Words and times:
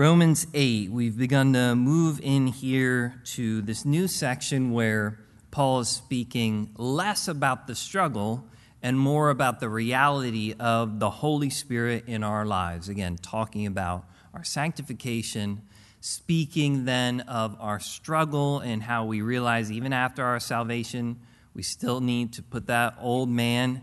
Romans 0.00 0.46
8, 0.54 0.90
we've 0.90 1.18
begun 1.18 1.52
to 1.52 1.74
move 1.74 2.20
in 2.22 2.46
here 2.46 3.20
to 3.22 3.60
this 3.60 3.84
new 3.84 4.08
section 4.08 4.70
where 4.72 5.18
Paul 5.50 5.80
is 5.80 5.90
speaking 5.90 6.70
less 6.78 7.28
about 7.28 7.66
the 7.66 7.74
struggle 7.74 8.46
and 8.82 8.98
more 8.98 9.28
about 9.28 9.60
the 9.60 9.68
reality 9.68 10.54
of 10.58 11.00
the 11.00 11.10
Holy 11.10 11.50
Spirit 11.50 12.04
in 12.06 12.24
our 12.24 12.46
lives. 12.46 12.88
Again, 12.88 13.18
talking 13.18 13.66
about 13.66 14.06
our 14.32 14.42
sanctification, 14.42 15.60
speaking 16.00 16.86
then 16.86 17.20
of 17.20 17.54
our 17.60 17.78
struggle 17.78 18.60
and 18.60 18.82
how 18.82 19.04
we 19.04 19.20
realize 19.20 19.70
even 19.70 19.92
after 19.92 20.24
our 20.24 20.40
salvation, 20.40 21.20
we 21.52 21.62
still 21.62 22.00
need 22.00 22.32
to 22.32 22.42
put 22.42 22.68
that 22.68 22.94
old 23.02 23.28
man 23.28 23.82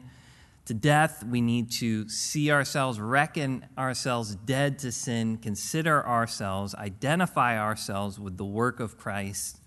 to 0.68 0.74
death. 0.74 1.24
We 1.24 1.42
need 1.42 1.72
to 1.74 2.08
see 2.10 2.52
ourselves, 2.52 3.00
reckon 3.00 3.66
ourselves 3.78 4.36
dead 4.36 4.80
to 4.80 4.92
sin, 4.92 5.38
consider 5.38 6.06
ourselves, 6.06 6.76
identify 6.76 7.58
ourselves 7.58 8.20
with 8.20 8.38
the 8.38 8.46
work 8.46 8.80
of 8.80 8.98
Christ, 8.98 9.60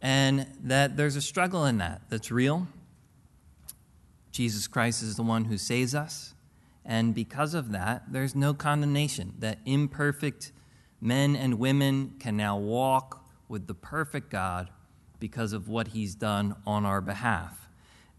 and 0.00 0.46
that 0.62 0.96
there's 0.96 1.16
a 1.16 1.20
struggle 1.20 1.66
in 1.66 1.78
that 1.78 2.02
that's 2.08 2.30
real. 2.30 2.66
Jesus 4.32 4.66
Christ 4.66 5.02
is 5.02 5.16
the 5.16 5.22
one 5.22 5.44
who 5.44 5.58
saves 5.58 5.94
us. 5.94 6.34
And 6.84 7.14
because 7.14 7.52
of 7.54 7.70
that, 7.72 8.10
there's 8.10 8.34
no 8.34 8.54
condemnation. 8.54 9.34
That 9.38 9.58
imperfect 9.66 10.50
men 11.00 11.36
and 11.36 11.58
women 11.58 12.14
can 12.18 12.36
now 12.36 12.56
walk 12.56 13.24
with 13.48 13.66
the 13.66 13.74
perfect 13.74 14.30
God 14.30 14.70
because 15.20 15.52
of 15.52 15.68
what 15.68 15.88
he's 15.88 16.14
done 16.14 16.56
on 16.66 16.86
our 16.86 17.02
behalf 17.02 17.61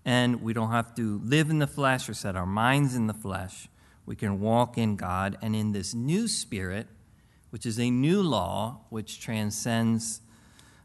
and 0.05 0.41
we 0.41 0.53
don't 0.53 0.71
have 0.71 0.95
to 0.95 1.19
live 1.23 1.49
in 1.49 1.59
the 1.59 1.67
flesh 1.67 2.09
or 2.09 2.13
set 2.13 2.35
our 2.35 2.45
minds 2.45 2.95
in 2.95 3.07
the 3.07 3.13
flesh. 3.13 3.67
We 4.05 4.15
can 4.15 4.39
walk 4.39 4.77
in 4.77 4.95
God 4.95 5.37
and 5.41 5.55
in 5.55 5.71
this 5.71 5.93
new 5.93 6.27
spirit, 6.27 6.87
which 7.51 7.65
is 7.65 7.79
a 7.79 7.89
new 7.89 8.21
law 8.21 8.81
which 8.89 9.21
transcends 9.21 10.21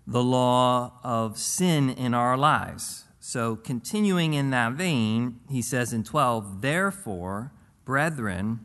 the 0.06 0.22
law 0.22 0.92
of 1.02 1.36
sin 1.36 1.90
in 1.90 2.14
our 2.14 2.36
lives. 2.36 3.04
So, 3.20 3.56
continuing 3.56 4.32
in 4.34 4.50
that 4.50 4.72
vein, 4.72 5.40
he 5.50 5.60
says 5.60 5.92
in 5.92 6.04
12, 6.04 6.62
Therefore, 6.62 7.52
brethren, 7.84 8.60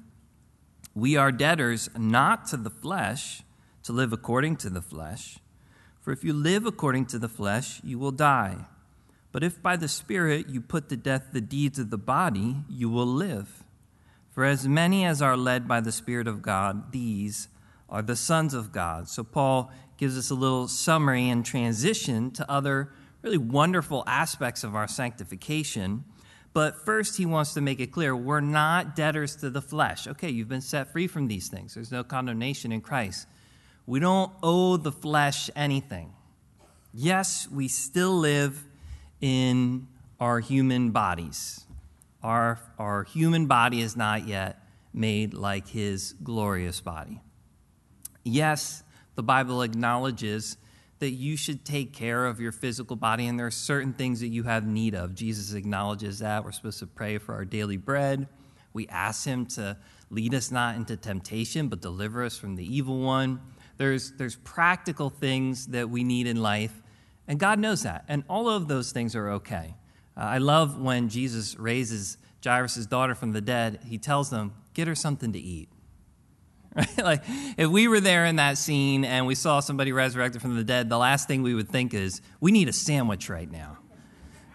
we 0.93 1.17
are 1.17 1.31
debtors 1.31 1.89
not 1.97 2.45
to 2.47 2.57
the 2.57 2.69
flesh 2.69 3.41
to 3.83 3.91
live 3.91 4.13
according 4.13 4.57
to 4.57 4.69
the 4.69 4.81
flesh. 4.81 5.39
For 5.99 6.11
if 6.11 6.23
you 6.23 6.33
live 6.33 6.65
according 6.65 7.07
to 7.07 7.19
the 7.19 7.27
flesh, 7.27 7.81
you 7.83 7.97
will 7.97 8.11
die. 8.11 8.65
But 9.33 9.43
if 9.43 9.61
by 9.61 9.75
the 9.75 9.87
Spirit 9.89 10.47
you 10.47 10.61
put 10.61 10.87
to 10.89 10.95
death 10.95 11.29
the 11.33 11.41
deeds 11.41 11.79
of 11.79 11.89
the 11.89 11.97
body, 11.97 12.57
you 12.69 12.87
will 12.87 13.07
live. 13.07 13.63
For 14.31 14.45
as 14.45 14.67
many 14.67 15.03
as 15.05 15.21
are 15.21 15.35
led 15.35 15.67
by 15.67 15.81
the 15.81 15.91
Spirit 15.91 16.27
of 16.27 16.41
God, 16.41 16.91
these 16.91 17.49
are 17.89 18.03
the 18.03 18.15
sons 18.15 18.53
of 18.53 18.71
God. 18.71 19.09
So 19.09 19.23
Paul 19.23 19.71
gives 19.97 20.17
us 20.17 20.29
a 20.29 20.35
little 20.35 20.67
summary 20.67 21.29
and 21.29 21.43
transition 21.43 22.29
to 22.31 22.49
other 22.49 22.93
really 23.23 23.39
wonderful 23.39 24.03
aspects 24.05 24.63
of 24.63 24.75
our 24.75 24.87
sanctification. 24.87 26.03
But 26.53 26.85
first, 26.85 27.17
he 27.17 27.25
wants 27.25 27.55
to 27.55 27.61
make 27.61 27.79
it 27.79 27.91
clear 27.91 28.15
we're 28.15 28.39
not 28.39 28.95
debtors 28.95 29.35
to 29.37 29.49
the 29.49 29.61
flesh. 29.61 30.07
Okay, 30.07 30.29
you've 30.29 30.49
been 30.49 30.61
set 30.61 30.91
free 30.91 31.07
from 31.07 31.27
these 31.27 31.47
things, 31.47 31.73
there's 31.73 31.91
no 31.91 32.03
condemnation 32.03 32.71
in 32.71 32.81
Christ. 32.81 33.27
We 33.87 33.99
don't 33.99 34.31
owe 34.43 34.77
the 34.77 34.91
flesh 34.91 35.49
anything. 35.55 36.13
Yes, 36.93 37.49
we 37.49 37.67
still 37.67 38.15
live 38.15 38.63
in 39.23 39.87
our 40.19 40.41
human 40.41 40.91
bodies. 40.91 41.63
Our, 42.21 42.59
our 42.77 43.05
human 43.05 43.45
body 43.45 43.79
is 43.79 43.95
not 43.95 44.27
yet 44.27 44.59
made 44.93 45.33
like 45.33 45.69
his 45.69 46.13
glorious 46.21 46.81
body. 46.81 47.21
Yes, 48.25 48.83
the 49.15 49.23
Bible 49.23 49.61
acknowledges 49.61 50.57
that 50.99 51.11
you 51.11 51.37
should 51.37 51.63
take 51.63 51.93
care 51.93 52.25
of 52.25 52.41
your 52.41 52.51
physical 52.51 52.97
body, 52.97 53.25
and 53.27 53.39
there 53.39 53.47
are 53.47 53.51
certain 53.51 53.93
things 53.93 54.19
that 54.19 54.27
you 54.27 54.43
have 54.43 54.67
need 54.67 54.93
of. 54.93 55.15
Jesus 55.15 55.53
acknowledges 55.53 56.19
that. 56.19 56.43
We're 56.43 56.51
supposed 56.51 56.79
to 56.79 56.87
pray 56.87 57.17
for 57.17 57.33
our 57.33 57.45
daily 57.45 57.77
bread. 57.77 58.27
We 58.73 58.89
ask 58.89 59.25
him 59.25 59.45
to 59.47 59.77
lead 60.09 60.33
us 60.33 60.51
not 60.51 60.75
into 60.75 60.97
temptation, 60.97 61.69
but 61.69 61.79
deliver 61.79 62.25
us 62.25 62.37
from 62.37 62.57
the 62.57 62.75
evil 62.75 62.99
one. 62.99 63.39
There's, 63.77 64.11
there's 64.11 64.35
practical 64.35 65.09
things 65.09 65.67
that 65.67 65.89
we 65.89 66.03
need 66.03 66.27
in 66.27 66.41
life 66.41 66.82
and 67.27 67.39
God 67.39 67.59
knows 67.59 67.83
that. 67.83 68.05
And 68.07 68.23
all 68.29 68.49
of 68.49 68.67
those 68.67 68.91
things 68.91 69.15
are 69.15 69.29
okay. 69.31 69.75
Uh, 70.15 70.21
I 70.21 70.37
love 70.37 70.79
when 70.79 71.09
Jesus 71.09 71.57
raises 71.57 72.17
Jairus' 72.43 72.85
daughter 72.85 73.15
from 73.15 73.31
the 73.31 73.41
dead, 73.41 73.79
he 73.85 73.97
tells 73.97 74.29
them, 74.29 74.53
Get 74.73 74.87
her 74.87 74.95
something 74.95 75.31
to 75.33 75.39
eat. 75.39 75.69
Right? 76.75 76.97
Like, 76.97 77.23
if 77.55 77.69
we 77.69 77.87
were 77.87 77.99
there 77.99 78.25
in 78.25 78.37
that 78.37 78.57
scene 78.57 79.05
and 79.05 79.27
we 79.27 79.35
saw 79.35 79.59
somebody 79.59 79.91
resurrected 79.91 80.41
from 80.41 80.55
the 80.55 80.63
dead, 80.63 80.89
the 80.89 80.97
last 80.97 81.27
thing 81.27 81.43
we 81.43 81.53
would 81.53 81.69
think 81.69 81.93
is, 81.93 82.21
We 82.39 82.51
need 82.51 82.67
a 82.67 82.73
sandwich 82.73 83.29
right 83.29 83.49
now. 83.49 83.77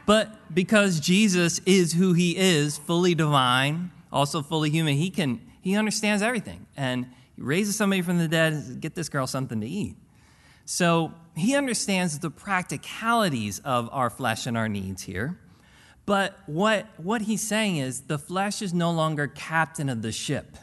But 0.04 0.52
because 0.52 1.00
Jesus 1.00 1.60
is 1.66 1.92
who 1.92 2.14
he 2.14 2.36
is, 2.36 2.76
fully 2.78 3.14
divine, 3.14 3.92
also 4.10 4.42
fully 4.42 4.70
human, 4.70 4.96
he 4.96 5.10
can 5.10 5.40
he 5.60 5.76
understands 5.76 6.22
everything. 6.22 6.66
And 6.76 7.06
he 7.36 7.42
raises 7.42 7.76
somebody 7.76 8.02
from 8.02 8.18
the 8.18 8.26
dead, 8.26 8.80
get 8.80 8.94
this 8.94 9.08
girl 9.08 9.26
something 9.26 9.60
to 9.60 9.66
eat. 9.66 9.96
So 10.64 11.12
he 11.41 11.54
understands 11.54 12.19
the 12.19 12.31
practicalities 12.31 13.59
of 13.60 13.88
our 13.93 14.10
flesh 14.10 14.47
and 14.47 14.56
our 14.56 14.69
needs 14.69 15.03
here. 15.03 15.38
But 16.06 16.38
what, 16.47 16.87
what 16.97 17.22
he's 17.22 17.47
saying 17.47 17.76
is 17.76 18.03
the 18.03 18.19
flesh 18.19 18.62
is 18.62 18.72
no 18.72 18.91
longer 18.91 19.26
captain 19.26 19.88
of 19.88 20.00
the 20.00 20.12
ship. 20.12 20.56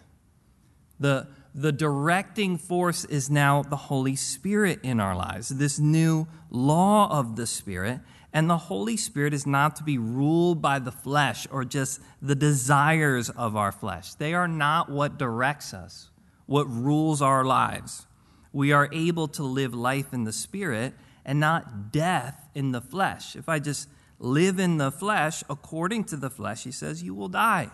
The, 1.00 1.28
the 1.54 1.72
directing 1.72 2.58
force 2.58 3.06
is 3.06 3.30
now 3.30 3.62
the 3.62 3.76
Holy 3.76 4.16
Spirit 4.16 4.80
in 4.82 5.00
our 5.00 5.16
lives, 5.16 5.50
this 5.50 5.78
new 5.78 6.28
law 6.50 7.10
of 7.12 7.36
the 7.36 7.46
Spirit. 7.46 8.00
And 8.34 8.50
the 8.50 8.58
Holy 8.58 8.98
Spirit 8.98 9.34
is 9.34 9.46
not 9.46 9.76
to 9.78 9.84
be 9.84 9.98
ruled 9.98 10.62
by 10.62 10.80
the 10.80 10.92
flesh 10.92 11.48
or 11.52 11.64
just 11.64 12.02
the 12.22 12.36
desires 12.36 13.30
of 13.30 13.56
our 13.56 13.72
flesh. 13.72 14.16
They 14.16 14.34
are 14.34 14.48
not 14.48 14.90
what 14.90 15.18
directs 15.18 15.74
us, 15.74 16.10
what 16.48 16.66
rules 16.66 17.22
our 17.22 17.46
lives 17.46 18.08
we 18.56 18.72
are 18.72 18.88
able 18.94 19.28
to 19.28 19.44
live 19.44 19.74
life 19.74 20.14
in 20.14 20.24
the 20.24 20.32
spirit 20.32 20.94
and 21.26 21.42
not 21.42 21.92
death 21.92 22.48
in 22.56 22.72
the 22.72 22.80
flesh. 22.80 23.36
If 23.36 23.50
I 23.50 23.60
just 23.60 23.90
live 24.18 24.60
in 24.60 24.78
the 24.78 24.92
flesh 24.92 25.44
according 25.50 26.06
to 26.06 26.16
the 26.16 26.30
flesh, 26.30 26.64
he 26.64 26.72
says, 26.72 27.04
you 27.04 27.14
will 27.14 27.28
die. 27.28 27.70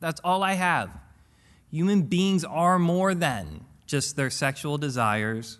That's 0.00 0.18
all 0.24 0.42
I 0.42 0.54
have. 0.54 0.88
Human 1.70 2.04
beings 2.04 2.42
are 2.42 2.78
more 2.78 3.14
than 3.14 3.66
just 3.84 4.16
their 4.16 4.30
sexual 4.30 4.78
desires 4.78 5.58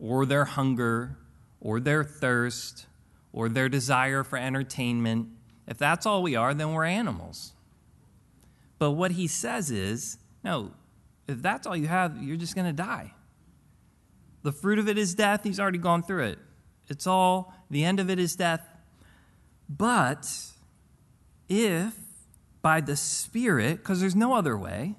or 0.00 0.26
their 0.26 0.44
hunger 0.44 1.16
or 1.60 1.78
their 1.78 2.02
thirst 2.02 2.86
or 3.32 3.48
their 3.48 3.68
desire 3.68 4.24
for 4.24 4.38
entertainment. 4.38 5.28
If 5.68 5.78
that's 5.78 6.04
all 6.04 6.20
we 6.20 6.34
are, 6.34 6.52
then 6.52 6.72
we're 6.72 6.84
animals. 6.84 7.52
But 8.80 8.90
what 8.90 9.12
he 9.12 9.28
says 9.28 9.70
is 9.70 10.18
no, 10.42 10.72
if 11.26 11.40
that's 11.42 11.66
all 11.66 11.76
you 11.76 11.86
have, 11.86 12.22
you're 12.22 12.36
just 12.36 12.54
going 12.54 12.66
to 12.66 12.72
die. 12.72 13.12
The 14.42 14.52
fruit 14.52 14.78
of 14.78 14.88
it 14.88 14.98
is 14.98 15.14
death. 15.14 15.42
He's 15.44 15.58
already 15.58 15.78
gone 15.78 16.02
through 16.02 16.24
it. 16.24 16.38
It's 16.88 17.06
all, 17.06 17.54
the 17.70 17.84
end 17.84 17.98
of 17.98 18.10
it 18.10 18.18
is 18.18 18.36
death. 18.36 18.60
But 19.68 20.28
if 21.48 21.94
by 22.60 22.80
the 22.80 22.96
Spirit, 22.96 23.78
because 23.78 24.00
there's 24.00 24.16
no 24.16 24.34
other 24.34 24.56
way 24.56 24.96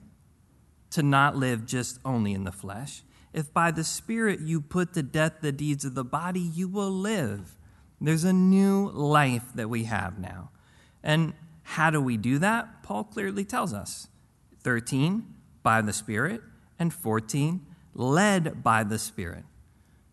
to 0.92 1.04
not 1.04 1.36
live 1.36 1.66
just 1.66 2.00
only 2.04 2.34
in 2.34 2.44
the 2.44 2.52
flesh, 2.52 3.04
if 3.34 3.54
by 3.54 3.70
the 3.70 3.84
Spirit 3.84 4.40
you 4.40 4.62
put 4.62 4.94
to 4.94 5.04
death 5.04 5.42
the 5.42 5.52
deeds 5.52 5.86
of 5.86 5.94
the 5.94 6.04
body, 6.04 6.40
you 6.40 6.68
will 6.68 6.92
live. 6.92 7.58
There's 8.02 8.24
a 8.24 8.34
new 8.34 8.90
life 8.90 9.44
that 9.56 9.70
we 9.70 9.84
have 9.84 10.18
now. 10.18 10.50
And 11.04 11.34
how 11.64 11.90
do 11.90 12.02
we 12.02 12.18
do 12.18 12.40
that? 12.40 12.84
Paul 12.84 13.04
clearly 13.04 13.46
tells 13.46 13.74
us 13.74 14.08
13, 14.62 15.35
by 15.66 15.82
the 15.82 15.92
Spirit, 15.92 16.42
and 16.78 16.94
14, 16.94 17.66
led 17.96 18.64
by 18.64 18.84
the 18.84 19.00
Spirit. 19.00 19.44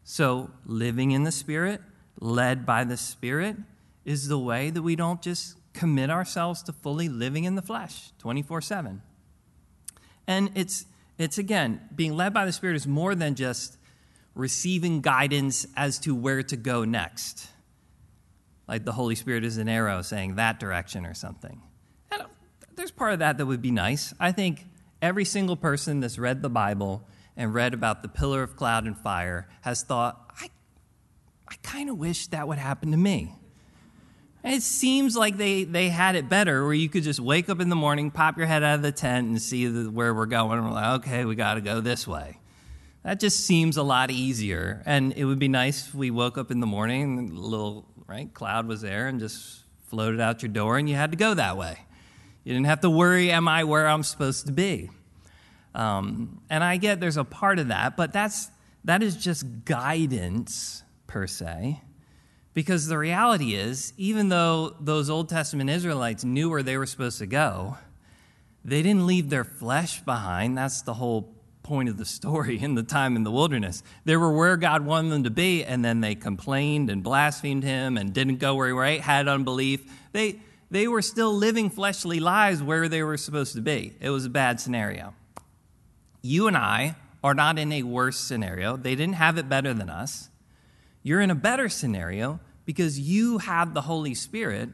So, 0.03 0.51
living 0.65 1.11
in 1.11 1.25
the 1.25 1.31
Spirit, 1.31 1.83
led 2.19 2.65
by 2.65 2.85
the 2.85 2.97
Spirit, 2.97 3.57
is 4.05 4.29
the 4.29 4.39
way 4.39 4.71
that 4.71 4.83
we 4.83 4.97
don't 4.97 5.21
just 5.21 5.59
commit 5.75 6.09
ourselves 6.09 6.63
to 6.65 6.73
fully 6.73 7.09
living 7.09 7.45
in 7.45 7.55
the 7.55 7.63
flesh 7.63 8.13
24 8.19 8.63
7. 8.63 9.03
And 10.27 10.51
it's, 10.55 10.87
it's 11.19 11.37
again, 11.37 11.83
being 11.95 12.17
led 12.17 12.33
by 12.33 12.47
the 12.47 12.53
Spirit 12.53 12.77
is 12.77 12.87
more 12.87 13.15
than 13.15 13.35
just 13.35 13.77
receiving 14.35 15.03
guidance 15.03 15.67
as 15.77 15.99
to 16.01 16.15
where 16.15 16.43
to 16.43 16.57
go 16.57 16.85
next. 16.85 17.49
Like 18.67 18.87
the 18.87 18.93
Holy 18.93 19.17
Spirit 19.17 19.45
is 19.45 19.59
an 19.59 19.69
arrow 19.69 20.01
saying 20.01 20.37
that 20.37 20.59
direction 20.59 21.05
or 21.05 21.13
something. 21.13 21.61
There's 22.75 22.91
part 22.91 23.13
of 23.13 23.19
that 23.19 23.39
that 23.39 23.47
would 23.47 23.63
be 23.63 23.71
nice. 23.71 24.15
I 24.19 24.33
think 24.33 24.67
every 25.03 25.25
single 25.25 25.57
person 25.57 26.01
that's 26.01 26.19
read 26.19 26.41
the 26.41 26.49
Bible 26.49 27.07
and 27.37 27.53
read 27.53 27.75
about 27.75 28.03
the 28.03 28.09
pillar 28.09 28.43
of 28.43 28.57
cloud 28.57 28.87
and 28.87 28.97
fire 28.97 29.49
has 29.63 29.83
thought, 29.83 30.31
I, 30.41 30.49
I 31.49 31.57
kind 31.63 31.91
of 31.91 31.99
wish 31.99 32.29
that 32.29 32.47
would 32.47 32.59
happen 32.59 32.93
to 32.93 32.97
me. 32.97 33.35
It 34.45 34.63
seems 34.63 35.17
like 35.17 35.37
they, 35.37 35.65
they 35.65 35.89
had 35.89 36.17
it 36.17 36.29
better 36.29 36.65
where 36.65 36.75
you 36.75 36.89
could 36.89 37.05
just 37.05 37.21
wake 37.21 37.49
up 37.49 37.61
in 37.61 37.69
the 37.69 37.77
morning, 37.77 38.11
pop 38.11 38.37
your 38.37 38.47
head 38.47 38.63
out 38.63 38.77
of 38.77 38.83
the 38.83 38.91
tent, 38.91 39.29
and 39.29 39.41
see 39.41 39.67
the, 39.67 39.91
where 39.91 40.13
we're 40.13 40.27
going. 40.27 40.59
And 40.59 40.67
we're 40.67 40.75
like, 40.75 41.01
okay, 41.01 41.25
we 41.25 41.35
got 41.37 41.55
to 41.55 41.61
go 41.61 41.81
this 41.81 42.09
way. 42.09 42.39
That 43.05 43.21
just 43.21 43.47
seems 43.47 43.77
a 43.77 43.83
lot 43.83 44.11
easier. 44.11 44.83
And 44.85 45.13
it 45.13 45.25
would 45.25 45.39
be 45.39 45.49
nice 45.49 45.87
if 45.87 45.95
we 45.95 46.11
woke 46.11 46.39
up 46.39 46.51
in 46.51 46.61
the 46.61 46.67
morning 46.67 47.19
and 47.19 47.31
a 47.31 47.41
little 47.41 47.87
right 48.07 48.33
cloud 48.35 48.67
was 48.67 48.81
there 48.81 49.07
and 49.07 49.21
just 49.21 49.63
floated 49.87 50.21
out 50.21 50.43
your 50.43 50.51
door 50.51 50.77
and 50.77 50.89
you 50.89 50.97
had 50.97 51.13
to 51.13 51.17
go 51.17 51.35
that 51.35 51.57
way. 51.57 51.79
You 52.45 52.53
didn't 52.55 52.67
have 52.67 52.81
to 52.81 52.91
worry, 52.91 53.31
am 53.31 53.47
I 53.49 53.65
where 53.65 53.87
I'm 53.87 54.03
supposed 54.03 54.47
to 54.47 54.53
be? 54.53 54.91
Um, 55.75 56.41
and 56.51 56.63
I 56.63 56.77
get 56.77 57.01
there's 57.01 57.17
a 57.17 57.25
part 57.25 57.59
of 57.59 57.69
that, 57.69 57.97
but 57.97 58.13
that's, 58.13 58.51
that 58.85 59.03
is 59.03 59.17
just 59.17 59.65
guidance 59.65 60.83
per 61.07 61.27
se. 61.27 61.81
Because 62.55 62.87
the 62.87 62.99
reality 62.99 63.55
is, 63.55 63.95
even 63.97 64.29
though 64.29 64.77
those 64.81 65.09
Old 65.09 65.29
Testament 65.29 65.71
Israelites 65.71 66.25
knew 66.25 66.51
where 66.51 66.63
they 66.63 66.77
were 66.77 66.85
supposed 66.87 67.19
to 67.19 67.27
go, 67.27 67.79
they 68.65 68.83
didn't 68.83 69.07
leave 69.07 69.31
their 69.31 69.45
flesh 69.45 70.01
behind. 70.01 70.59
That's 70.59 70.83
the 70.83 70.95
whole 70.95 71.35
point 71.63 71.89
of 71.89 71.97
the 71.97 72.05
story 72.05 72.61
in 72.61 72.75
the 72.75 72.83
time 72.83 73.17
in 73.17 73.25
the 73.25 73.31
wilderness. 73.31 73.83
They 74.05 74.17
were 74.17 74.33
where 74.37 74.57
God 74.57 74.85
wanted 74.85 75.13
them 75.13 75.25
to 75.25 75.31
be, 75.31 75.65
and 75.65 75.85
then 75.85 76.01
they 76.01 76.15
complained 76.15 76.91
and 76.91 77.03
blasphemed 77.03 77.63
him 77.63 77.97
and 77.97 78.13
didn't 78.13 78.37
go 78.37 78.55
where 78.55 78.67
he 78.67 78.73
right, 78.73 79.01
had 79.01 79.29
unbelief. 79.29 79.91
They, 80.13 80.41
they 80.73 80.89
were 80.89 81.03
still 81.03 81.35
living 81.35 81.69
fleshly 81.69 82.19
lives 82.19 82.63
where 82.63 82.89
they 82.89 83.03
were 83.03 83.19
supposed 83.19 83.55
to 83.55 83.61
be. 83.61 83.95
It 84.01 84.09
was 84.09 84.25
a 84.25 84.31
bad 84.31 84.59
scenario. 84.59 85.15
You 86.23 86.49
and 86.49 86.57
I 86.57 86.97
are 87.23 87.35
not 87.35 87.59
in 87.59 87.71
a 87.73 87.83
worse 87.83 88.19
scenario. 88.19 88.79
They 88.79 88.95
didn't 88.95 89.17
have 89.17 89.37
it 89.37 89.51
better 89.51 89.75
than 89.75 89.91
us. 89.91 90.31
You're 91.03 91.21
in 91.21 91.31
a 91.31 91.35
better 91.35 91.69
scenario 91.69 92.41
because 92.65 92.99
you 92.99 93.37
have 93.39 93.75
the 93.75 93.83
Holy 93.83 94.15
Spirit, 94.15 94.71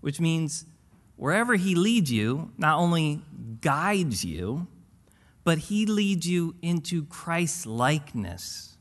which 0.00 0.20
means 0.20 0.66
wherever 1.16 1.56
He 1.56 1.74
leads 1.74 2.12
you, 2.12 2.52
not 2.56 2.78
only 2.78 3.20
guides 3.60 4.24
you, 4.24 4.68
but 5.42 5.58
He 5.58 5.84
leads 5.84 6.28
you 6.28 6.54
into 6.62 7.04
Christ 7.06 7.66
likeness. 7.66 8.76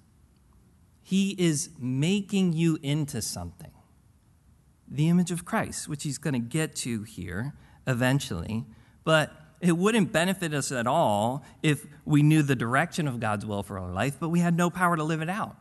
He 1.02 1.32
is 1.40 1.72
making 1.80 2.54
you 2.54 2.78
into 2.84 3.24
something. 3.24 3.72
The 4.90 5.10
image 5.10 5.32
of 5.32 5.46
Christ, 5.46 5.88
which 5.88 6.04
He's 6.04 6.18
going 6.18 6.34
to 6.34 6.40
get 6.40 6.76
to 6.78 7.04
here 7.04 7.54
eventually. 7.86 8.66
But 9.04 9.32
it 9.62 9.78
wouldn't 9.78 10.12
benefit 10.12 10.54
us 10.54 10.72
at 10.72 10.88
all 10.88 11.44
if 11.62 11.86
we 12.06 12.24
knew 12.24 12.42
the 12.42 12.56
direction 12.56 13.08
of 13.08 13.20
God's 13.20 13.46
will 13.46 13.64
for 13.64 13.78
our 13.78 13.92
life, 13.92 14.18
but 14.20 14.30
we 14.30 14.40
had 14.40 14.56
no 14.56 14.70
power 14.70 14.96
to 14.96 15.04
live 15.04 15.22
it 15.22 15.30
out. 15.30 15.56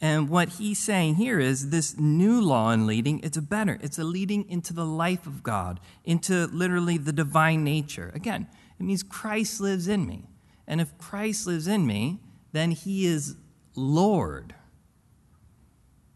And 0.00 0.28
what 0.28 0.48
he's 0.50 0.80
saying 0.80 1.14
here 1.14 1.38
is 1.38 1.70
this 1.70 1.96
new 1.96 2.40
law 2.40 2.70
and 2.70 2.88
leading, 2.88 3.20
it's 3.20 3.36
a 3.36 3.42
better. 3.42 3.78
It's 3.80 4.00
a 4.00 4.04
leading 4.04 4.50
into 4.50 4.72
the 4.72 4.84
life 4.84 5.28
of 5.28 5.44
God, 5.44 5.78
into 6.04 6.46
literally 6.48 6.98
the 6.98 7.12
divine 7.12 7.62
nature. 7.62 8.10
Again, 8.12 8.48
it 8.80 8.82
means 8.82 9.04
Christ 9.04 9.60
lives 9.60 9.86
in 9.86 10.04
me. 10.04 10.28
And 10.66 10.80
if 10.80 10.98
Christ 10.98 11.46
lives 11.46 11.68
in 11.68 11.86
me, 11.86 12.18
then 12.50 12.72
he 12.72 13.06
is 13.06 13.36
Lord. 13.76 14.56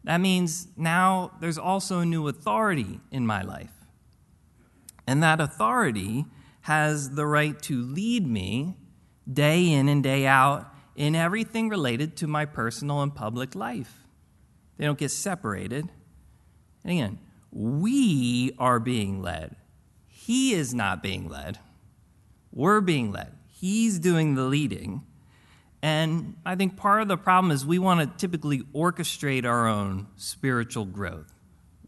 That 0.07 0.21
means 0.21 0.69
now 0.77 1.33
there's 1.41 1.59
also 1.59 1.99
a 1.99 2.07
new 2.07 2.29
authority 2.29 3.01
in 3.11 3.27
my 3.27 3.43
life. 3.43 3.73
And 5.05 5.21
that 5.23 5.41
authority 5.41 6.27
has 6.63 7.11
the 7.17 7.27
right 7.27 7.61
to 7.63 7.83
lead 7.83 8.25
me 8.25 8.77
day 9.31 9.73
in 9.73 9.89
and 9.89 10.05
day 10.05 10.25
out 10.25 10.73
in 10.95 11.17
everything 11.17 11.69
related 11.69 12.17
to 12.19 12.29
my 12.29 12.45
personal 12.45 13.03
and 13.03 13.15
public 13.15 13.57
life. 13.57 14.07
They 14.77 14.85
don't 14.85 14.99
get 14.99 15.11
separated. 15.11 15.91
And 16.85 16.93
again, 16.93 17.19
we 17.51 18.53
are 18.61 18.79
being 18.79 19.23
led. 19.23 19.57
He 20.07 20.55
is 20.55 20.73
not 20.73 21.03
being 21.03 21.29
led. 21.29 21.59
We're 22.53 22.81
being 22.81 23.11
led. 23.11 23.33
He's 23.49 23.99
doing 23.99 24.37
the 24.37 24.45
leading. 24.45 25.03
And 25.83 26.37
I 26.45 26.57
think 26.57 26.77
part 26.77 27.03
of 27.03 27.09
the 27.09 27.17
problem 27.17 27.51
is 27.51 27.65
we 27.65 27.79
want 27.79 28.01
to 28.01 28.19
typically 28.19 28.61
orchestrate 28.75 29.45
our 29.45 29.69
own 29.69 30.09
spiritual 30.17 30.85
growth. 30.85 31.33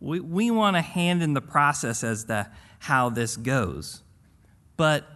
We, 0.00 0.20
we 0.20 0.50
want 0.50 0.76
a 0.76 0.82
hand 0.82 1.22
in 1.22 1.34
the 1.34 1.40
process 1.40 2.04
as 2.04 2.24
to 2.24 2.50
how 2.80 3.08
this 3.10 3.36
goes. 3.36 4.02
But 4.76 5.06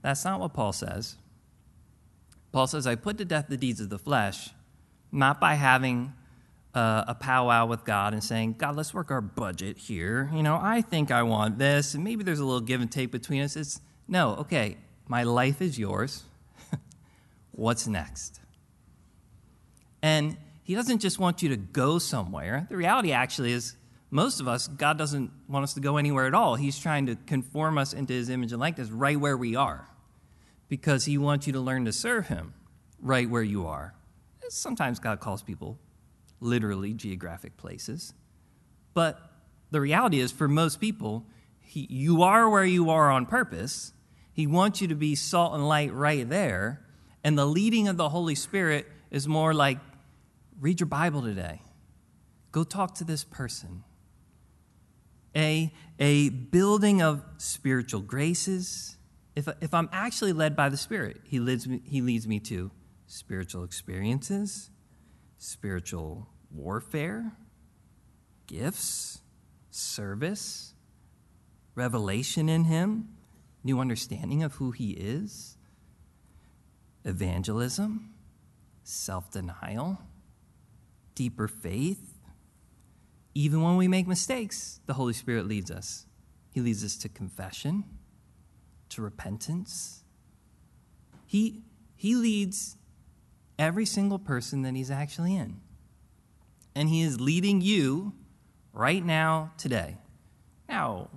that's 0.00 0.24
not 0.24 0.40
what 0.40 0.54
Paul 0.54 0.72
says. 0.72 1.16
Paul 2.52 2.66
says, 2.66 2.86
I 2.86 2.94
put 2.94 3.18
to 3.18 3.24
death 3.24 3.46
the 3.48 3.56
deeds 3.56 3.80
of 3.80 3.90
the 3.90 3.98
flesh, 3.98 4.50
not 5.12 5.40
by 5.40 5.54
having 5.54 6.14
uh, 6.74 7.04
a 7.08 7.14
powwow 7.14 7.66
with 7.66 7.84
God 7.84 8.12
and 8.12 8.22
saying, 8.22 8.54
God, 8.58 8.76
let's 8.76 8.94
work 8.94 9.10
our 9.10 9.20
budget 9.20 9.76
here. 9.76 10.30
You 10.32 10.42
know, 10.42 10.58
I 10.60 10.80
think 10.80 11.10
I 11.10 11.22
want 11.22 11.58
this, 11.58 11.94
and 11.94 12.04
maybe 12.04 12.22
there's 12.22 12.38
a 12.38 12.44
little 12.44 12.60
give 12.60 12.80
and 12.80 12.90
take 12.90 13.10
between 13.10 13.42
us. 13.42 13.56
It's 13.56 13.80
no, 14.08 14.36
okay, 14.36 14.76
my 15.08 15.22
life 15.22 15.60
is 15.60 15.78
yours. 15.78 16.24
What's 17.56 17.86
next? 17.86 18.38
And 20.02 20.36
he 20.62 20.74
doesn't 20.74 20.98
just 20.98 21.18
want 21.18 21.42
you 21.42 21.48
to 21.48 21.56
go 21.56 21.98
somewhere. 21.98 22.66
The 22.68 22.76
reality 22.76 23.12
actually 23.12 23.52
is, 23.52 23.76
most 24.10 24.40
of 24.40 24.46
us, 24.46 24.68
God 24.68 24.98
doesn't 24.98 25.30
want 25.48 25.64
us 25.64 25.74
to 25.74 25.80
go 25.80 25.96
anywhere 25.96 26.26
at 26.26 26.34
all. 26.34 26.54
He's 26.54 26.78
trying 26.78 27.06
to 27.06 27.16
conform 27.16 27.78
us 27.78 27.92
into 27.92 28.12
his 28.12 28.28
image 28.28 28.52
and 28.52 28.60
likeness 28.60 28.90
right 28.90 29.18
where 29.18 29.36
we 29.36 29.56
are 29.56 29.88
because 30.68 31.06
he 31.06 31.16
wants 31.16 31.46
you 31.46 31.54
to 31.54 31.60
learn 31.60 31.86
to 31.86 31.92
serve 31.92 32.28
him 32.28 32.52
right 33.00 33.28
where 33.28 33.42
you 33.42 33.66
are. 33.66 33.94
Sometimes 34.48 35.00
God 35.00 35.18
calls 35.20 35.42
people 35.42 35.78
literally 36.40 36.92
geographic 36.92 37.56
places. 37.56 38.12
But 38.92 39.18
the 39.70 39.80
reality 39.80 40.20
is, 40.20 40.30
for 40.30 40.46
most 40.46 40.80
people, 40.80 41.24
he, 41.60 41.86
you 41.90 42.22
are 42.22 42.48
where 42.50 42.64
you 42.64 42.90
are 42.90 43.10
on 43.10 43.26
purpose. 43.26 43.92
He 44.32 44.46
wants 44.46 44.82
you 44.82 44.88
to 44.88 44.94
be 44.94 45.14
salt 45.14 45.54
and 45.54 45.66
light 45.66 45.92
right 45.92 46.28
there. 46.28 46.85
And 47.26 47.36
the 47.36 47.44
leading 47.44 47.88
of 47.88 47.96
the 47.96 48.08
Holy 48.08 48.36
Spirit 48.36 48.86
is 49.10 49.26
more 49.26 49.52
like 49.52 49.78
read 50.60 50.78
your 50.78 50.86
Bible 50.86 51.22
today, 51.22 51.60
go 52.52 52.62
talk 52.62 52.94
to 52.94 53.04
this 53.04 53.24
person. 53.24 53.82
A, 55.34 55.74
a 55.98 56.28
building 56.28 57.02
of 57.02 57.24
spiritual 57.38 58.00
graces. 58.00 58.96
If, 59.34 59.48
if 59.60 59.74
I'm 59.74 59.88
actually 59.90 60.34
led 60.34 60.54
by 60.54 60.68
the 60.68 60.76
Spirit, 60.76 61.20
he 61.24 61.40
leads, 61.40 61.66
me, 61.66 61.82
he 61.84 62.00
leads 62.00 62.28
me 62.28 62.38
to 62.38 62.70
spiritual 63.08 63.64
experiences, 63.64 64.70
spiritual 65.36 66.28
warfare, 66.54 67.32
gifts, 68.46 69.20
service, 69.72 70.74
revelation 71.74 72.48
in 72.48 72.66
Him, 72.66 73.16
new 73.64 73.80
understanding 73.80 74.44
of 74.44 74.54
who 74.54 74.70
He 74.70 74.92
is, 74.92 75.55
evangelism, 77.06 78.10
self 78.82 79.30
denial, 79.30 79.98
deeper 81.14 81.48
faith. 81.48 82.12
Even 83.34 83.62
when 83.62 83.76
we 83.76 83.88
make 83.88 84.06
mistakes, 84.06 84.80
the 84.86 84.94
Holy 84.94 85.12
Spirit 85.12 85.46
leads 85.46 85.70
us. 85.70 86.06
He 86.52 86.60
leads 86.60 86.84
us 86.84 86.96
to 86.98 87.08
confession, 87.08 87.84
to 88.90 89.02
repentance. 89.02 90.02
He, 91.26 91.62
he 91.94 92.14
leads 92.14 92.76
every 93.58 93.86
single 93.86 94.18
person 94.18 94.62
that 94.62 94.74
He's 94.74 94.90
actually 94.90 95.36
in. 95.36 95.60
And 96.74 96.88
He 96.88 97.02
is 97.02 97.20
leading 97.20 97.60
you 97.60 98.14
right 98.72 99.04
now, 99.04 99.52
today. 99.58 99.98
Now, 100.68 101.10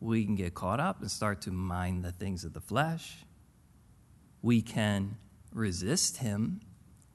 we 0.00 0.24
can 0.24 0.36
get 0.36 0.54
caught 0.54 0.80
up 0.80 1.00
and 1.00 1.10
start 1.10 1.42
to 1.42 1.50
mind 1.50 2.04
the 2.04 2.12
things 2.12 2.44
of 2.44 2.52
the 2.52 2.60
flesh. 2.60 3.24
We 4.42 4.62
can 4.62 5.16
resist 5.52 6.18
him. 6.18 6.60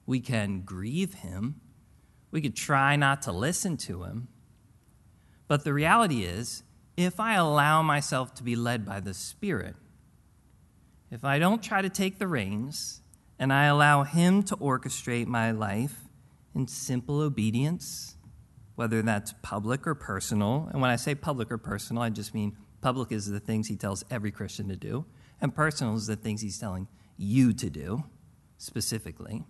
We 0.06 0.20
can 0.20 0.62
grieve 0.62 1.14
him. 1.14 1.60
We 2.30 2.40
could 2.40 2.56
try 2.56 2.96
not 2.96 3.22
to 3.22 3.32
listen 3.32 3.76
to 3.78 4.04
him. 4.04 4.28
But 5.46 5.64
the 5.64 5.72
reality 5.72 6.24
is, 6.24 6.62
if 6.96 7.20
I 7.20 7.34
allow 7.34 7.82
myself 7.82 8.34
to 8.34 8.42
be 8.42 8.56
led 8.56 8.84
by 8.84 9.00
the 9.00 9.14
Spirit, 9.14 9.76
if 11.10 11.24
I 11.24 11.38
don't 11.38 11.62
try 11.62 11.82
to 11.82 11.88
take 11.88 12.18
the 12.18 12.26
reins 12.26 13.00
and 13.38 13.52
I 13.52 13.66
allow 13.66 14.04
him 14.04 14.42
to 14.44 14.56
orchestrate 14.56 15.26
my 15.26 15.50
life 15.50 16.00
in 16.54 16.66
simple 16.66 17.20
obedience, 17.20 18.16
whether 18.74 19.02
that's 19.02 19.34
public 19.42 19.86
or 19.86 19.94
personal, 19.94 20.68
and 20.72 20.80
when 20.80 20.90
I 20.90 20.96
say 20.96 21.14
public 21.14 21.50
or 21.50 21.58
personal, 21.58 22.02
I 22.02 22.10
just 22.10 22.34
mean 22.34 22.56
Public 22.84 23.12
is 23.12 23.30
the 23.30 23.40
things 23.40 23.68
he 23.68 23.76
tells 23.76 24.04
every 24.10 24.30
Christian 24.30 24.68
to 24.68 24.76
do, 24.76 25.06
and 25.40 25.54
personal 25.54 25.96
is 25.96 26.06
the 26.06 26.16
things 26.16 26.42
he's 26.42 26.58
telling 26.58 26.86
you 27.16 27.52
to 27.54 27.70
do 27.70 28.04
specifically. 28.58 29.44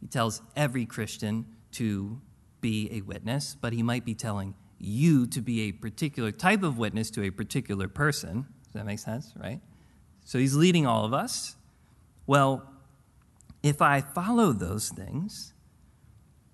He 0.00 0.06
tells 0.06 0.42
every 0.56 0.86
Christian 0.86 1.46
to 1.72 2.20
be 2.60 2.88
a 2.92 3.00
witness, 3.02 3.56
but 3.60 3.72
he 3.72 3.82
might 3.82 4.04
be 4.04 4.14
telling 4.14 4.54
you 4.78 5.26
to 5.26 5.40
be 5.40 5.68
a 5.68 5.72
particular 5.72 6.32
type 6.32 6.62
of 6.62 6.78
witness 6.78 7.10
to 7.10 7.22
a 7.22 7.30
particular 7.30 7.88
person. 7.88 8.46
Does 8.64 8.72
that 8.74 8.86
make 8.86 8.98
sense, 8.98 9.34
right? 9.36 9.60
So 10.24 10.38
he's 10.38 10.54
leading 10.54 10.86
all 10.86 11.04
of 11.04 11.12
us. 11.12 11.56
Well, 12.26 12.70
if 13.62 13.82
I 13.82 14.00
follow 14.00 14.52
those 14.52 14.88
things, 14.88 15.52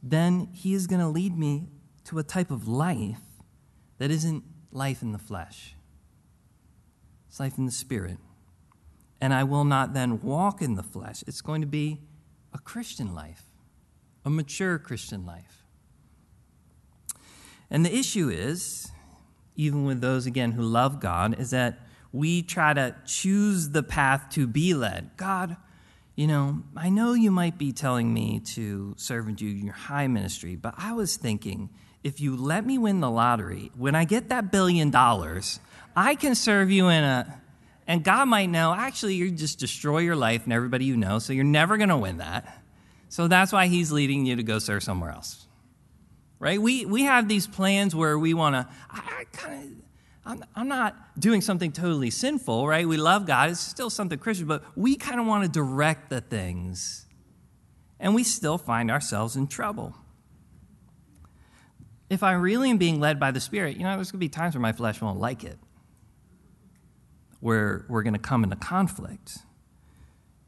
then 0.02 0.48
he 0.52 0.74
is 0.74 0.86
going 0.86 1.00
to 1.00 1.08
lead 1.08 1.36
me 1.36 1.68
to 2.04 2.18
a 2.18 2.22
type 2.22 2.50
of 2.50 2.66
life 2.66 3.20
that 3.98 4.10
isn't 4.10 4.44
life 4.72 5.02
in 5.02 5.12
the 5.12 5.18
flesh, 5.18 5.74
it's 7.28 7.40
life 7.40 7.58
in 7.58 7.66
the 7.66 7.72
spirit. 7.72 8.18
And 9.20 9.32
I 9.32 9.44
will 9.44 9.64
not 9.64 9.94
then 9.94 10.20
walk 10.22 10.60
in 10.60 10.74
the 10.74 10.82
flesh. 10.82 11.24
It's 11.26 11.40
going 11.40 11.62
to 11.62 11.66
be 11.66 12.00
a 12.52 12.58
Christian 12.58 13.14
life, 13.14 13.44
a 14.24 14.30
mature 14.30 14.78
Christian 14.78 15.24
life. 15.24 15.64
And 17.70 17.84
the 17.84 17.94
issue 17.94 18.28
is, 18.28 18.90
even 19.56 19.84
with 19.84 20.00
those, 20.00 20.26
again, 20.26 20.52
who 20.52 20.62
love 20.62 21.00
God, 21.00 21.38
is 21.38 21.50
that 21.50 21.78
we 22.12 22.42
try 22.42 22.74
to 22.74 22.94
choose 23.04 23.70
the 23.70 23.82
path 23.82 24.28
to 24.32 24.46
be 24.46 24.74
led. 24.74 25.10
God, 25.16 25.56
you 26.14 26.26
know, 26.26 26.62
I 26.76 26.88
know 26.88 27.14
you 27.14 27.30
might 27.30 27.58
be 27.58 27.72
telling 27.72 28.12
me 28.12 28.40
to 28.40 28.94
serve 28.96 29.28
in 29.28 29.36
your 29.38 29.74
high 29.74 30.06
ministry, 30.06 30.56
but 30.56 30.74
I 30.78 30.92
was 30.92 31.16
thinking 31.16 31.70
if 32.04 32.20
you 32.20 32.36
let 32.36 32.64
me 32.64 32.78
win 32.78 33.00
the 33.00 33.10
lottery, 33.10 33.72
when 33.76 33.94
I 33.94 34.04
get 34.04 34.28
that 34.28 34.52
billion 34.52 34.90
dollars, 34.90 35.58
I 35.96 36.14
can 36.14 36.34
serve 36.34 36.70
you 36.70 36.88
in 36.88 37.02
a. 37.02 37.42
And 37.86 38.02
God 38.02 38.26
might 38.26 38.46
know, 38.46 38.74
actually, 38.74 39.14
you 39.14 39.30
just 39.30 39.58
destroy 39.58 39.98
your 39.98 40.16
life 40.16 40.44
and 40.44 40.52
everybody 40.52 40.84
you 40.84 40.96
know, 40.96 41.18
so 41.18 41.32
you're 41.32 41.44
never 41.44 41.76
going 41.76 41.88
to 41.88 41.96
win 41.96 42.18
that. 42.18 42.62
So 43.08 43.28
that's 43.28 43.52
why 43.52 43.66
He's 43.66 43.92
leading 43.92 44.26
you 44.26 44.36
to 44.36 44.42
go 44.42 44.58
serve 44.58 44.82
somewhere 44.82 45.10
else 45.10 45.46
right? 46.38 46.60
We, 46.60 46.84
we 46.84 47.02
have 47.02 47.28
these 47.28 47.46
plans 47.46 47.94
where 47.94 48.18
we 48.18 48.34
want 48.34 48.54
to, 48.54 48.68
I, 48.90 49.00
I 49.20 49.24
kind 49.32 49.64
of, 49.64 49.70
I'm, 50.24 50.44
I'm 50.54 50.68
not 50.68 50.96
doing 51.18 51.40
something 51.40 51.72
totally 51.72 52.10
sinful, 52.10 52.66
right? 52.66 52.86
We 52.86 52.96
love 52.96 53.26
God. 53.26 53.50
It's 53.50 53.60
still 53.60 53.90
something 53.90 54.18
Christian, 54.18 54.46
but 54.46 54.64
we 54.76 54.96
kind 54.96 55.20
of 55.20 55.26
want 55.26 55.44
to 55.44 55.50
direct 55.50 56.10
the 56.10 56.20
things. 56.20 57.06
And 57.98 58.14
we 58.14 58.24
still 58.24 58.58
find 58.58 58.90
ourselves 58.90 59.36
in 59.36 59.46
trouble. 59.46 59.94
If 62.10 62.22
I 62.22 62.32
really 62.32 62.70
am 62.70 62.78
being 62.78 63.00
led 63.00 63.18
by 63.18 63.30
the 63.30 63.40
Spirit, 63.40 63.76
you 63.76 63.84
know, 63.84 63.94
there's 63.94 64.10
going 64.10 64.18
to 64.20 64.24
be 64.24 64.28
times 64.28 64.54
where 64.54 64.60
my 64.60 64.72
flesh 64.72 65.00
won't 65.00 65.18
like 65.18 65.44
it, 65.44 65.58
where 67.40 67.84
we're 67.88 68.02
going 68.02 68.14
to 68.14 68.18
come 68.18 68.44
into 68.44 68.56
conflict. 68.56 69.38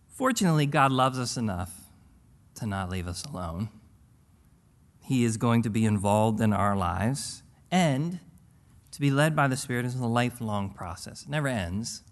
Fortunately, 0.08 0.66
God 0.66 0.90
loves 0.90 1.18
us 1.18 1.36
enough 1.36 1.72
to 2.56 2.66
not 2.66 2.90
leave 2.90 3.06
us 3.06 3.24
alone. 3.24 3.68
He 5.04 5.24
is 5.24 5.36
going 5.36 5.62
to 5.62 5.70
be 5.70 5.84
involved 5.84 6.40
in 6.40 6.52
our 6.52 6.76
lives. 6.76 7.42
And 7.70 8.20
to 8.90 9.00
be 9.00 9.10
led 9.10 9.36
by 9.36 9.48
the 9.48 9.56
Spirit 9.56 9.86
is 9.86 9.94
a 9.94 10.06
lifelong 10.06 10.70
process, 10.70 11.22
it 11.22 11.28
never 11.28 11.48
ends 11.48 12.02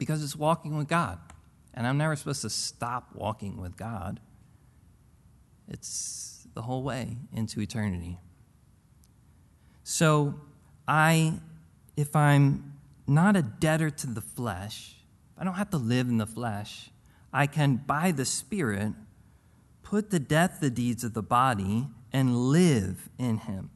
because 0.00 0.24
it's 0.24 0.34
walking 0.34 0.76
with 0.76 0.88
God. 0.88 1.18
And 1.74 1.86
I'm 1.86 1.98
never 1.98 2.16
supposed 2.16 2.42
to 2.42 2.50
stop 2.50 3.10
walking 3.14 3.60
with 3.60 3.76
God, 3.76 4.18
it's 5.68 6.48
the 6.54 6.62
whole 6.62 6.82
way 6.82 7.16
into 7.32 7.60
eternity. 7.60 8.18
So, 9.84 10.34
I, 10.88 11.34
if 11.96 12.16
I'm 12.16 12.69
not 13.10 13.36
a 13.36 13.42
debtor 13.42 13.90
to 13.90 14.06
the 14.06 14.20
flesh, 14.20 14.94
I 15.36 15.44
don't 15.44 15.54
have 15.54 15.70
to 15.70 15.76
live 15.76 16.08
in 16.08 16.18
the 16.18 16.26
flesh, 16.26 16.90
I 17.32 17.46
can, 17.46 17.76
by 17.76 18.12
the 18.12 18.24
Spirit, 18.24 18.92
put 19.82 20.10
to 20.10 20.18
death 20.18 20.58
the 20.60 20.70
deeds 20.70 21.02
of 21.02 21.14
the 21.14 21.22
body 21.22 21.88
and 22.12 22.36
live 22.36 23.08
in 23.18 23.38
him. 23.38 23.70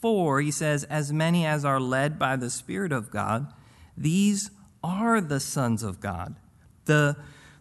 For, 0.00 0.40
he 0.40 0.50
says, 0.50 0.84
as 0.84 1.12
many 1.12 1.44
as 1.44 1.64
are 1.64 1.80
led 1.80 2.18
by 2.18 2.36
the 2.36 2.50
Spirit 2.50 2.90
of 2.90 3.10
God, 3.10 3.52
these 3.96 4.50
are 4.82 5.20
the 5.20 5.40
sons 5.40 5.82
of 5.82 6.00
God. 6.00 6.36
The, 6.86 7.16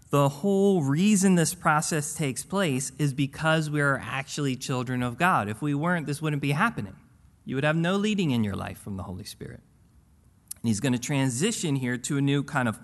the 0.09 0.29
whole 0.29 0.81
reason 0.81 1.35
this 1.35 1.53
process 1.53 2.13
takes 2.13 2.43
place 2.43 2.91
is 2.97 3.13
because 3.13 3.69
we 3.69 3.81
are 3.81 4.01
actually 4.03 4.55
children 4.55 5.03
of 5.03 5.17
God. 5.17 5.49
If 5.49 5.61
we 5.61 5.73
weren't, 5.73 6.07
this 6.07 6.21
wouldn't 6.21 6.41
be 6.41 6.51
happening. 6.51 6.95
You 7.45 7.55
would 7.55 7.65
have 7.65 7.75
no 7.75 7.95
leading 7.97 8.31
in 8.31 8.43
your 8.43 8.55
life 8.55 8.79
from 8.79 8.95
the 8.95 9.03
Holy 9.03 9.25
Spirit. 9.25 9.61
And 10.61 10.67
he's 10.69 10.79
going 10.79 10.93
to 10.93 10.99
transition 10.99 11.75
here 11.75 11.97
to 11.97 12.17
a 12.17 12.21
new 12.21 12.43
kind 12.43 12.67
of 12.67 12.79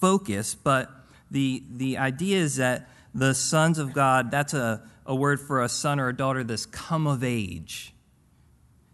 focus, 0.00 0.54
but 0.54 0.90
the, 1.30 1.62
the 1.70 1.98
idea 1.98 2.38
is 2.38 2.56
that 2.56 2.88
the 3.14 3.34
sons 3.34 3.78
of 3.78 3.92
God, 3.92 4.30
that's 4.30 4.54
a, 4.54 4.82
a 5.06 5.14
word 5.14 5.40
for 5.40 5.62
a 5.62 5.68
son 5.68 6.00
or 6.00 6.08
a 6.08 6.16
daughter 6.16 6.42
that's 6.42 6.66
come 6.66 7.06
of 7.06 7.22
age. 7.22 7.94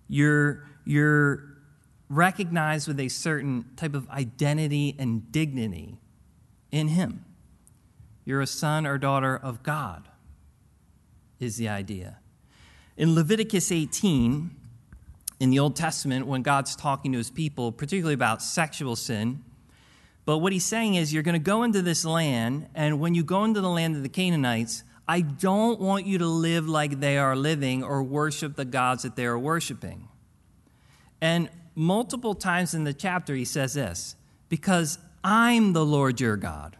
You're, 0.08 0.64
you're 0.84 1.56
recognized 2.08 2.88
with 2.88 3.00
a 3.00 3.08
certain 3.08 3.64
type 3.76 3.94
of 3.94 4.08
identity 4.10 4.94
and 4.98 5.30
dignity 5.32 5.98
in 6.70 6.88
Him. 6.88 7.24
You're 8.24 8.40
a 8.40 8.46
son 8.46 8.86
or 8.86 8.98
daughter 8.98 9.36
of 9.36 9.62
God, 9.62 10.08
is 11.38 11.56
the 11.56 11.68
idea. 11.68 12.18
In 12.96 13.14
Leviticus 13.14 13.70
18, 13.70 14.50
in 15.38 15.50
the 15.50 15.58
Old 15.58 15.76
Testament, 15.76 16.26
when 16.26 16.42
God's 16.42 16.74
talking 16.74 17.12
to 17.12 17.18
his 17.18 17.30
people, 17.30 17.72
particularly 17.72 18.14
about 18.14 18.42
sexual 18.42 18.96
sin, 18.96 19.42
but 20.24 20.38
what 20.38 20.52
he's 20.52 20.64
saying 20.64 20.96
is, 20.96 21.12
you're 21.12 21.22
going 21.22 21.34
to 21.34 21.38
go 21.38 21.62
into 21.62 21.82
this 21.82 22.04
land, 22.04 22.68
and 22.74 22.98
when 22.98 23.14
you 23.14 23.22
go 23.22 23.44
into 23.44 23.60
the 23.60 23.68
land 23.68 23.96
of 23.96 24.02
the 24.02 24.08
Canaanites, 24.08 24.82
I 25.06 25.20
don't 25.20 25.80
want 25.80 26.04
you 26.04 26.18
to 26.18 26.26
live 26.26 26.68
like 26.68 26.98
they 26.98 27.16
are 27.16 27.36
living 27.36 27.84
or 27.84 28.02
worship 28.02 28.56
the 28.56 28.64
gods 28.64 29.04
that 29.04 29.14
they 29.14 29.24
are 29.24 29.38
worshiping. 29.38 30.08
And 31.20 31.48
multiple 31.76 32.34
times 32.34 32.74
in 32.74 32.82
the 32.82 32.92
chapter, 32.92 33.34
he 33.34 33.44
says 33.44 33.74
this 33.74 34.16
because 34.48 34.98
I'm 35.22 35.72
the 35.72 35.84
Lord 35.84 36.20
your 36.20 36.36
God. 36.36 36.76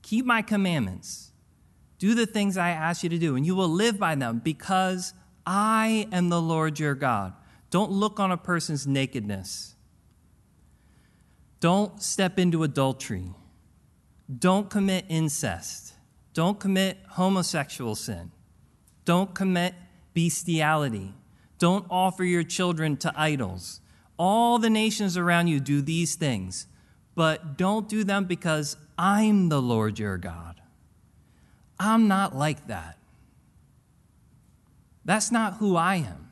Keep 0.00 0.24
my 0.24 0.40
commandments, 0.40 1.32
do 1.98 2.14
the 2.14 2.24
things 2.24 2.56
I 2.56 2.70
ask 2.70 3.02
you 3.02 3.10
to 3.10 3.18
do, 3.18 3.36
and 3.36 3.44
you 3.44 3.54
will 3.54 3.68
live 3.68 3.98
by 3.98 4.14
them 4.14 4.40
because 4.42 5.12
I 5.46 6.08
am 6.12 6.30
the 6.30 6.40
Lord 6.40 6.78
your 6.78 6.94
God. 6.94 7.34
Don't 7.70 7.90
look 7.90 8.18
on 8.18 8.32
a 8.32 8.36
person's 8.36 8.86
nakedness. 8.86 9.74
Don't 11.60 12.02
step 12.02 12.38
into 12.38 12.62
adultery. 12.62 13.34
Don't 14.38 14.70
commit 14.70 15.04
incest. 15.08 15.94
Don't 16.34 16.60
commit 16.60 16.98
homosexual 17.10 17.94
sin. 17.94 18.30
Don't 19.04 19.34
commit 19.34 19.74
bestiality. 20.14 21.14
Don't 21.58 21.86
offer 21.90 22.24
your 22.24 22.44
children 22.44 22.96
to 22.98 23.12
idols. 23.16 23.80
All 24.18 24.58
the 24.58 24.70
nations 24.70 25.16
around 25.16 25.48
you 25.48 25.60
do 25.60 25.80
these 25.80 26.14
things, 26.14 26.66
but 27.14 27.56
don't 27.56 27.88
do 27.88 28.04
them 28.04 28.24
because 28.24 28.76
I'm 28.96 29.48
the 29.48 29.62
Lord 29.62 29.98
your 29.98 30.18
God. 30.18 30.60
I'm 31.78 32.08
not 32.08 32.36
like 32.36 32.66
that. 32.66 32.98
That's 35.04 35.30
not 35.32 35.54
who 35.54 35.76
I 35.76 35.96
am. 35.96 36.27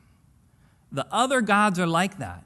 The 0.91 1.07
other 1.11 1.41
gods 1.41 1.79
are 1.79 1.87
like 1.87 2.19
that. 2.19 2.43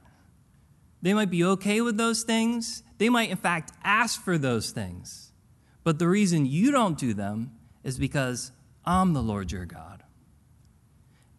They 1.02 1.14
might 1.14 1.30
be 1.30 1.44
okay 1.44 1.82
with 1.82 1.98
those 1.98 2.24
things. 2.24 2.84
They 2.98 3.10
might, 3.10 3.30
in 3.30 3.38
fact, 3.38 3.72
ask 3.84 4.22
for 4.22 4.38
those 4.38 4.72
things. 4.72 5.32
But 5.84 6.00
the 6.00 6.08
reason 6.08 6.46
you 6.46 6.72
don't 6.72 6.98
do 6.98 7.14
them 7.14 7.52
is 7.84 7.98
because 7.98 8.52
I'm 8.86 9.14
the 9.14 9.24
Lord 9.24 9.52
your 9.52 9.66
God. 9.66 10.04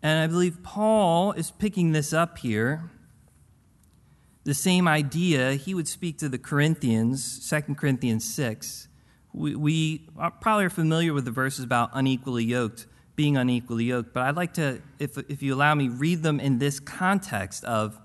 And 0.02 0.18
I 0.18 0.26
believe 0.26 0.62
Paul 0.62 1.32
is 1.32 1.52
picking 1.52 1.92
this 1.92 2.12
up 2.12 2.38
here. 2.38 2.90
The 4.44 4.54
same 4.54 4.88
idea 4.88 5.52
he 5.52 5.74
would 5.74 5.86
speak 5.86 6.18
to 6.18 6.28
the 6.28 6.38
Corinthians, 6.38 7.48
2 7.48 7.76
Corinthians 7.76 8.28
6. 8.34 8.88
We, 9.32 9.54
we 9.54 10.08
probably 10.40 10.64
are 10.64 10.70
familiar 10.70 11.14
with 11.14 11.24
the 11.24 11.30
verses 11.30 11.64
about 11.64 11.90
unequally 11.92 12.44
yoked, 12.44 12.88
being 13.22 13.36
unequally 13.36 13.84
yoked, 13.84 14.12
but 14.12 14.24
I'd 14.24 14.34
like 14.34 14.54
to, 14.54 14.82
if, 14.98 15.16
if 15.16 15.44
you 15.44 15.54
allow 15.54 15.76
me, 15.76 15.88
read 15.88 16.24
them 16.24 16.40
in 16.40 16.58
this 16.58 16.80
context 16.80 17.62
of 17.62 18.00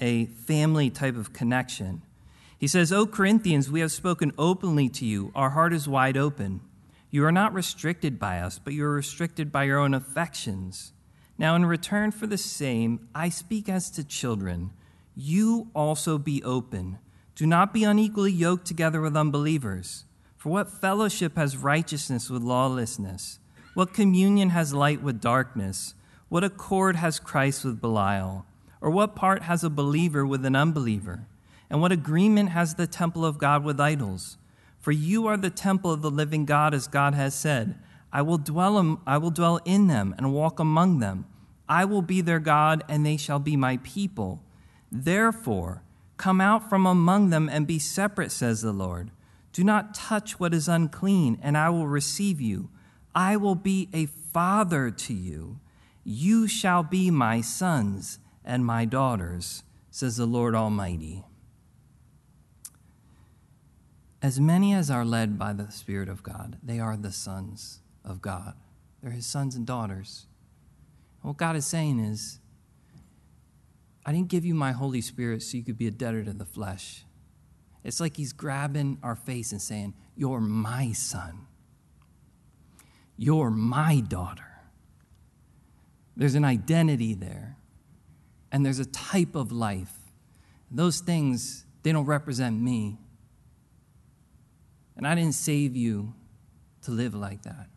a 0.00 0.26
family 0.26 0.90
type 0.90 1.16
of 1.16 1.32
connection. 1.32 2.02
He 2.58 2.66
says, 2.66 2.92
O 2.92 3.06
Corinthians, 3.06 3.70
we 3.70 3.78
have 3.78 3.92
spoken 3.92 4.32
openly 4.36 4.88
to 4.88 5.04
you. 5.04 5.30
Our 5.36 5.50
heart 5.50 5.72
is 5.72 5.86
wide 5.86 6.16
open. 6.16 6.62
You 7.12 7.24
are 7.24 7.30
not 7.30 7.54
restricted 7.54 8.18
by 8.18 8.40
us, 8.40 8.58
but 8.58 8.72
you 8.72 8.84
are 8.84 8.92
restricted 8.92 9.52
by 9.52 9.62
your 9.62 9.78
own 9.78 9.94
affections. 9.94 10.92
Now, 11.38 11.54
in 11.54 11.64
return 11.64 12.10
for 12.10 12.26
the 12.26 12.36
same, 12.36 13.08
I 13.14 13.28
speak 13.28 13.68
as 13.68 13.88
to 13.92 14.02
children. 14.02 14.72
You 15.14 15.70
also 15.76 16.18
be 16.18 16.42
open. 16.42 16.98
Do 17.36 17.46
not 17.46 17.72
be 17.72 17.84
unequally 17.84 18.32
yoked 18.32 18.66
together 18.66 19.00
with 19.00 19.16
unbelievers. 19.16 20.06
For 20.36 20.48
what 20.48 20.72
fellowship 20.72 21.36
has 21.36 21.56
righteousness 21.56 22.28
with 22.28 22.42
lawlessness? 22.42 23.38
What 23.76 23.92
communion 23.92 24.48
has 24.56 24.72
light 24.72 25.02
with 25.02 25.20
darkness? 25.20 25.92
What 26.30 26.42
accord 26.42 26.96
has 26.96 27.20
Christ 27.20 27.62
with 27.62 27.78
Belial? 27.78 28.46
Or 28.80 28.88
what 28.88 29.14
part 29.14 29.42
has 29.42 29.62
a 29.62 29.68
believer 29.68 30.26
with 30.26 30.46
an 30.46 30.56
unbeliever? 30.56 31.26
And 31.68 31.82
what 31.82 31.92
agreement 31.92 32.48
has 32.48 32.76
the 32.76 32.86
temple 32.86 33.22
of 33.22 33.36
God 33.36 33.64
with 33.64 33.78
idols? 33.78 34.38
For 34.78 34.92
you 34.92 35.26
are 35.26 35.36
the 35.36 35.50
temple 35.50 35.92
of 35.92 36.00
the 36.00 36.10
living 36.10 36.46
God, 36.46 36.72
as 36.72 36.88
God 36.88 37.12
has 37.16 37.34
said, 37.34 37.74
I 38.10 38.22
will 38.22 38.38
dwell, 38.38 39.02
I 39.06 39.18
will 39.18 39.30
dwell 39.30 39.60
in 39.66 39.88
them 39.88 40.14
and 40.16 40.32
walk 40.32 40.58
among 40.58 41.00
them. 41.00 41.26
I 41.68 41.84
will 41.84 42.00
be 42.00 42.22
their 42.22 42.40
God, 42.40 42.82
and 42.88 43.04
they 43.04 43.18
shall 43.18 43.40
be 43.40 43.58
my 43.58 43.76
people. 43.82 44.42
Therefore, 44.90 45.82
come 46.16 46.40
out 46.40 46.70
from 46.70 46.86
among 46.86 47.28
them 47.28 47.50
and 47.50 47.66
be 47.66 47.78
separate, 47.78 48.32
says 48.32 48.62
the 48.62 48.72
Lord. 48.72 49.10
Do 49.52 49.62
not 49.62 49.92
touch 49.92 50.40
what 50.40 50.54
is 50.54 50.66
unclean, 50.66 51.38
and 51.42 51.58
I 51.58 51.68
will 51.68 51.86
receive 51.86 52.40
you. 52.40 52.70
I 53.16 53.36
will 53.38 53.54
be 53.54 53.88
a 53.94 54.04
father 54.06 54.90
to 54.90 55.14
you 55.14 55.58
You 56.04 56.46
shall 56.46 56.84
be 56.84 57.10
my 57.10 57.40
sons 57.40 58.20
and 58.44 58.64
my 58.64 58.84
daughters, 58.84 59.64
says 59.90 60.18
the 60.18 60.26
Lord 60.26 60.54
Almighty. 60.54 61.24
As 64.22 64.38
many 64.38 64.72
as 64.72 64.88
are 64.88 65.04
led 65.04 65.36
by 65.36 65.52
the 65.52 65.68
Spirit 65.72 66.08
of 66.08 66.22
God, 66.22 66.58
they 66.62 66.78
are 66.78 66.96
the 66.96 67.10
sons 67.10 67.80
of 68.04 68.22
God. 68.22 68.54
They're 69.02 69.10
his 69.10 69.26
sons 69.26 69.56
and 69.56 69.66
daughters. 69.66 70.26
And 71.22 71.30
what 71.30 71.38
God 71.38 71.56
is 71.56 71.66
saying 71.66 71.98
is, 71.98 72.38
I 74.04 74.12
didn't 74.12 74.28
give 74.28 74.44
you 74.44 74.54
my 74.54 74.70
Holy 74.70 75.00
Spirit 75.00 75.42
so 75.42 75.56
you 75.56 75.64
could 75.64 75.78
be 75.78 75.88
a 75.88 75.90
debtor 75.90 76.22
to 76.22 76.32
the 76.32 76.44
flesh. 76.44 77.04
It's 77.82 77.98
like 77.98 78.16
he's 78.16 78.32
grabbing 78.32 78.98
our 79.02 79.16
face 79.16 79.50
and 79.50 79.60
saying, 79.60 79.94
You're 80.14 80.40
my 80.40 80.92
son. 80.92 81.45
You're 83.16 83.50
my 83.50 84.00
daughter. 84.00 84.42
There's 86.16 86.34
an 86.34 86.44
identity 86.44 87.14
there, 87.14 87.56
and 88.50 88.64
there's 88.64 88.78
a 88.78 88.86
type 88.86 89.34
of 89.34 89.52
life. 89.52 89.92
Those 90.70 91.00
things, 91.00 91.66
they 91.82 91.92
don't 91.92 92.06
represent 92.06 92.60
me. 92.60 92.98
And 94.96 95.06
I 95.06 95.14
didn't 95.14 95.34
save 95.34 95.76
you 95.76 96.14
to 96.82 96.90
live 96.90 97.14
like 97.14 97.42
that. 97.42 97.68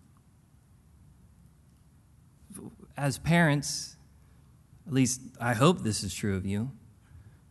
As 2.95 3.17
parents, 3.17 3.97
at 4.87 4.93
least 4.93 5.21
I 5.39 5.53
hope 5.53 5.83
this 5.83 6.03
is 6.03 6.13
true 6.13 6.35
of 6.35 6.45
you, 6.45 6.71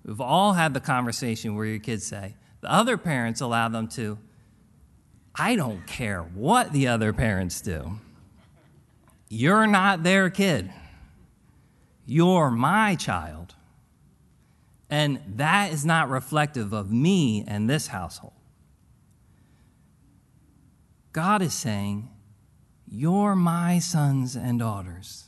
we've 0.04 0.20
all 0.20 0.54
had 0.54 0.72
the 0.74 0.80
conversation 0.80 1.54
where 1.54 1.66
your 1.66 1.78
kids 1.78 2.04
say, 2.04 2.34
the 2.60 2.72
other 2.72 2.96
parents 2.96 3.40
allow 3.40 3.68
them 3.68 3.88
to, 3.88 4.18
I 5.38 5.54
don't 5.54 5.86
care 5.86 6.22
what 6.22 6.72
the 6.72 6.88
other 6.88 7.12
parents 7.12 7.60
do. 7.60 8.00
You're 9.28 9.66
not 9.66 10.02
their 10.02 10.30
kid. 10.30 10.72
You're 12.06 12.50
my 12.50 12.96
child. 12.96 13.54
And 14.90 15.20
that 15.36 15.72
is 15.72 15.84
not 15.84 16.08
reflective 16.08 16.72
of 16.72 16.90
me 16.90 17.44
and 17.46 17.68
this 17.68 17.88
household. 17.88 18.32
God 21.12 21.42
is 21.42 21.54
saying, 21.54 22.08
You're 22.86 23.36
my 23.36 23.78
sons 23.78 24.34
and 24.34 24.58
daughters. 24.58 25.24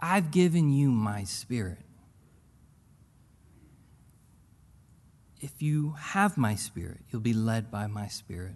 I've 0.00 0.30
given 0.30 0.70
you 0.70 0.90
my 0.90 1.24
spirit. 1.24 1.87
If 5.40 5.62
you 5.62 5.94
have 5.98 6.36
my 6.36 6.54
spirit, 6.54 7.00
you'll 7.10 7.22
be 7.22 7.32
led 7.32 7.70
by 7.70 7.86
my 7.86 8.08
spirit. 8.08 8.54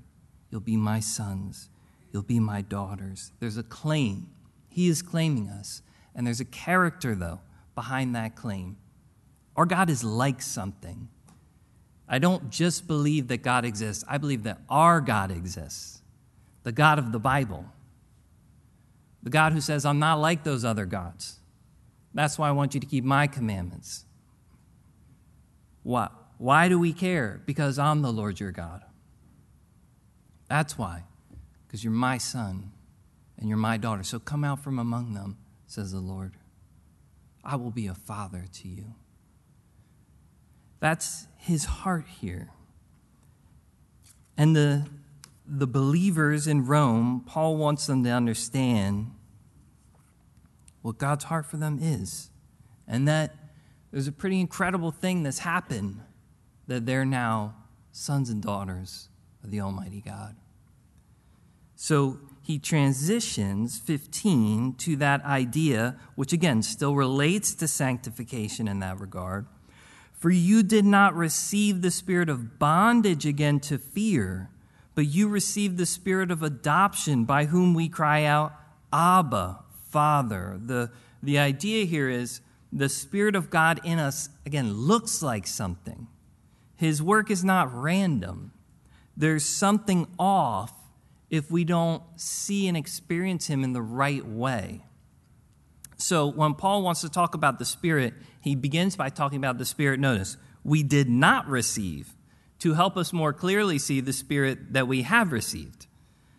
You'll 0.51 0.61
be 0.61 0.77
my 0.77 1.01
sons. 1.01 1.69
You'll 2.12 2.23
be 2.23 2.41
my 2.41 2.61
daughters. 2.61 3.33
There's 3.41 3.57
a 3.57 3.62
claim. 3.62 4.29
He 4.69 4.89
is 4.89 5.01
claiming 5.01 5.49
us. 5.49 5.83
And 6.15 6.27
there's 6.27 6.41
a 6.41 6.45
character, 6.45 7.15
though, 7.15 7.41
behind 7.75 8.15
that 8.15 8.37
claim. 8.37 8.77
Our 9.57 9.67
God 9.67 9.89
is 9.91 10.03
like 10.03 10.43
something. 10.43 11.09
I 12.09 12.19
don't 12.19 12.51
just 12.51 12.87
believe 12.87 13.29
that 13.29 13.39
God 13.39 13.65
exists, 13.65 14.05
I 14.07 14.19
believe 14.19 14.43
that 14.43 14.61
our 14.69 15.01
God 15.01 15.31
exists, 15.31 16.03
the 16.62 16.73
God 16.73 16.99
of 16.99 17.12
the 17.12 17.19
Bible. 17.19 17.65
The 19.23 19.31
God 19.31 19.53
who 19.53 19.61
says, 19.61 19.87
I'm 19.87 20.01
not 20.01 20.17
like 20.17 20.43
those 20.43 20.65
other 20.65 20.85
gods. 20.85 21.39
That's 22.12 22.39
why 22.39 22.49
I 22.49 22.53
want 22.53 22.75
you 22.75 22.81
to 22.81 22.87
keep 22.87 23.05
my 23.05 23.27
commandments. 23.27 24.05
What? 25.85 26.12
Why 26.42 26.68
do 26.68 26.76
we 26.76 26.92
care? 26.92 27.40
Because 27.46 27.78
I'm 27.78 28.02
the 28.02 28.12
Lord 28.12 28.40
your 28.40 28.50
God. 28.50 28.82
That's 30.49 30.76
why. 30.76 31.04
Because 31.64 31.84
you're 31.84 31.92
my 31.92 32.18
son 32.18 32.72
and 33.38 33.49
you're 33.49 33.56
my 33.56 33.76
daughter. 33.76 34.02
So 34.02 34.18
come 34.18 34.42
out 34.42 34.58
from 34.58 34.80
among 34.80 35.14
them, 35.14 35.37
says 35.68 35.92
the 35.92 36.00
Lord. 36.00 36.32
I 37.44 37.54
will 37.54 37.70
be 37.70 37.87
a 37.87 37.94
father 37.94 38.46
to 38.54 38.66
you. 38.66 38.94
That's 40.80 41.28
his 41.37 41.64
heart 41.64 42.06
here. 42.20 42.50
And 44.37 44.56
the, 44.56 44.88
the 45.46 45.68
believers 45.68 46.49
in 46.49 46.66
Rome, 46.66 47.22
Paul 47.25 47.56
wants 47.56 47.87
them 47.87 48.02
to 48.02 48.11
understand 48.11 49.12
what 50.81 50.98
God's 50.98 51.22
heart 51.22 51.46
for 51.46 51.57
them 51.57 51.78
is. 51.81 52.31
And 52.88 53.07
that 53.07 53.33
there's 53.92 54.09
a 54.09 54.12
pretty 54.12 54.40
incredible 54.40 54.90
thing 54.90 55.22
that's 55.22 55.38
happened 55.38 56.00
that 56.66 56.87
they're 56.87 57.05
now 57.05 57.55
sons 57.90 58.31
and 58.31 58.42
daughters 58.42 59.09
of 59.42 59.51
the 59.51 59.61
Almighty 59.61 60.01
God. 60.01 60.37
So 61.75 62.18
he 62.40 62.59
transitions 62.59 63.79
15 63.79 64.75
to 64.75 64.96
that 64.96 65.25
idea, 65.25 65.96
which 66.14 66.33
again 66.33 66.62
still 66.62 66.94
relates 66.94 67.55
to 67.55 67.68
sanctification 67.68 68.68
in 68.68 68.79
that 68.81 69.01
regard 69.01 69.46
for 70.22 70.31
you 70.31 70.62
did 70.62 70.85
not 70.85 71.16
receive 71.16 71.83
the 71.83 71.90
spirit 71.90 72.29
of 72.29 72.57
bondage 72.61 73.27
again 73.27 73.59
to 73.59 73.77
fear, 73.77 74.51
but 74.94 75.05
you 75.05 75.27
received 75.27 75.79
the 75.79 75.85
spirit 75.85 76.31
of 76.31 76.44
adoption 76.44 77.25
by 77.25 77.46
whom 77.46 77.75
we 77.75 77.88
cry 77.88 78.22
out, 78.22 78.53
Abba, 78.92 79.59
Father. 79.90 80.61
The, 80.64 80.92
the 81.25 81.40
idea 81.40 81.87
here 81.87 82.09
is 82.09 82.40
the 82.72 82.88
Spirit 82.88 83.35
of 83.35 83.51
God 83.51 83.81
in 83.83 83.98
us, 83.98 84.29
again, 84.46 84.72
looks 84.72 85.25
like 85.25 85.44
something. 85.44 86.07
His 86.83 87.01
work 87.01 87.31
is 87.31 87.45
not 87.45 87.73
random. 87.73 88.51
There's 89.16 89.45
something 89.45 90.09
off 90.18 90.73
if 91.31 91.49
we 91.49 91.62
don't 91.62 92.03
see 92.16 92.66
and 92.66 92.77
experience 92.77 93.47
Him 93.47 93.62
in 93.62 93.73
the 93.73 93.81
right 93.81 94.27
way. 94.27 94.83
So 95.97 96.27
when 96.27 96.55
Paul 96.55 96.83
wants 96.83 97.03
to 97.03 97.09
talk 97.09 97.37
about 97.37 97.61
the 97.61 97.64
Spirit, 97.64 98.14
he 98.40 98.57
begins 98.57 98.97
by 98.97 99.11
talking 99.11 99.38
about 99.38 99.59
the 99.59 99.64
Spirit, 99.64 100.01
notice, 100.01 100.37
we 100.64 100.83
did 100.83 101.09
not 101.09 101.47
receive 101.47 102.16
to 102.59 102.75
help 102.75 102.97
us 102.97 103.12
more 103.12 103.33
clearly 103.33 103.79
see 103.79 104.01
the 104.01 104.12
Spirit 104.12 104.73
that 104.73 104.88
we 104.88 105.03
have 105.03 105.31
received. 105.31 105.87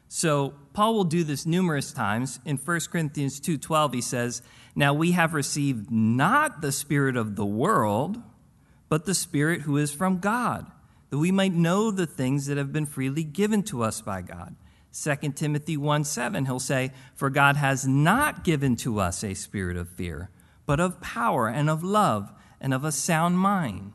So 0.09 0.55
Paul 0.73 0.93
will 0.95 1.05
do 1.05 1.23
this 1.23 1.45
numerous 1.45 1.93
times. 1.93 2.41
In 2.43 2.57
1 2.57 2.91
Corinthians 2.91 3.39
2:12 3.39 3.93
he 3.93 4.01
says, 4.01 4.41
"Now 4.75 4.93
we 4.93 5.13
have 5.13 5.33
received 5.33 5.89
not 5.89 6.59
the 6.59 6.73
spirit 6.73 7.15
of 7.15 7.37
the 7.37 7.45
world, 7.45 8.21
but 8.93 9.05
the 9.05 9.15
spirit 9.15 9.61
who 9.61 9.75
is 9.75 9.91
from 9.91 10.19
God, 10.19 10.69
that 11.09 11.17
we 11.17 11.31
might 11.31 11.51
know 11.51 11.89
the 11.89 12.05
things 12.05 12.45
that 12.45 12.59
have 12.59 12.71
been 12.71 12.85
freely 12.85 13.23
given 13.23 13.63
to 13.63 13.81
us 13.81 14.01
by 14.01 14.21
God." 14.21 14.55
2 14.91 15.33
Timothy 15.33 15.75
1 15.75 16.03
7, 16.03 16.45
he'll 16.45 16.59
say, 16.59 16.91
For 17.15 17.31
God 17.31 17.55
has 17.55 17.87
not 17.87 18.43
given 18.43 18.75
to 18.75 18.99
us 18.99 19.23
a 19.23 19.33
spirit 19.33 19.77
of 19.77 19.89
fear, 19.89 20.29
but 20.67 20.79
of 20.79 21.01
power 21.01 21.47
and 21.47 21.71
of 21.71 21.83
love 21.83 22.31
and 22.61 22.71
of 22.71 22.85
a 22.85 22.91
sound 22.91 23.39
mind. 23.39 23.93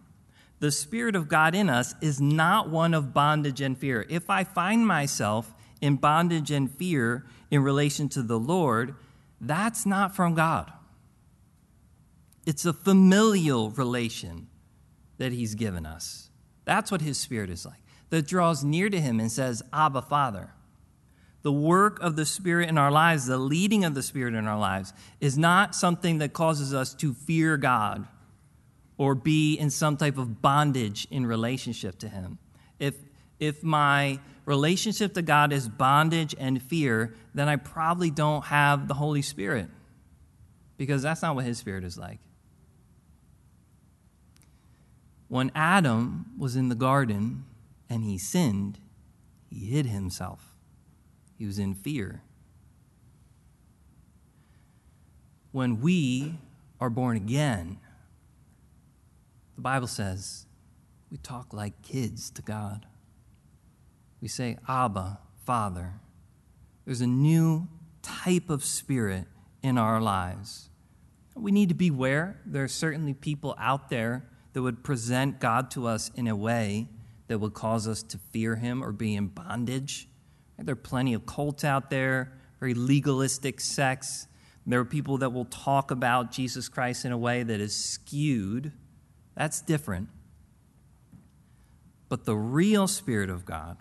The 0.59 0.73
Spirit 0.73 1.15
of 1.15 1.29
God 1.29 1.55
in 1.55 1.71
us 1.71 1.95
is 2.01 2.21
not 2.21 2.69
one 2.69 2.93
of 2.93 3.15
bondage 3.15 3.61
and 3.61 3.79
fear. 3.79 4.05
If 4.09 4.29
I 4.29 4.43
find 4.43 4.85
myself 4.85 5.55
in 5.81 5.95
bondage 5.95 6.51
and 6.51 6.69
fear 6.69 7.25
in 7.53 7.63
relation 7.63 8.09
to 8.09 8.23
the 8.25 8.41
Lord, 8.41 8.97
that's 9.41 9.87
not 9.87 10.17
from 10.17 10.35
God. 10.35 10.73
It's 12.45 12.65
a 12.65 12.73
familial 12.73 13.71
relation 13.71 14.48
that 15.19 15.33
He's 15.33 15.55
given 15.55 15.85
us. 15.85 16.31
That's 16.65 16.91
what 16.91 17.03
His 17.03 17.19
Spirit 17.19 17.51
is 17.51 17.67
like, 17.67 17.83
that 18.11 18.27
draws 18.27 18.65
near 18.65 18.89
to 18.89 19.01
Him 19.01 19.21
and 19.21 19.31
says, 19.31 19.63
Abba, 19.73 20.03
Father 20.03 20.51
the 21.43 21.53
work 21.53 22.01
of 22.01 22.17
the 22.17 22.27
Spirit 22.27 22.69
in 22.69 22.77
our 22.77 22.91
lives, 22.91 23.27
the 23.27 23.39
leading 23.39 23.85
of 23.85 23.95
the 23.95 24.03
Spirit 24.03 24.35
in 24.35 24.47
our 24.47 24.59
lives, 24.59 24.93
is 25.21 25.39
not 25.39 25.75
something 25.75 26.19
that 26.19 26.33
causes 26.33 26.75
us 26.75 26.95
to 26.95 27.15
fear 27.15 27.57
God 27.57 28.07
or 28.97 29.15
be 29.15 29.55
in 29.55 29.71
some 29.71 29.97
type 29.97 30.19
of 30.19 30.43
bondage 30.43 31.07
in 31.11 31.25
relationship 31.25 31.99
to 32.01 32.09
Him. 32.09 32.39
If, 32.79 32.97
if 33.39 33.63
my 33.63 34.19
relationship 34.45 35.15
to 35.15 35.23
God 35.23 35.53
is 35.53 35.69
bondage 35.69 36.35
and 36.39 36.61
fear, 36.61 37.15
then 37.35 37.49
I 37.49 37.57
probably 37.57 38.11
don't 38.11 38.45
have 38.47 38.89
the 38.89 38.95
Holy 38.95 39.23
Spirit 39.23 39.69
because 40.77 41.03
that's 41.03 41.23
not 41.23 41.37
what 41.37 41.45
His 41.45 41.59
Spirit 41.59 41.85
is 41.85 41.97
like. 41.97 42.19
When 45.29 45.53
Adam 45.55 46.27
was 46.39 46.57
in 46.57 46.69
the 46.69 46.75
garden 46.75 47.45
and 47.89 48.03
he 48.03 48.19
sinned, 48.19 48.79
he 49.47 49.67
hid 49.67 49.87
himself. 49.87 50.57
He 51.39 51.47
was 51.47 51.59
in 51.59 51.75
fear. 51.75 52.23
When 55.53 55.81
we 55.81 56.39
are 56.81 56.91
born 56.91 57.17
again, 57.17 57.79
the 59.55 59.63
Bible 59.63 59.87
says 59.87 60.47
we 61.11 61.19
talk 61.19 61.53
like 61.53 61.83
kids 61.83 62.31
to 62.31 62.43
God. 62.43 62.87
We 64.21 64.29
say, 64.29 64.59
Abba, 64.69 65.21
Father. 65.45 65.95
There's 66.85 67.01
a 67.01 67.07
new 67.07 67.69
type 68.03 68.51
of 68.51 68.65
spirit 68.65 69.27
in 69.63 69.79
our 69.79 70.01
lives. 70.01 70.71
We 71.35 71.53
need 71.53 71.69
to 71.69 71.75
beware. 71.75 72.41
There 72.45 72.65
are 72.65 72.69
certainly 72.69 73.15
people 73.15 73.55
out 73.59 73.91
there 73.91 74.25
that 74.59 74.63
would 74.63 74.83
present 74.83 75.39
God 75.39 75.71
to 75.71 75.87
us 75.87 76.11
in 76.17 76.27
a 76.27 76.35
way 76.35 76.89
that 77.29 77.39
would 77.39 77.55
cause 77.55 77.87
us 77.87 78.03
to 78.03 78.19
fear 78.19 78.57
Him 78.57 78.83
or 78.83 78.91
be 78.91 79.15
in 79.15 79.29
bondage. 79.29 80.09
There 80.59 80.73
are 80.73 80.75
plenty 80.75 81.15
of 81.15 81.27
cults 81.27 81.63
out 81.63 81.91
there, 81.91 82.33
very 82.59 82.75
legalistic 82.75 83.61
sects 83.61 84.27
There 84.67 84.81
are 84.81 84.85
people 84.85 85.19
that 85.19 85.33
will 85.33 85.45
talk 85.45 85.93
about 85.93 86.33
Jesus 86.33 86.69
Christ 86.69 87.05
in 87.05 87.13
a 87.13 87.17
way 87.17 87.45
that 87.45 87.61
is 87.61 87.73
skewed. 87.73 88.73
That's 89.37 89.61
different. 89.61 90.09
But 92.09 92.25
the 92.25 92.35
real 92.35 92.89
Spirit 92.89 93.31
of 93.31 93.45
God 93.45 93.77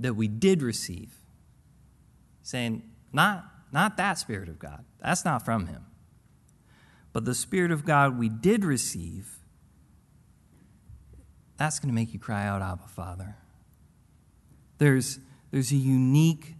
that 0.00 0.14
we 0.14 0.26
did 0.26 0.62
receive, 0.62 1.14
saying, 2.42 2.82
not, 3.12 3.44
not 3.70 3.96
that 3.98 4.18
Spirit 4.18 4.48
of 4.48 4.58
God, 4.58 4.84
that's 5.00 5.24
not 5.24 5.44
from 5.44 5.68
Him. 5.68 5.84
But 7.12 7.24
the 7.24 7.34
Spirit 7.34 7.70
of 7.70 7.84
God 7.84 8.18
we 8.18 8.28
did 8.28 8.64
receive, 8.64 9.38
that's 11.56 11.80
going 11.80 11.88
to 11.88 11.94
make 11.94 12.12
you 12.12 12.20
cry 12.20 12.46
out, 12.46 12.62
Abba, 12.62 12.86
Father. 12.86 13.36
There's, 14.78 15.18
there's 15.50 15.72
a 15.72 15.76
unique 15.76 16.54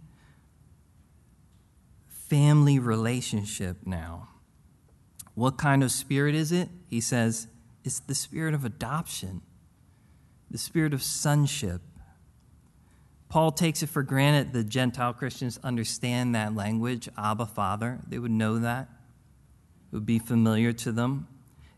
family 2.07 2.79
relationship 2.79 3.77
now. 3.85 4.29
What 5.35 5.57
kind 5.57 5.83
of 5.83 5.91
spirit 5.91 6.35
is 6.35 6.51
it? 6.51 6.69
He 6.89 6.99
says, 6.99 7.47
it's 7.85 7.99
the 7.99 8.15
spirit 8.15 8.53
of 8.53 8.65
adoption 8.65 9.41
the 10.51 10.57
spirit 10.57 10.93
of 10.93 11.03
sonship. 11.03 11.81
Paul 13.27 13.51
takes 13.51 13.83
it 13.83 13.89
for 13.89 14.01
granted 14.01 14.53
that 14.53 14.69
Gentile 14.69 15.13
Christians 15.13 15.59
understand 15.63 16.33
that 16.33 16.55
language, 16.55 17.07
Abba, 17.17 17.45
Father. 17.45 17.99
They 18.07 18.17
would 18.17 18.31
know 18.31 18.57
that, 18.59 18.89
would 19.91 20.05
be 20.05 20.19
familiar 20.19 20.73
to 20.73 20.91
them. 20.91 21.27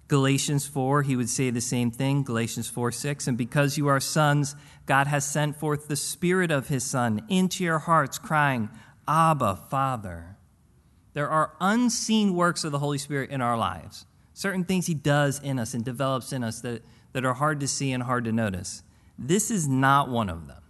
Galatians 0.07 0.67
4, 0.67 1.03
he 1.03 1.15
would 1.15 1.29
say 1.29 1.49
the 1.49 1.61
same 1.61 1.89
thing. 1.89 2.23
Galatians 2.23 2.67
4 2.67 2.91
6. 2.91 3.27
And 3.27 3.37
because 3.37 3.77
you 3.77 3.87
are 3.87 3.99
sons, 3.99 4.55
God 4.85 5.07
has 5.07 5.25
sent 5.25 5.55
forth 5.55 5.87
the 5.87 5.95
Spirit 5.95 6.51
of 6.51 6.67
His 6.67 6.83
Son 6.83 7.25
into 7.29 7.63
your 7.63 7.79
hearts, 7.79 8.17
crying, 8.17 8.69
Abba, 9.07 9.55
Father. 9.69 10.35
There 11.13 11.29
are 11.29 11.53
unseen 11.61 12.35
works 12.35 12.63
of 12.63 12.71
the 12.71 12.79
Holy 12.79 12.97
Spirit 12.97 13.29
in 13.29 13.41
our 13.41 13.57
lives, 13.57 14.05
certain 14.33 14.65
things 14.65 14.87
He 14.87 14.93
does 14.93 15.39
in 15.39 15.59
us 15.59 15.73
and 15.73 15.85
develops 15.85 16.33
in 16.33 16.43
us 16.43 16.59
that 16.61 16.83
that 17.13 17.25
are 17.25 17.33
hard 17.33 17.59
to 17.59 17.67
see 17.67 17.91
and 17.91 18.03
hard 18.03 18.25
to 18.25 18.31
notice. 18.31 18.83
This 19.17 19.51
is 19.51 19.67
not 19.67 20.09
one 20.09 20.29
of 20.29 20.47
them. 20.47 20.61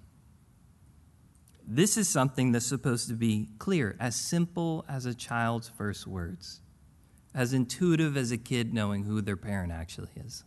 This 1.68 1.98
is 1.98 2.10
something 2.10 2.52
that's 2.52 2.66
supposed 2.66 3.08
to 3.08 3.14
be 3.14 3.50
clear, 3.58 3.96
as 4.00 4.16
simple 4.16 4.84
as 4.90 5.06
a 5.06 5.14
child's 5.14 5.70
first 5.70 6.06
words, 6.06 6.60
as 7.34 7.54
intuitive 7.54 8.18
as 8.18 8.32
a 8.32 8.38
kid 8.38 8.74
knowing 8.74 9.04
who 9.04 9.22
their 9.22 9.38
parent 9.38 9.72
actually 9.72 10.10
is. 10.16 10.44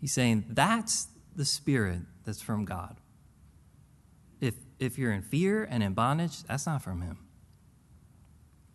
He's 0.00 0.12
saying 0.12 0.44
that's 0.48 1.08
the 1.34 1.44
spirit 1.44 2.00
that's 2.24 2.42
from 2.42 2.64
God. 2.64 2.96
If, 4.40 4.54
if 4.78 4.98
you're 4.98 5.12
in 5.12 5.22
fear 5.22 5.64
and 5.64 5.82
in 5.82 5.94
bondage, 5.94 6.42
that's 6.44 6.66
not 6.66 6.82
from 6.82 7.02
Him. 7.02 7.18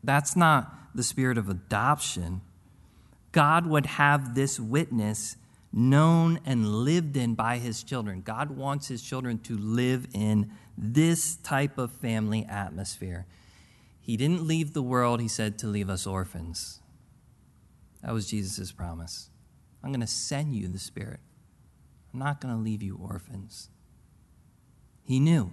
That's 0.03 0.35
not 0.35 0.73
the 0.95 1.03
spirit 1.03 1.37
of 1.37 1.49
adoption 1.49 2.41
God 3.37 3.67
would 3.67 3.85
have 3.85 4.33
this 4.33 4.59
witness 4.59 5.37
known 5.71 6.39
and 6.43 6.67
lived 6.67 7.17
in 7.17 7.35
by 7.35 7.59
his 7.59 7.83
children. 7.83 8.21
God 8.21 8.49
wants 8.49 8.87
his 8.87 9.03
children 9.03 9.37
to 9.39 9.55
live 9.55 10.07
in 10.13 10.51
this 10.75 11.35
type 11.35 11.77
of 11.77 11.91
family 11.91 12.45
atmosphere. 12.49 13.27
He 14.07 14.15
didn't 14.15 14.47
leave 14.47 14.71
the 14.71 14.81
world, 14.81 15.19
he 15.19 15.27
said, 15.27 15.59
to 15.59 15.67
leave 15.67 15.89
us 15.89 16.07
orphans. 16.07 16.79
That 18.01 18.13
was 18.13 18.25
Jesus' 18.25 18.71
promise. 18.71 19.29
I'm 19.83 19.91
going 19.91 19.99
to 19.99 20.07
send 20.07 20.55
you 20.55 20.69
the 20.69 20.79
Spirit. 20.79 21.19
I'm 22.13 22.19
not 22.21 22.39
going 22.39 22.55
to 22.55 22.61
leave 22.61 22.81
you 22.81 22.97
orphans. 22.97 23.67
He 25.03 25.19
knew 25.19 25.51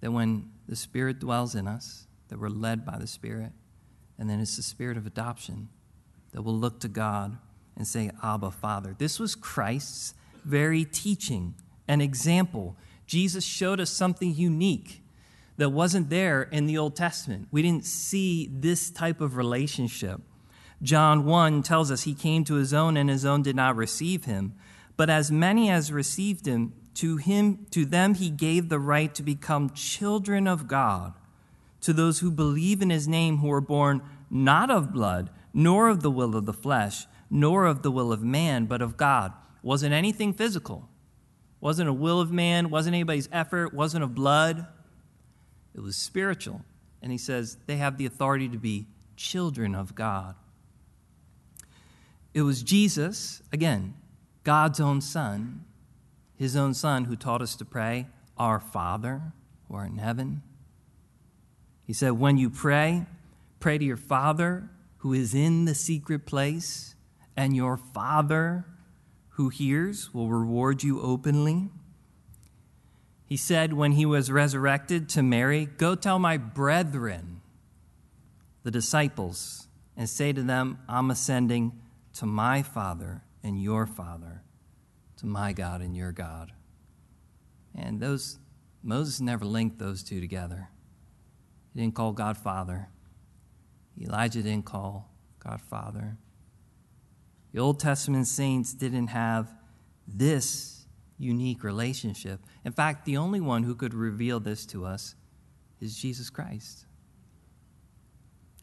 that 0.00 0.12
when 0.12 0.50
the 0.68 0.76
Spirit 0.76 1.18
dwells 1.18 1.56
in 1.56 1.66
us, 1.66 2.06
that 2.28 2.38
we're 2.38 2.48
led 2.48 2.86
by 2.86 2.96
the 2.96 3.08
Spirit, 3.08 3.50
and 4.16 4.30
then 4.30 4.38
it's 4.38 4.56
the 4.56 4.62
Spirit 4.62 4.96
of 4.96 5.04
adoption 5.04 5.68
that 6.30 6.42
will 6.42 6.56
look 6.56 6.78
to 6.78 6.88
God 6.88 7.38
and 7.76 7.88
say, 7.88 8.08
Abba, 8.22 8.52
Father. 8.52 8.94
This 8.96 9.18
was 9.18 9.34
Christ's 9.34 10.14
very 10.44 10.84
teaching 10.84 11.56
and 11.88 12.00
example. 12.00 12.76
Jesus 13.04 13.42
showed 13.42 13.80
us 13.80 13.90
something 13.90 14.32
unique 14.32 15.02
that 15.56 15.70
wasn't 15.70 16.10
there 16.10 16.42
in 16.42 16.66
the 16.66 16.78
Old 16.78 16.96
Testament. 16.96 17.48
We 17.50 17.62
didn't 17.62 17.84
see 17.84 18.48
this 18.52 18.90
type 18.90 19.20
of 19.20 19.36
relationship. 19.36 20.20
John 20.82 21.24
1 21.24 21.62
tells 21.62 21.90
us 21.90 22.02
he 22.02 22.14
came 22.14 22.44
to 22.44 22.54
his 22.54 22.74
own 22.74 22.96
and 22.96 23.08
his 23.08 23.24
own 23.24 23.42
did 23.42 23.56
not 23.56 23.76
receive 23.76 24.24
him. 24.24 24.54
But 24.96 25.10
as 25.10 25.30
many 25.30 25.70
as 25.70 25.92
received 25.92 26.46
him, 26.46 26.74
to 26.94 27.16
him 27.18 27.66
to 27.70 27.84
them 27.84 28.14
he 28.14 28.30
gave 28.30 28.68
the 28.68 28.78
right 28.78 29.14
to 29.14 29.22
become 29.22 29.70
children 29.70 30.46
of 30.46 30.66
God, 30.66 31.12
to 31.82 31.92
those 31.92 32.20
who 32.20 32.30
believe 32.30 32.80
in 32.80 32.90
his 32.90 33.06
name 33.06 33.38
who 33.38 33.48
were 33.48 33.60
born 33.60 34.02
not 34.30 34.70
of 34.70 34.92
blood, 34.92 35.30
nor 35.52 35.88
of 35.88 36.02
the 36.02 36.10
will 36.10 36.34
of 36.34 36.46
the 36.46 36.52
flesh, 36.52 37.06
nor 37.30 37.66
of 37.66 37.82
the 37.82 37.90
will 37.90 38.12
of 38.12 38.22
man, 38.22 38.66
but 38.66 38.82
of 38.82 38.96
God. 38.96 39.32
Wasn't 39.62 39.92
anything 39.92 40.32
physical. 40.32 40.88
Wasn't 41.60 41.88
a 41.88 41.92
will 41.92 42.20
of 42.20 42.30
man, 42.30 42.70
wasn't 42.70 42.94
anybody's 42.94 43.28
effort, 43.32 43.74
wasn't 43.74 44.04
of 44.04 44.14
blood. 44.14 44.66
It 45.76 45.82
was 45.82 45.94
spiritual. 45.94 46.62
And 47.02 47.12
he 47.12 47.18
says 47.18 47.58
they 47.66 47.76
have 47.76 47.98
the 47.98 48.06
authority 48.06 48.48
to 48.48 48.58
be 48.58 48.86
children 49.14 49.74
of 49.74 49.94
God. 49.94 50.34
It 52.34 52.42
was 52.42 52.62
Jesus, 52.62 53.42
again, 53.52 53.94
God's 54.42 54.80
own 54.80 55.00
Son, 55.00 55.64
his 56.36 56.56
own 56.56 56.74
Son, 56.74 57.04
who 57.04 57.16
taught 57.16 57.42
us 57.42 57.54
to 57.56 57.64
pray, 57.64 58.06
Our 58.36 58.58
Father 58.58 59.32
who 59.68 59.74
art 59.74 59.90
in 59.90 59.98
heaven. 59.98 60.42
He 61.84 61.92
said, 61.92 62.12
When 62.12 62.36
you 62.36 62.50
pray, 62.50 63.06
pray 63.60 63.78
to 63.78 63.84
your 63.84 63.96
Father 63.96 64.68
who 64.98 65.12
is 65.12 65.34
in 65.34 65.64
the 65.66 65.74
secret 65.74 66.26
place, 66.26 66.94
and 67.36 67.54
your 67.54 67.76
Father 67.76 68.64
who 69.30 69.50
hears 69.50 70.12
will 70.12 70.28
reward 70.28 70.82
you 70.82 71.00
openly. 71.00 71.70
He 73.26 73.36
said 73.36 73.72
when 73.72 73.92
he 73.92 74.06
was 74.06 74.30
resurrected 74.30 75.08
to 75.10 75.22
Mary, 75.22 75.66
Go 75.66 75.94
tell 75.96 76.18
my 76.18 76.36
brethren, 76.36 77.40
the 78.62 78.70
disciples, 78.70 79.66
and 79.96 80.08
say 80.08 80.32
to 80.32 80.42
them, 80.42 80.78
I'm 80.88 81.10
ascending 81.10 81.72
to 82.14 82.26
my 82.26 82.62
Father 82.62 83.22
and 83.42 83.60
your 83.60 83.84
Father, 83.86 84.42
to 85.18 85.26
my 85.26 85.52
God 85.52 85.80
and 85.80 85.96
your 85.96 86.12
God. 86.12 86.52
And 87.74 88.00
those 88.00 88.38
Moses 88.82 89.20
never 89.20 89.44
linked 89.44 89.78
those 89.78 90.04
two 90.04 90.20
together. 90.20 90.68
He 91.74 91.80
didn't 91.80 91.96
call 91.96 92.12
God 92.12 92.36
Father. 92.36 92.88
Elijah 94.00 94.42
didn't 94.42 94.64
call 94.64 95.10
God 95.40 95.60
Father. 95.60 96.16
The 97.52 97.58
Old 97.60 97.80
Testament 97.80 98.28
saints 98.28 98.72
didn't 98.72 99.08
have 99.08 99.52
this 100.06 100.75
unique 101.18 101.64
relationship. 101.64 102.40
In 102.64 102.72
fact, 102.72 103.04
the 103.04 103.16
only 103.16 103.40
one 103.40 103.62
who 103.62 103.74
could 103.74 103.94
reveal 103.94 104.40
this 104.40 104.66
to 104.66 104.84
us 104.84 105.14
is 105.80 105.96
Jesus 105.96 106.30
Christ. 106.30 106.86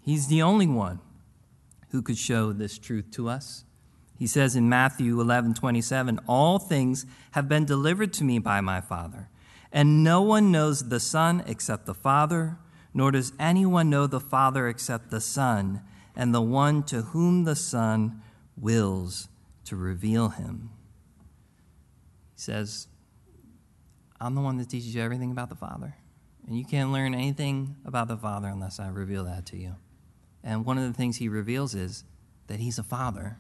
He's 0.02 0.28
the 0.28 0.42
only 0.42 0.68
one 0.68 1.00
who 1.90 2.02
could 2.02 2.18
show 2.18 2.52
this 2.52 2.78
truth 2.78 3.12
to 3.12 3.30
us. 3.30 3.64
He 4.18 4.28
says 4.28 4.56
in 4.56 4.70
Matthew 4.70 5.20
11 5.20 5.54
27, 5.56 6.20
All 6.28 6.60
things 6.60 7.06
have 7.32 7.48
been 7.48 7.66
delivered 7.66 8.14
to 8.14 8.24
me 8.24 8.40
by 8.40 8.62
my 8.62 8.82
Father, 8.82 9.30
and 9.72 10.04
no 10.04 10.22
one 10.22 10.52
knows 10.52 10.90
the 10.90 11.00
Son 11.00 11.44
except 11.48 11.86
the 11.86 11.94
Father 11.94 12.58
nor 12.94 13.12
does 13.12 13.34
anyone 13.40 13.90
know 13.90 14.08
the 14.08 14.20
Father 14.20 14.68
except 14.68 15.10
the 15.10 15.22
Son, 15.22 15.82
and 16.16 16.34
the 16.34 16.42
one 16.42 16.84
to 16.84 17.02
whom 17.02 17.44
the 17.44 17.56
Son 17.56 18.22
wills 18.56 19.30
to 19.66 19.76
reveal 19.76 20.30
him. 20.30 20.70
He 22.36 22.42
says, 22.42 22.88
I'm 24.20 24.36
the 24.36 24.42
one 24.42 24.58
that 24.58 24.70
teaches 24.70 24.96
you 24.96 25.02
everything 25.02 25.32
about 25.32 25.50
the 25.50 25.56
Father. 25.56 25.96
And 26.48 26.58
you 26.58 26.66
can't 26.66 26.92
learn 26.92 27.14
anything 27.14 27.76
about 27.86 28.08
the 28.08 28.18
Father 28.18 28.48
unless 28.48 28.80
I 28.80 28.90
reveal 28.90 29.26
that 29.26 29.46
to 29.48 29.58
you. 29.58 29.76
And 30.44 30.66
one 30.66 30.78
of 30.78 30.86
the 30.86 30.94
things 30.94 31.18
he 31.18 31.30
reveals 31.30 31.74
is 31.74 32.04
that 32.48 32.60
he's 32.60 32.78
a 32.78 32.84
father, 32.84 33.38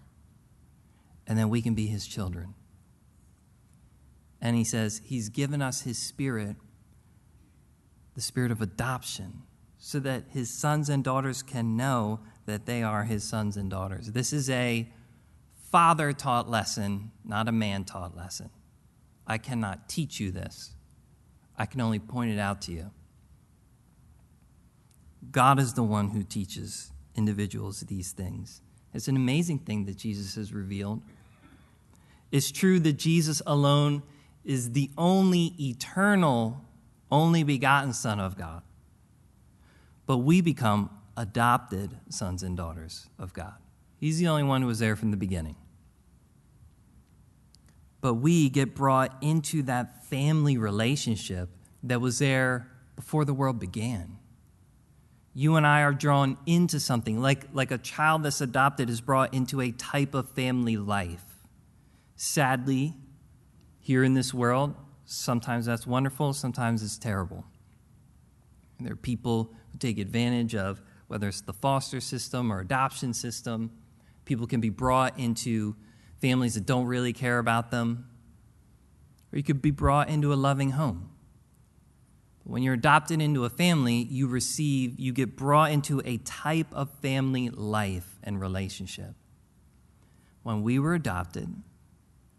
and 1.27 1.37
that 1.37 1.49
we 1.49 1.61
can 1.61 1.73
be 1.73 1.87
his 1.87 2.07
children. 2.07 2.53
And 4.39 4.55
he 4.55 4.63
says, 4.63 5.01
He's 5.03 5.27
given 5.27 5.61
us 5.61 5.81
his 5.81 5.97
spirit 5.97 6.55
the 8.15 8.21
spirit 8.21 8.51
of 8.51 8.61
adoption, 8.61 9.43
so 9.77 9.99
that 9.99 10.23
his 10.29 10.49
sons 10.49 10.89
and 10.89 11.03
daughters 11.03 11.41
can 11.41 11.75
know 11.75 12.19
that 12.45 12.65
they 12.65 12.83
are 12.83 13.03
his 13.03 13.23
sons 13.23 13.57
and 13.57 13.69
daughters. 13.69 14.11
This 14.11 14.31
is 14.31 14.49
a 14.49 14.89
father 15.71 16.13
taught 16.13 16.49
lesson, 16.49 17.11
not 17.25 17.47
a 17.47 17.51
man 17.51 17.83
taught 17.83 18.15
lesson. 18.15 18.49
I 19.27 19.37
cannot 19.37 19.89
teach 19.89 20.19
you 20.19 20.31
this, 20.31 20.73
I 21.57 21.65
can 21.65 21.81
only 21.81 21.99
point 21.99 22.31
it 22.31 22.39
out 22.39 22.61
to 22.63 22.71
you. 22.71 22.91
God 25.31 25.59
is 25.59 25.73
the 25.73 25.83
one 25.83 26.09
who 26.09 26.23
teaches 26.23 26.91
individuals 27.15 27.81
these 27.81 28.11
things. 28.11 28.61
It's 28.93 29.07
an 29.07 29.15
amazing 29.15 29.59
thing 29.59 29.85
that 29.85 29.97
Jesus 29.97 30.35
has 30.35 30.53
revealed. 30.53 31.01
It's 32.31 32.51
true 32.51 32.79
that 32.81 32.93
Jesus 32.93 33.41
alone 33.45 34.03
is 34.43 34.71
the 34.73 34.89
only 34.97 35.53
eternal 35.59 36.61
only 37.11 37.43
begotten 37.43 37.93
Son 37.93 38.19
of 38.19 38.37
God. 38.37 38.61
but 40.05 40.17
we 40.17 40.41
become 40.41 40.89
adopted 41.15 41.91
sons 42.09 42.43
and 42.43 42.57
daughters 42.57 43.07
of 43.19 43.33
God. 43.33 43.53
He's 43.99 44.17
the 44.19 44.27
only 44.27 44.43
one 44.43 44.61
who 44.61 44.67
was 44.67 44.79
there 44.79 44.95
from 44.95 45.11
the 45.11 45.17
beginning. 45.17 45.55
But 48.03 48.15
we 48.15 48.49
get 48.49 48.75
brought 48.75 49.15
into 49.21 49.61
that 49.63 50.03
family 50.07 50.57
relationship 50.57 51.47
that 51.83 52.01
was 52.01 52.19
there 52.19 52.67
before 52.97 53.23
the 53.23 53.33
world 53.33 53.59
began. 53.59 54.17
You 55.33 55.55
and 55.55 55.65
I 55.65 55.83
are 55.83 55.93
drawn 55.93 56.37
into 56.45 56.81
something, 56.81 57.21
like, 57.21 57.45
like 57.53 57.71
a 57.71 57.77
child 57.77 58.23
that's 58.23 58.41
adopted 58.41 58.89
is 58.89 58.99
brought 58.99 59.33
into 59.33 59.61
a 59.61 59.71
type 59.71 60.15
of 60.15 60.27
family 60.31 60.75
life. 60.75 61.23
Sadly, 62.17 62.93
here 63.79 64.03
in 64.03 64.15
this 64.15 64.33
world, 64.33 64.75
sometimes 65.05 65.65
that's 65.65 65.87
wonderful, 65.87 66.33
sometimes 66.33 66.83
it's 66.83 66.97
terrible. 66.97 67.45
And 68.79 68.85
there 68.85 68.95
are 68.95 68.97
people 68.97 69.53
who 69.71 69.77
take 69.77 69.97
advantage 69.97 70.55
of 70.55 70.81
whether 71.07 71.29
it's 71.29 71.39
the 71.39 71.53
foster 71.53 72.01
system 72.01 72.51
or 72.51 72.59
adoption 72.59 73.13
system. 73.13 73.71
People 74.25 74.45
can 74.45 74.59
be 74.59 74.69
brought 74.69 75.17
into 75.17 75.77
families 76.23 76.53
that 76.53 76.65
don't 76.65 76.85
really 76.85 77.11
care 77.11 77.37
about 77.37 77.69
them, 77.69 78.07
or 79.29 79.37
you 79.37 79.43
could 79.43 79.61
be 79.61 79.71
brought 79.71 80.07
into 80.07 80.31
a 80.31 80.35
loving 80.35 80.71
home. 80.71 81.09
When 82.45 82.63
you're 82.63 82.75
adopted 82.75 83.21
into 83.21 83.43
a 83.43 83.49
family, 83.49 83.95
you 84.09 84.27
receive, 84.27 84.97
you 84.97 85.11
get 85.11 85.35
brought 85.35 85.71
into 85.71 86.01
a 86.05 86.19
type 86.19 86.67
of 86.71 86.89
family 87.01 87.49
life 87.49 88.19
and 88.23 88.39
relationship. 88.39 89.15
When 90.43 90.63
we 90.63 90.79
were 90.79 90.93
adopted, 90.93 91.49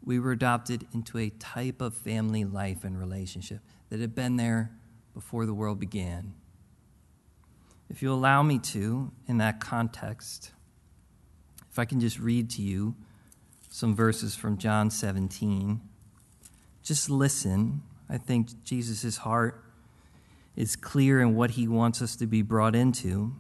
we 0.03 0.19
were 0.19 0.33
adopted 0.33 0.87
into 0.95 1.19
a 1.19 1.29
type 1.29 1.83
of 1.83 1.95
family 1.95 2.47
life 2.47 2.85
and 2.85 2.99
relationship 2.99 3.61
that 3.91 4.01
had 4.01 4.15
been 4.15 4.37
there 4.37 4.71
before 5.13 5.45
the 5.45 5.53
world 5.53 5.79
began. 5.79 6.33
If 7.91 8.01
you 8.01 8.11
allow 8.11 8.43
me 8.43 8.59
to, 8.61 9.13
in 9.29 9.37
that 9.39 9.61
context, 9.61 10.53
if 11.71 11.79
I 11.79 11.85
can 11.85 12.01
just 12.01 12.19
read 12.19 12.49
to 12.51 12.63
you 12.63 12.95
some 13.75 13.93
verses 13.93 14.37
from 14.37 14.57
John 14.57 14.89
17, 14.89 15.81
just 16.85 17.11
listen. 17.11 17.83
I 18.09 18.19
think 18.19 18.63
Jesus' 18.63 19.17
heart 19.17 19.65
is 20.55 20.77
clear 20.77 21.21
in 21.21 21.35
what 21.35 21.51
he 21.51 21.67
wants 21.67 22.01
us 22.01 22.15
to 22.17 22.27
be 22.29 22.41
brought 22.41 22.77
into. 22.77 23.35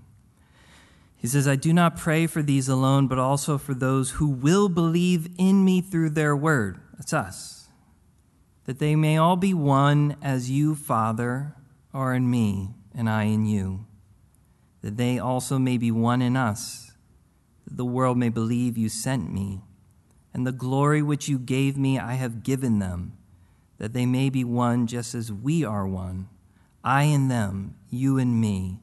He 1.16 1.28
says, 1.28 1.46
I 1.46 1.54
do 1.54 1.72
not 1.72 1.96
pray 1.96 2.26
for 2.26 2.42
these 2.42 2.68
alone, 2.68 3.06
but 3.06 3.16
also 3.16 3.58
for 3.58 3.74
those 3.74 4.10
who 4.10 4.26
will 4.26 4.68
believe 4.68 5.28
in 5.38 5.64
me 5.64 5.80
through 5.80 6.10
their 6.10 6.34
word. 6.34 6.80
That's 6.98 7.12
us. 7.12 7.68
That 8.64 8.80
they 8.80 8.96
may 8.96 9.16
all 9.16 9.36
be 9.36 9.54
one 9.54 10.16
as 10.20 10.50
you, 10.50 10.74
Father, 10.74 11.54
are 11.92 12.12
in 12.12 12.28
me, 12.28 12.70
and 12.92 13.08
I 13.08 13.24
in 13.24 13.46
you. 13.46 13.86
That 14.82 14.96
they 14.96 15.16
also 15.16 15.60
may 15.60 15.78
be 15.78 15.92
one 15.92 16.20
in 16.20 16.36
us, 16.36 16.90
that 17.68 17.76
the 17.76 17.84
world 17.84 18.18
may 18.18 18.30
believe 18.30 18.76
you 18.76 18.88
sent 18.88 19.32
me. 19.32 19.60
And 20.34 20.46
the 20.46 20.52
glory 20.52 21.00
which 21.00 21.28
you 21.28 21.38
gave 21.38 21.78
me, 21.78 21.98
I 21.98 22.14
have 22.14 22.42
given 22.42 22.80
them, 22.80 23.16
that 23.78 23.92
they 23.92 24.04
may 24.04 24.28
be 24.28 24.44
one 24.44 24.86
just 24.86 25.14
as 25.14 25.32
we 25.32 25.64
are 25.64 25.86
one 25.86 26.28
I 26.84 27.04
in 27.04 27.28
them, 27.28 27.76
you 27.88 28.18
in 28.18 28.38
me, 28.38 28.80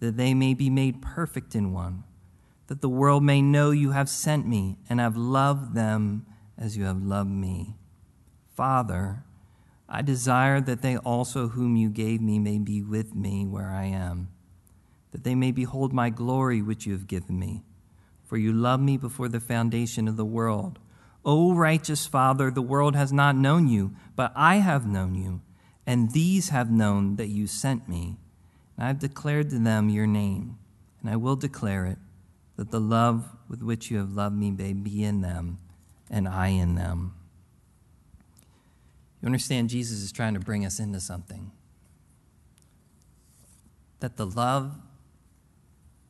that 0.00 0.16
they 0.16 0.34
may 0.34 0.52
be 0.52 0.68
made 0.68 1.00
perfect 1.00 1.54
in 1.54 1.72
one, 1.72 2.02
that 2.66 2.80
the 2.80 2.88
world 2.88 3.22
may 3.22 3.40
know 3.40 3.70
you 3.70 3.92
have 3.92 4.08
sent 4.08 4.48
me 4.48 4.78
and 4.88 4.98
have 4.98 5.16
loved 5.16 5.74
them 5.74 6.26
as 6.58 6.76
you 6.76 6.84
have 6.84 7.00
loved 7.00 7.30
me. 7.30 7.76
Father, 8.56 9.22
I 9.88 10.02
desire 10.02 10.60
that 10.60 10.82
they 10.82 10.96
also 10.96 11.48
whom 11.48 11.76
you 11.76 11.88
gave 11.88 12.20
me 12.20 12.40
may 12.40 12.58
be 12.58 12.82
with 12.82 13.14
me 13.14 13.46
where 13.46 13.70
I 13.70 13.84
am, 13.84 14.28
that 15.12 15.22
they 15.22 15.36
may 15.36 15.52
behold 15.52 15.92
my 15.92 16.10
glory 16.10 16.60
which 16.60 16.84
you 16.84 16.92
have 16.94 17.06
given 17.06 17.38
me. 17.38 17.62
For 18.30 18.38
you 18.38 18.52
loved 18.52 18.82
me 18.82 18.96
before 18.96 19.28
the 19.28 19.40
foundation 19.40 20.08
of 20.08 20.16
the 20.16 20.24
world. 20.24 20.78
O 21.24 21.52
righteous 21.52 22.06
Father, 22.06 22.50
the 22.50 22.62
world 22.62 22.96
has 22.96 23.12
not 23.12 23.36
known 23.36 23.68
you, 23.68 23.94
but 24.16 24.32
I 24.34 24.56
have 24.56 24.86
known 24.86 25.14
you 25.14 25.42
and 25.90 26.12
these 26.12 26.50
have 26.50 26.70
known 26.70 27.16
that 27.16 27.26
you 27.26 27.48
sent 27.48 27.88
me. 27.88 28.16
And 28.76 28.84
I 28.84 28.86
have 28.86 29.00
declared 29.00 29.50
to 29.50 29.58
them 29.58 29.88
your 29.88 30.06
name, 30.06 30.56
and 31.00 31.10
I 31.10 31.16
will 31.16 31.34
declare 31.34 31.84
it, 31.86 31.98
that 32.54 32.70
the 32.70 32.78
love 32.78 33.28
with 33.48 33.60
which 33.60 33.90
you 33.90 33.98
have 33.98 34.12
loved 34.12 34.36
me 34.36 34.52
may 34.52 34.72
be 34.72 35.02
in 35.02 35.20
them, 35.20 35.58
and 36.08 36.28
I 36.28 36.48
in 36.50 36.76
them. 36.76 37.14
You 39.20 39.26
understand, 39.26 39.68
Jesus 39.68 39.98
is 39.98 40.12
trying 40.12 40.34
to 40.34 40.40
bring 40.40 40.64
us 40.64 40.78
into 40.78 41.00
something. 41.00 41.50
That 43.98 44.16
the 44.16 44.26
love 44.26 44.76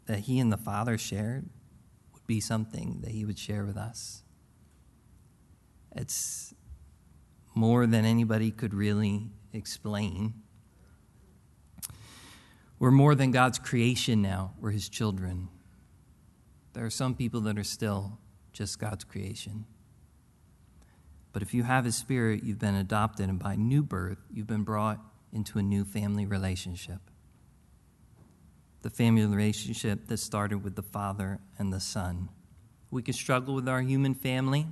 that 0.05 0.19
he 0.19 0.39
and 0.39 0.53
the 0.53 0.59
Father 0.59 0.99
shared 0.99 1.49
be 2.31 2.39
something 2.39 3.01
that 3.01 3.11
he 3.11 3.25
would 3.25 3.37
share 3.37 3.65
with 3.65 3.77
us. 3.77 4.23
It's 5.97 6.55
more 7.57 7.89
than 7.89 8.05
anybody 8.05 8.53
could 8.53 8.73
really 8.73 9.33
explain. 9.53 10.35
We're 12.79 12.93
more 12.93 13.17
than 13.17 13.33
God's 13.33 13.59
creation 13.59 14.23
now, 14.23 14.53
we're 14.61 14.71
His 14.71 14.89
children. 14.89 15.49
There 16.73 16.87
are 16.87 16.91
some 16.91 17.17
people 17.17 17.41
that 17.41 17.59
are 17.59 17.65
still 17.65 18.21
just 18.53 18.79
God's 18.79 19.03
creation. 19.03 19.65
But 21.33 21.43
if 21.43 21.53
you 21.53 21.65
have 21.65 21.85
His 21.85 21.97
Spirit, 21.97 22.45
you've 22.45 22.61
been 22.61 22.77
adopted, 22.77 23.29
and 23.29 23.41
by 23.41 23.57
new 23.57 23.83
birth, 23.83 24.21
you've 24.33 24.47
been 24.47 24.63
brought 24.63 25.01
into 25.33 25.59
a 25.59 25.63
new 25.65 25.85
family 25.85 26.27
relationship. 26.27 27.10
The 28.83 28.91
family 28.91 29.27
relationship 29.27 30.07
that 30.07 30.17
started 30.17 30.65
with 30.65 30.75
the 30.75 30.83
Father 30.83 31.39
and 31.59 31.73
the 31.73 31.81
Son. 31.81 32.31
We 32.91 33.03
can 33.03 33.15
struggle 33.15 33.55
with 33.55 33.69
our 33.69 33.83
human 33.83 34.15
family. 34.15 34.67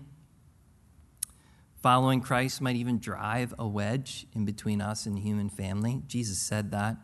Following 1.82 2.20
Christ 2.20 2.60
might 2.60 2.76
even 2.76 2.98
drive 2.98 3.54
a 3.58 3.66
wedge 3.66 4.26
in 4.34 4.44
between 4.44 4.80
us 4.80 5.06
and 5.06 5.16
the 5.16 5.20
human 5.20 5.48
family. 5.48 6.02
Jesus 6.06 6.38
said 6.38 6.70
that. 6.72 6.96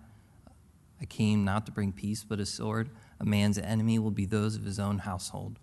I 1.01 1.05
came 1.05 1.45
not 1.45 1.67
to 1.67 1.73
bring 1.73 1.93
peace, 1.93 2.25
but 2.25 2.41
a 2.41 2.47
sword. 2.47 2.89
A 3.21 3.25
man's 3.25 3.59
enemy 3.59 3.99
will 3.99 4.11
be 4.11 4.27
those 4.27 4.57
of 4.57 4.65
his 4.65 4.81
own 4.81 4.99
household. 4.99 5.59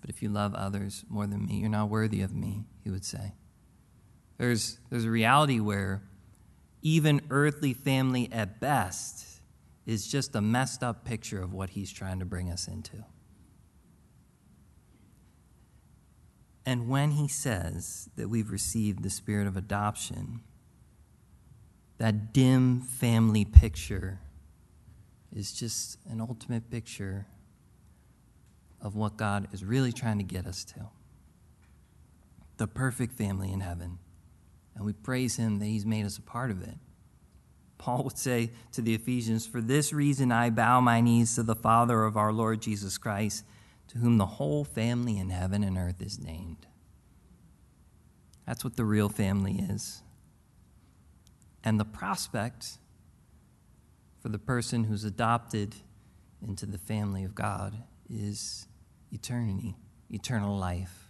But 0.00 0.10
if 0.10 0.22
you 0.22 0.28
love 0.28 0.54
others 0.54 1.04
more 1.08 1.26
than 1.26 1.46
me, 1.46 1.56
you're 1.56 1.68
not 1.70 1.88
worthy 1.88 2.20
of 2.20 2.34
me, 2.34 2.66
he 2.84 2.90
would 2.90 3.04
say. 3.04 3.32
There's, 4.38 4.78
there's 4.90 5.04
a 5.04 5.10
reality 5.10 5.58
where 5.58 6.02
even 6.82 7.22
earthly 7.30 7.72
family 7.72 8.28
at 8.30 8.60
best 8.60 9.35
is 9.86 10.06
just 10.06 10.34
a 10.34 10.40
messed 10.40 10.82
up 10.82 11.04
picture 11.04 11.40
of 11.40 11.54
what 11.54 11.70
he's 11.70 11.92
trying 11.92 12.18
to 12.18 12.24
bring 12.24 12.50
us 12.50 12.66
into. 12.66 13.04
And 16.64 16.88
when 16.88 17.12
he 17.12 17.28
says 17.28 18.10
that 18.16 18.28
we've 18.28 18.50
received 18.50 19.04
the 19.04 19.10
spirit 19.10 19.46
of 19.46 19.56
adoption, 19.56 20.40
that 21.98 22.32
dim 22.32 22.80
family 22.80 23.44
picture 23.44 24.18
is 25.34 25.52
just 25.52 25.98
an 26.10 26.20
ultimate 26.20 26.68
picture 26.68 27.26
of 28.80 28.96
what 28.96 29.16
God 29.16 29.48
is 29.52 29.64
really 29.64 29.92
trying 29.92 30.18
to 30.18 30.24
get 30.24 30.46
us 30.46 30.64
to 30.64 30.88
the 32.56 32.66
perfect 32.66 33.12
family 33.12 33.52
in 33.52 33.60
heaven. 33.60 33.98
And 34.74 34.84
we 34.84 34.92
praise 34.92 35.36
him 35.36 35.58
that 35.58 35.66
he's 35.66 35.86
made 35.86 36.04
us 36.04 36.18
a 36.18 36.22
part 36.22 36.50
of 36.50 36.62
it. 36.62 36.76
Paul 37.78 38.04
would 38.04 38.18
say 38.18 38.50
to 38.72 38.80
the 38.80 38.94
Ephesians, 38.94 39.46
For 39.46 39.60
this 39.60 39.92
reason 39.92 40.32
I 40.32 40.50
bow 40.50 40.80
my 40.80 41.00
knees 41.00 41.34
to 41.34 41.42
the 41.42 41.54
Father 41.54 42.04
of 42.04 42.16
our 42.16 42.32
Lord 42.32 42.62
Jesus 42.62 42.98
Christ 42.98 43.44
to 43.88 43.98
whom 43.98 44.18
the 44.18 44.26
whole 44.26 44.64
family 44.64 45.18
in 45.18 45.30
heaven 45.30 45.62
and 45.62 45.76
earth 45.76 46.02
is 46.02 46.18
named. 46.18 46.66
That's 48.46 48.64
what 48.64 48.76
the 48.76 48.84
real 48.84 49.08
family 49.08 49.58
is. 49.70 50.02
And 51.62 51.80
the 51.80 51.84
prospect 51.84 52.78
for 54.20 54.28
the 54.28 54.38
person 54.38 54.84
who's 54.84 55.04
adopted 55.04 55.74
into 56.46 56.66
the 56.66 56.78
family 56.78 57.24
of 57.24 57.34
God 57.34 57.82
is 58.08 58.66
eternity, 59.12 59.76
eternal 60.10 60.56
life. 60.56 61.08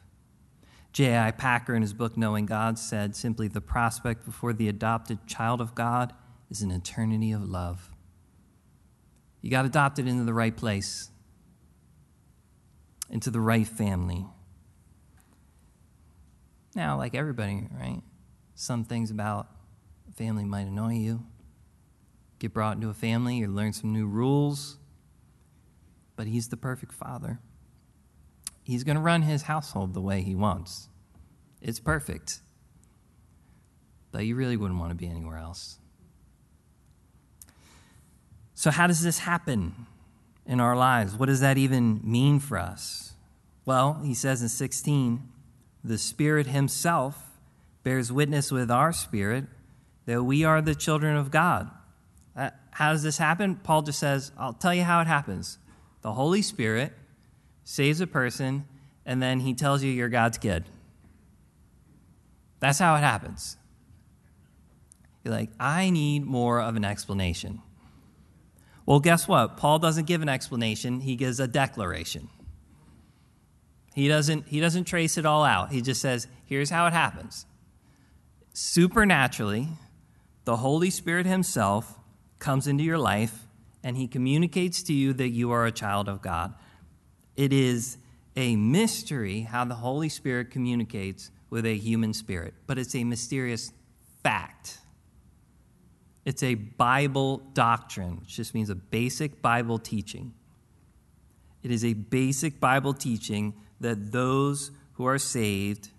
J.I. 0.93 1.33
Packer, 1.33 1.75
in 1.75 1.83
his 1.83 1.93
book 1.93 2.17
Knowing 2.17 2.47
God, 2.47 2.79
said 2.79 3.15
simply 3.15 3.49
the 3.49 3.61
prospect 3.61 4.25
before 4.25 4.55
the 4.55 4.69
adopted 4.69 5.27
child 5.27 5.61
of 5.61 5.75
God 5.75 6.15
is 6.51 6.63
an 6.63 6.71
eternity 6.71 7.33
of 7.33 7.49
love. 7.49 7.91
You 9.41 9.51
got 9.51 9.65
adopted 9.65 10.07
into 10.07 10.25
the 10.25 10.35
right 10.35 10.57
place 10.57 11.11
into 13.11 13.31
the 13.31 13.41
right 13.41 13.67
family. 13.67 14.27
Now, 16.75 16.97
like 16.97 17.15
everybody, 17.15 17.69
right? 17.79 18.03
Some 18.55 18.85
things 18.85 19.11
about 19.11 19.49
family 20.17 20.45
might 20.45 20.67
annoy 20.67 20.95
you. 20.95 21.25
Get 22.39 22.53
brought 22.53 22.77
into 22.77 22.91
a 22.91 22.95
family, 22.95 23.37
you 23.37 23.49
learn 23.49 23.73
some 23.73 23.93
new 23.93 24.07
rules, 24.07 24.77
but 26.17 26.27
he's 26.27 26.49
the 26.49 26.57
perfect 26.57 26.93
father. 26.93 27.41
He's 28.63 28.85
going 28.85 28.97
to 28.97 29.03
run 29.03 29.23
his 29.23 29.43
household 29.43 29.95
the 29.95 30.01
way 30.01 30.23
he 30.23 30.35
wants. 30.35 30.89
It's 31.63 31.79
perfect. 31.79 32.41
But 34.11 34.27
you 34.27 34.35
really 34.35 34.57
wouldn't 34.57 34.79
want 34.79 34.91
to 34.91 34.97
be 34.97 35.07
anywhere 35.07 35.39
else. 35.39 35.79
So, 38.59 38.71
how 38.71 38.87
does 38.87 39.03
this 39.03 39.19
happen 39.19 39.87
in 40.47 40.61
our 40.61 40.75
lives? 40.75 41.14
What 41.14 41.27
does 41.27 41.40
that 41.40 41.59
even 41.59 42.01
mean 42.03 42.40
for 42.40 42.59
us? 42.59 43.12
Well, 43.66 44.01
he 44.03 44.14
says 44.14 44.40
in 44.40 44.49
16, 44.49 45.29
the 45.85 45.99
Spirit 45.99 46.47
Himself 46.47 47.23
bears 47.85 48.11
witness 48.11 48.51
with 48.51 48.71
our 48.71 48.92
spirit 48.92 49.45
that 50.07 50.23
we 50.23 50.42
are 50.42 50.62
the 50.62 50.75
children 50.75 51.19
of 51.19 51.31
God. 51.31 51.71
Uh, 52.35 52.49
how 52.71 52.92
does 52.92 53.03
this 53.03 53.19
happen? 53.19 53.57
Paul 53.57 53.83
just 53.83 53.99
says, 53.99 54.33
I'll 54.38 54.55
tell 54.55 54.73
you 54.73 54.85
how 54.85 55.03
it 55.03 55.07
happens. 55.07 55.59
The 56.01 56.14
Holy 56.14 56.40
Spirit 56.40 56.95
saves 57.62 58.01
a 58.01 58.07
person, 58.07 58.64
and 59.05 59.23
then 59.23 59.40
he 59.40 59.53
tells 59.53 59.83
you 59.83 59.92
you're 59.92 60.09
God's 60.09 60.38
kid. 60.38 60.64
That's 62.61 62.79
how 62.79 62.95
it 62.95 63.01
happens. 63.01 63.59
You're 65.25 65.35
like, 65.35 65.51
I 65.61 65.90
need 65.90 66.25
more 66.25 66.62
of 66.62 66.75
an 66.77 66.87
explanation. 66.87 67.61
Well, 68.87 69.01
guess 69.01 69.27
what? 69.27 69.57
Paul 69.57 69.81
doesn't 69.81 70.07
give 70.07 70.22
an 70.22 70.29
explanation, 70.29 71.01
he 71.01 71.16
gives 71.16 71.40
a 71.40 71.49
declaration. 71.49 72.29
He 73.94 74.09
doesn't, 74.09 74.46
he 74.49 74.61
doesn't 74.61 74.85
trace 74.85 75.16
it 75.16 75.27
all 75.27 75.42
out. 75.42 75.72
He 75.72 75.81
just 75.81 76.01
says, 76.01 76.29
here's 76.44 76.70
how 76.70 76.87
it 76.87 76.92
happens. 76.92 77.46
Supernaturally, 78.53 79.68
the 80.44 80.57
Holy 80.57 80.90
Spirit 80.90 81.27
Himself 81.27 81.99
comes 82.38 82.66
into 82.66 82.85
your 82.85 82.99
life 82.99 83.46
and 83.83 83.96
He 83.96 84.07
communicates 84.07 84.83
to 84.85 84.92
you 84.92 85.12
that 85.14 85.31
you 85.31 85.51
are 85.51 85.66
a 85.66 85.72
child 85.72 86.09
of 86.09 86.22
God. 86.22 86.55
It 87.37 87.53
is 87.53 87.99
a 88.37 88.55
mystery 88.57 89.40
how 89.40 89.64
the 89.64 89.77
Holy 89.77 90.11
Spirit 90.11 90.51
communicates 90.51 91.31
with 91.49 91.64
a 91.64 91.77
human 91.77 92.12
spirit, 92.12 92.55
but 92.66 92.79
it's 92.79 92.94
a 92.94 93.03
mysterious 93.03 93.72
fact. 94.22 94.79
It's 96.27 96.43
a 96.43 96.57
Bible 96.57 97.39
doctrine, 97.55 98.19
which 98.19 98.35
just 98.35 98.53
means 98.53 98.69
a 98.69 98.75
basic 98.75 99.41
Bible 99.41 99.79
teaching. 99.79 100.35
It 101.62 101.71
is 101.71 101.85
a 101.85 101.95
basic 101.95 102.59
Bible 102.59 102.93
teaching 102.93 103.55
that 103.81 104.11
those 104.11 104.73
who 104.95 105.07
are 105.07 105.19
saved 105.19 105.91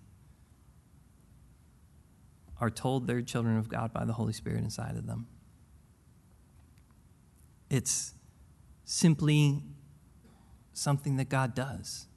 are 2.60 2.70
told 2.70 3.08
they're 3.08 3.22
children 3.22 3.58
of 3.58 3.70
God 3.70 3.94
by 3.94 4.04
the 4.04 4.14
Holy 4.14 4.34
Spirit 4.34 4.64
inside 4.64 4.98
of 4.98 5.08
them. 5.08 5.28
It's 7.70 8.14
simply 8.84 9.62
something 10.74 11.16
that 11.16 11.30
God 11.30 11.56
does. 11.56 12.08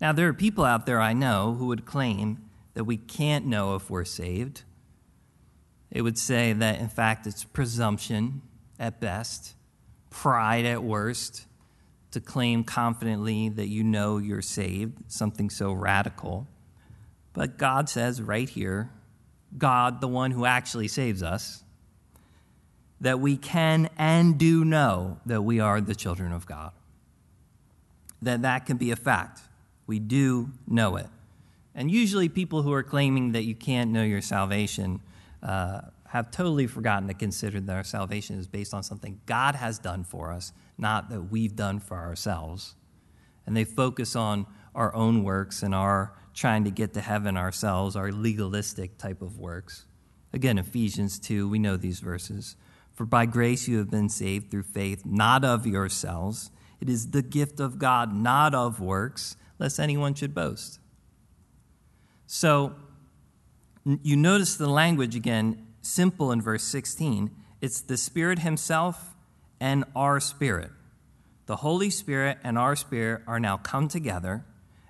Now, 0.00 0.12
there 0.12 0.26
are 0.26 0.34
people 0.34 0.64
out 0.64 0.84
there 0.84 1.00
I 1.00 1.12
know 1.12 1.54
who 1.54 1.66
would 1.66 1.86
claim 1.86 2.50
that 2.74 2.84
we 2.84 2.96
can't 2.96 3.46
know 3.46 3.76
if 3.76 3.88
we're 3.88 4.04
saved 4.04 4.64
it 5.92 6.00
would 6.00 6.18
say 6.18 6.54
that, 6.54 6.80
in 6.80 6.88
fact, 6.88 7.26
it's 7.26 7.44
presumption 7.44 8.40
at 8.80 8.98
best, 8.98 9.54
pride 10.08 10.64
at 10.64 10.82
worst, 10.82 11.46
to 12.12 12.20
claim 12.20 12.64
confidently 12.64 13.50
that 13.50 13.68
you 13.68 13.84
know 13.84 14.16
you're 14.16 14.42
saved, 14.42 14.98
something 15.08 15.50
so 15.50 15.72
radical. 15.72 16.48
But 17.34 17.58
God 17.58 17.90
says 17.90 18.22
right 18.22 18.48
here, 18.48 18.90
God, 19.56 20.00
the 20.00 20.08
one 20.08 20.30
who 20.30 20.46
actually 20.46 20.88
saves 20.88 21.22
us, 21.22 21.62
that 23.00 23.20
we 23.20 23.36
can 23.36 23.90
and 23.98 24.38
do 24.38 24.64
know 24.64 25.18
that 25.26 25.42
we 25.42 25.60
are 25.60 25.80
the 25.80 25.94
children 25.94 26.32
of 26.32 26.46
God. 26.46 26.72
That 28.22 28.42
that 28.42 28.64
can 28.64 28.78
be 28.78 28.92
a 28.92 28.96
fact. 28.96 29.40
We 29.86 29.98
do 29.98 30.52
know 30.66 30.96
it. 30.96 31.08
And 31.74 31.90
usually 31.90 32.28
people 32.28 32.62
who 32.62 32.72
are 32.72 32.82
claiming 32.82 33.32
that 33.32 33.42
you 33.42 33.54
can't 33.54 33.90
know 33.90 34.04
your 34.04 34.22
salvation 34.22 35.00
uh, 35.42 35.80
have 36.08 36.30
totally 36.30 36.66
forgotten 36.66 37.08
to 37.08 37.14
consider 37.14 37.60
that 37.60 37.74
our 37.74 37.84
salvation 37.84 38.38
is 38.38 38.46
based 38.46 38.74
on 38.74 38.82
something 38.82 39.20
God 39.26 39.54
has 39.54 39.78
done 39.78 40.04
for 40.04 40.30
us, 40.30 40.52
not 40.78 41.08
that 41.10 41.30
we've 41.30 41.56
done 41.56 41.80
for 41.80 41.96
ourselves. 41.96 42.74
And 43.46 43.56
they 43.56 43.64
focus 43.64 44.14
on 44.14 44.46
our 44.74 44.94
own 44.94 45.24
works 45.24 45.62
and 45.62 45.74
our 45.74 46.14
trying 46.34 46.64
to 46.64 46.70
get 46.70 46.94
to 46.94 47.00
heaven 47.00 47.36
ourselves, 47.36 47.96
our 47.96 48.12
legalistic 48.12 48.98
type 48.98 49.22
of 49.22 49.38
works. 49.38 49.86
Again, 50.32 50.58
Ephesians 50.58 51.18
2, 51.18 51.48
we 51.48 51.58
know 51.58 51.76
these 51.76 52.00
verses. 52.00 52.56
For 52.92 53.04
by 53.04 53.26
grace 53.26 53.68
you 53.68 53.78
have 53.78 53.90
been 53.90 54.08
saved 54.08 54.50
through 54.50 54.64
faith, 54.64 55.04
not 55.04 55.44
of 55.44 55.66
yourselves. 55.66 56.50
It 56.80 56.88
is 56.88 57.10
the 57.10 57.22
gift 57.22 57.60
of 57.60 57.78
God, 57.78 58.14
not 58.14 58.54
of 58.54 58.80
works, 58.80 59.36
lest 59.58 59.78
anyone 59.78 60.14
should 60.14 60.34
boast. 60.34 60.78
So, 62.26 62.74
you 63.84 64.16
notice 64.16 64.56
the 64.56 64.68
language 64.68 65.16
again, 65.16 65.66
simple 65.80 66.30
in 66.32 66.40
verse 66.40 66.62
16. 66.62 67.30
It's 67.60 67.80
the 67.80 67.96
Spirit 67.96 68.40
Himself 68.40 69.14
and 69.60 69.84
our 69.94 70.20
spirit. 70.20 70.70
The 71.46 71.56
Holy 71.56 71.90
Spirit 71.90 72.38
and 72.44 72.58
our 72.58 72.76
spirit 72.76 73.22
are 73.26 73.40
now 73.40 73.56
come 73.56 73.88
together, 73.88 74.44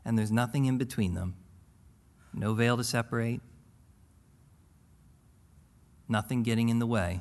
and 0.05 0.19
there's 0.19 0.33
nothing 0.33 0.67
in 0.67 0.79
between 0.79 1.15
them. 1.15 1.35
No 2.35 2.55
veil 2.55 2.77
to 2.77 2.85
separate, 2.85 3.41
nothing 6.09 6.43
getting 6.43 6.69
in 6.69 6.79
the 6.79 6.87
way. 6.87 7.21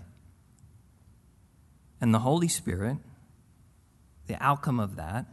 And 2.00 2.14
the 2.14 2.20
Holy 2.20 2.48
Spirit, 2.48 2.98
the 4.28 4.42
outcome 4.42 4.80
of 4.80 4.96
that, 4.96 5.26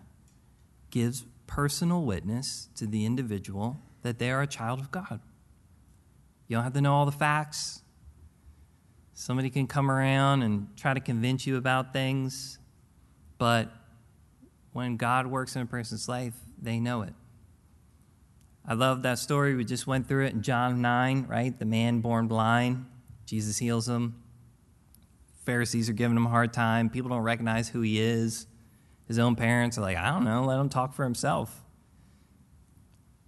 gives 0.90 1.24
personal 1.46 2.05
witness 2.05 2.68
to 2.77 2.87
the 2.87 3.05
individual 3.07 3.81
that 4.03 4.18
they 4.18 4.31
are 4.31 4.42
a 4.42 4.46
child 4.46 4.81
of 4.81 4.90
God. 4.90 5.20
You 6.48 6.56
don't 6.56 6.64
have 6.64 6.72
to 6.72 6.80
know 6.80 6.94
all 6.94 7.06
the 7.06 7.12
facts. 7.12 7.82
Somebody 9.14 9.50
can 9.50 9.66
come 9.66 9.90
around 9.90 10.42
and 10.42 10.68
try 10.76 10.94
to 10.94 11.00
convince 11.00 11.46
you 11.46 11.56
about 11.56 11.92
things, 11.92 12.58
but 13.37 13.68
when 14.72 14.96
God 14.96 15.26
works 15.26 15.56
in 15.56 15.62
a 15.62 15.66
person's 15.66 16.08
life, 16.08 16.34
they 16.61 16.80
know 16.80 17.02
it. 17.02 17.12
I 18.66 18.74
love 18.74 19.02
that 19.02 19.18
story. 19.18 19.54
We 19.54 19.64
just 19.64 19.87
went 19.87 20.06
through 20.06 20.26
it 20.26 20.34
in 20.34 20.42
John 20.42 20.80
9, 20.80 21.26
right? 21.28 21.58
The 21.58 21.64
man 21.64 22.00
born 22.00 22.28
blind, 22.28 22.87
Jesus 23.26 23.58
heals 23.58 23.88
him. 23.88 24.22
Pharisees 25.44 25.88
are 25.88 25.94
giving 25.94 26.16
him 26.16 26.26
a 26.26 26.30
hard 26.30 26.52
time. 26.52 26.90
People 26.90 27.08
don't 27.11 27.22
recognize 27.22 27.68
who 27.68 27.80
he 27.80 28.00
is. 28.00 28.46
His 29.06 29.18
own 29.18 29.37
parents 29.37 29.78
are 29.78 29.80
like, 29.80 29.96
I 29.96 30.11
don't 30.11 30.24
know, 30.24 30.44
let 30.44 30.61
him 30.61 30.68
talk 30.68 30.94
for 30.94 31.04
himself. 31.04 31.62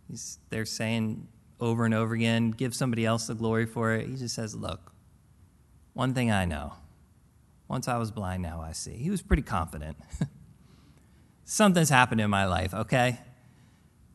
He's, 0.09 0.39
they're 0.51 0.67
saying, 0.67 1.27
over 1.61 1.85
and 1.85 1.95
over 1.95 2.15
again, 2.15 2.51
give 2.51 2.75
somebody 2.75 3.05
else 3.05 3.27
the 3.27 3.35
glory 3.35 3.67
for 3.67 3.93
it. 3.93 4.09
He 4.09 4.17
just 4.17 4.35
says, 4.35 4.55
Look, 4.55 4.93
one 5.93 6.15
thing 6.15 6.31
I 6.31 6.45
know. 6.45 6.75
Once 7.69 7.87
I 7.87 7.99
was 7.99 8.11
blind, 8.11 8.43
now 8.43 8.61
I 8.61 8.73
see. 8.73 8.97
He 8.97 9.11
was 9.11 9.23
pretty 9.23 9.43
confident. 9.43 9.97
Something's 11.45 11.89
happened 11.89 12.21
in 12.21 12.29
my 12.29 12.47
life, 12.47 12.75
okay? 12.75 13.21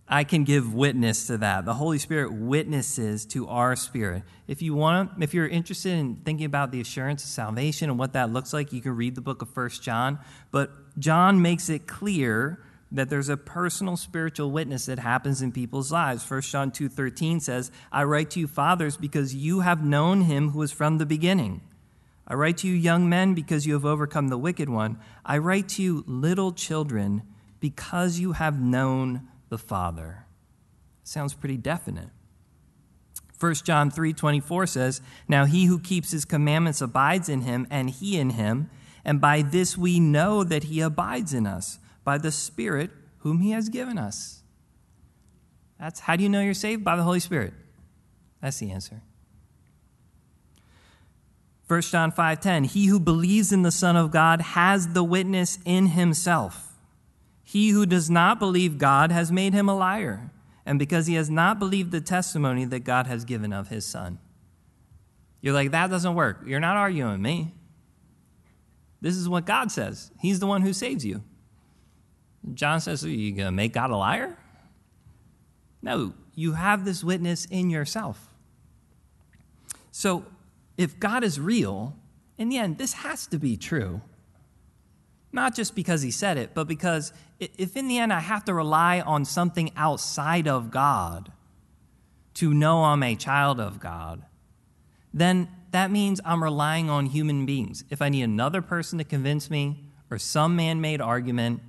I 0.07 0.23
can 0.23 0.43
give 0.43 0.73
witness 0.73 1.27
to 1.27 1.37
that. 1.39 1.65
The 1.65 1.73
Holy 1.73 1.97
Spirit 1.97 2.31
witnesses 2.31 3.25
to 3.27 3.47
our 3.47 3.75
spirit. 3.75 4.23
If 4.47 4.61
you 4.61 4.75
want, 4.75 5.23
if 5.23 5.33
you're 5.33 5.47
interested 5.47 5.93
in 5.93 6.17
thinking 6.17 6.45
about 6.45 6.71
the 6.71 6.79
assurance 6.79 7.23
of 7.23 7.29
salvation 7.29 7.89
and 7.89 7.97
what 7.97 8.13
that 8.13 8.31
looks 8.31 8.53
like, 8.53 8.71
you 8.71 8.81
can 8.81 8.95
read 8.95 9.15
the 9.15 9.21
book 9.21 9.41
of 9.41 9.49
First 9.49 9.81
John. 9.81 10.19
But 10.51 10.71
John 10.99 11.41
makes 11.41 11.69
it 11.69 11.87
clear 11.87 12.59
that 12.95 13.09
there's 13.09 13.29
a 13.29 13.37
personal 13.37 13.97
spiritual 13.97 14.51
witness 14.51 14.85
that 14.85 14.99
happens 14.99 15.41
in 15.41 15.51
people's 15.51 15.91
lives. 15.91 16.23
1 16.23 16.51
John 16.51 16.71
2:13 16.71 17.39
says, 17.39 17.71
"I 17.91 18.03
write 18.03 18.29
to 18.31 18.39
you 18.39 18.47
fathers 18.47 18.97
because 18.97 19.35
you 19.35 19.61
have 19.61 19.83
known 19.83 20.21
him 20.21 20.49
who 20.49 20.61
is 20.61 20.71
from 20.71 20.97
the 20.97 21.05
beginning. 21.05 21.61
I 22.27 22.33
write 22.33 22.57
to 22.57 22.67
you 22.67 22.73
young 22.73 23.07
men 23.07 23.33
because 23.33 23.65
you 23.65 23.73
have 23.73 23.85
overcome 23.85 24.29
the 24.29 24.37
wicked 24.37 24.69
one. 24.69 24.97
I 25.25 25.37
write 25.37 25.69
to 25.69 25.83
you 25.83 26.03
little 26.07 26.51
children 26.51 27.21
because 27.59 28.19
you 28.19 28.33
have 28.33 28.59
known 28.59 29.27
the 29.49 29.57
Father." 29.57 30.25
Sounds 31.03 31.33
pretty 31.35 31.57
definite. 31.57 32.09
1 33.37 33.65
John 33.65 33.91
3:24 33.91 34.65
says, 34.65 35.01
"Now 35.27 35.45
he 35.45 35.65
who 35.65 35.77
keeps 35.77 36.11
his 36.11 36.25
commandments 36.25 36.81
abides 36.81 37.29
in 37.29 37.41
him 37.41 37.67
and 37.69 37.89
he 37.89 38.17
in 38.17 38.31
him, 38.31 38.69
and 39.03 39.21
by 39.21 39.41
this 39.41 39.77
we 39.77 39.99
know 39.99 40.43
that 40.43 40.63
he 40.63 40.79
abides 40.79 41.33
in 41.33 41.45
us." 41.45 41.77
By 42.05 42.17
the 42.17 42.31
Spirit 42.31 42.91
whom 43.17 43.39
He 43.39 43.51
has 43.51 43.67
given 43.67 43.97
us. 43.97 44.43
That's 45.77 45.99
how 45.99 46.15
do 46.15 46.23
you 46.23 46.29
know 46.29 46.39
you're 46.39 46.53
saved? 46.53 46.85
By 46.85 46.95
the 46.95 47.03
Holy 47.03 47.19
Spirit. 47.19 47.53
That's 48.41 48.57
the 48.59 48.71
answer. 48.71 49.01
1 51.67 51.81
John 51.81 52.11
5:10 52.11 52.67
He 52.67 52.85
who 52.85 52.99
believes 52.99 53.51
in 53.51 53.63
the 53.63 53.71
Son 53.71 53.95
of 53.97 54.11
God 54.11 54.39
has 54.39 54.93
the 54.93 55.03
witness 55.03 55.59
in 55.65 55.87
himself. 55.87 56.73
He 57.43 57.69
who 57.69 57.85
does 57.85 58.09
not 58.09 58.39
believe 58.39 58.77
God 58.77 59.11
has 59.11 59.31
made 59.31 59.53
him 59.53 59.67
a 59.67 59.75
liar, 59.75 60.31
and 60.65 60.79
because 60.79 61.07
he 61.07 61.15
has 61.15 61.29
not 61.29 61.59
believed 61.59 61.91
the 61.91 62.01
testimony 62.01 62.65
that 62.65 62.81
God 62.81 63.07
has 63.07 63.25
given 63.25 63.51
of 63.51 63.67
his 63.67 63.85
Son. 63.85 64.19
You're 65.41 65.53
like, 65.53 65.71
that 65.71 65.91
doesn't 65.91 66.15
work. 66.15 66.41
You're 66.45 66.59
not 66.59 66.75
arguing 66.75 67.21
me. 67.21 67.53
This 68.99 69.15
is 69.15 69.29
what 69.29 69.45
God 69.45 69.71
says. 69.71 70.09
He's 70.19 70.39
the 70.39 70.47
one 70.47 70.63
who 70.63 70.73
saves 70.73 71.05
you. 71.05 71.23
John 72.53 72.79
says, 72.81 73.03
Are 73.03 73.09
you 73.09 73.35
to 73.35 73.51
make 73.51 73.73
God 73.73 73.89
a 73.89 73.97
liar? 73.97 74.37
No, 75.81 76.13
you 76.35 76.53
have 76.53 76.85
this 76.85 77.03
witness 77.03 77.45
in 77.45 77.69
yourself. 77.69 78.27
So, 79.91 80.25
if 80.77 80.99
God 80.99 81.23
is 81.23 81.39
real, 81.39 81.95
in 82.37 82.49
the 82.49 82.57
end, 82.57 82.77
this 82.77 82.93
has 82.93 83.27
to 83.27 83.39
be 83.39 83.55
true. 83.57 84.01
not 85.31 85.53
just 85.53 85.75
because 85.75 86.01
he 86.01 86.11
said 86.11 86.37
it, 86.37 86.51
but 86.53 86.65
because 86.65 87.11
if 87.39 87.75
in 87.75 87.89
the 87.89 87.97
end 87.97 88.13
I 88.13 88.21
have 88.21 88.45
to 88.45 88.53
rely 88.53 89.01
on 89.01 89.25
something 89.25 89.69
outside 89.75 90.47
of 90.47 90.71
God 90.71 91.31
to 92.35 92.53
know 92.53 92.85
I'm 92.85 93.03
a 93.03 93.15
child 93.15 93.59
of 93.59 93.79
God, 93.79 94.23
then 95.13 95.49
that 95.71 95.91
means 95.91 96.21
I'm 96.23 96.41
relying 96.41 96.89
on 96.89 97.07
human 97.07 97.45
beings. 97.45 97.83
If 97.89 98.01
I 98.01 98.07
need 98.07 98.23
another 98.23 98.61
person 98.61 98.97
to 98.99 99.03
convince 99.03 99.49
me 99.49 99.83
or 100.09 100.17
some 100.17 100.55
man 100.55 100.79
made 100.79 101.01
argument, 101.01 101.61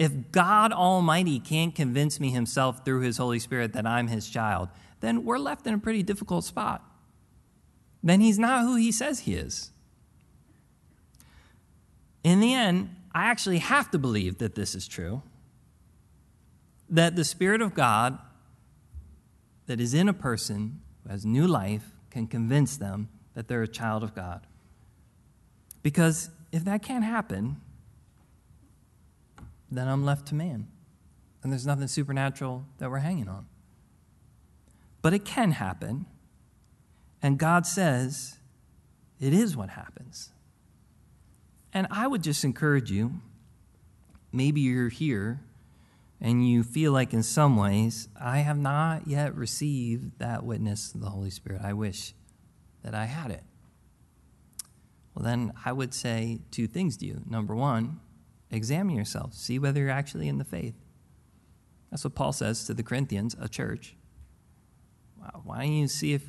if 0.00 0.32
God 0.32 0.72
Almighty 0.72 1.38
can't 1.38 1.74
convince 1.74 2.18
me 2.18 2.30
himself 2.30 2.86
through 2.86 3.02
his 3.02 3.18
Holy 3.18 3.38
Spirit 3.38 3.74
that 3.74 3.86
I'm 3.86 4.08
his 4.08 4.30
child, 4.30 4.70
then 5.00 5.26
we're 5.26 5.36
left 5.36 5.66
in 5.66 5.74
a 5.74 5.78
pretty 5.78 6.02
difficult 6.02 6.46
spot. 6.46 6.82
Then 8.02 8.22
he's 8.22 8.38
not 8.38 8.62
who 8.62 8.76
he 8.76 8.92
says 8.92 9.20
he 9.20 9.34
is. 9.34 9.72
In 12.24 12.40
the 12.40 12.54
end, 12.54 12.96
I 13.14 13.26
actually 13.26 13.58
have 13.58 13.90
to 13.90 13.98
believe 13.98 14.38
that 14.38 14.54
this 14.54 14.74
is 14.74 14.88
true. 14.88 15.20
That 16.88 17.14
the 17.14 17.24
Spirit 17.24 17.60
of 17.60 17.74
God 17.74 18.18
that 19.66 19.82
is 19.82 19.92
in 19.92 20.08
a 20.08 20.14
person 20.14 20.80
who 21.04 21.10
has 21.10 21.26
new 21.26 21.46
life 21.46 21.90
can 22.10 22.26
convince 22.26 22.78
them 22.78 23.10
that 23.34 23.48
they're 23.48 23.62
a 23.62 23.68
child 23.68 24.02
of 24.02 24.14
God. 24.14 24.46
Because 25.82 26.30
if 26.52 26.64
that 26.64 26.82
can't 26.82 27.04
happen, 27.04 27.60
then 29.70 29.88
I'm 29.88 30.04
left 30.04 30.26
to 30.28 30.34
man. 30.34 30.68
And 31.42 31.52
there's 31.52 31.66
nothing 31.66 31.86
supernatural 31.86 32.66
that 32.78 32.90
we're 32.90 32.98
hanging 32.98 33.28
on. 33.28 33.46
But 35.02 35.14
it 35.14 35.24
can 35.24 35.52
happen. 35.52 36.06
And 37.22 37.38
God 37.38 37.66
says 37.66 38.38
it 39.18 39.32
is 39.32 39.56
what 39.56 39.70
happens. 39.70 40.30
And 41.72 41.86
I 41.90 42.06
would 42.06 42.22
just 42.22 42.44
encourage 42.44 42.90
you 42.90 43.20
maybe 44.32 44.60
you're 44.60 44.88
here 44.88 45.40
and 46.20 46.46
you 46.46 46.62
feel 46.62 46.92
like, 46.92 47.14
in 47.14 47.22
some 47.22 47.56
ways, 47.56 48.08
I 48.20 48.38
have 48.38 48.58
not 48.58 49.06
yet 49.06 49.34
received 49.34 50.18
that 50.18 50.44
witness 50.44 50.94
of 50.94 51.00
the 51.00 51.08
Holy 51.08 51.30
Spirit. 51.30 51.62
I 51.64 51.72
wish 51.72 52.12
that 52.82 52.94
I 52.94 53.06
had 53.06 53.30
it. 53.30 53.42
Well, 55.14 55.24
then 55.24 55.52
I 55.64 55.72
would 55.72 55.94
say 55.94 56.40
two 56.50 56.66
things 56.66 56.98
to 56.98 57.06
you. 57.06 57.22
Number 57.26 57.54
one, 57.54 58.00
examine 58.50 58.96
yourself, 58.96 59.34
see 59.34 59.58
whether 59.58 59.80
you're 59.80 59.90
actually 59.90 60.28
in 60.28 60.38
the 60.38 60.44
faith. 60.44 60.74
That's 61.90 62.04
what 62.04 62.14
Paul 62.14 62.32
says 62.32 62.64
to 62.66 62.74
the 62.74 62.82
Corinthians, 62.82 63.36
a 63.40 63.48
church. 63.48 63.96
Why 65.44 65.58
don't 65.58 65.72
you 65.72 65.88
see 65.88 66.12
if 66.12 66.22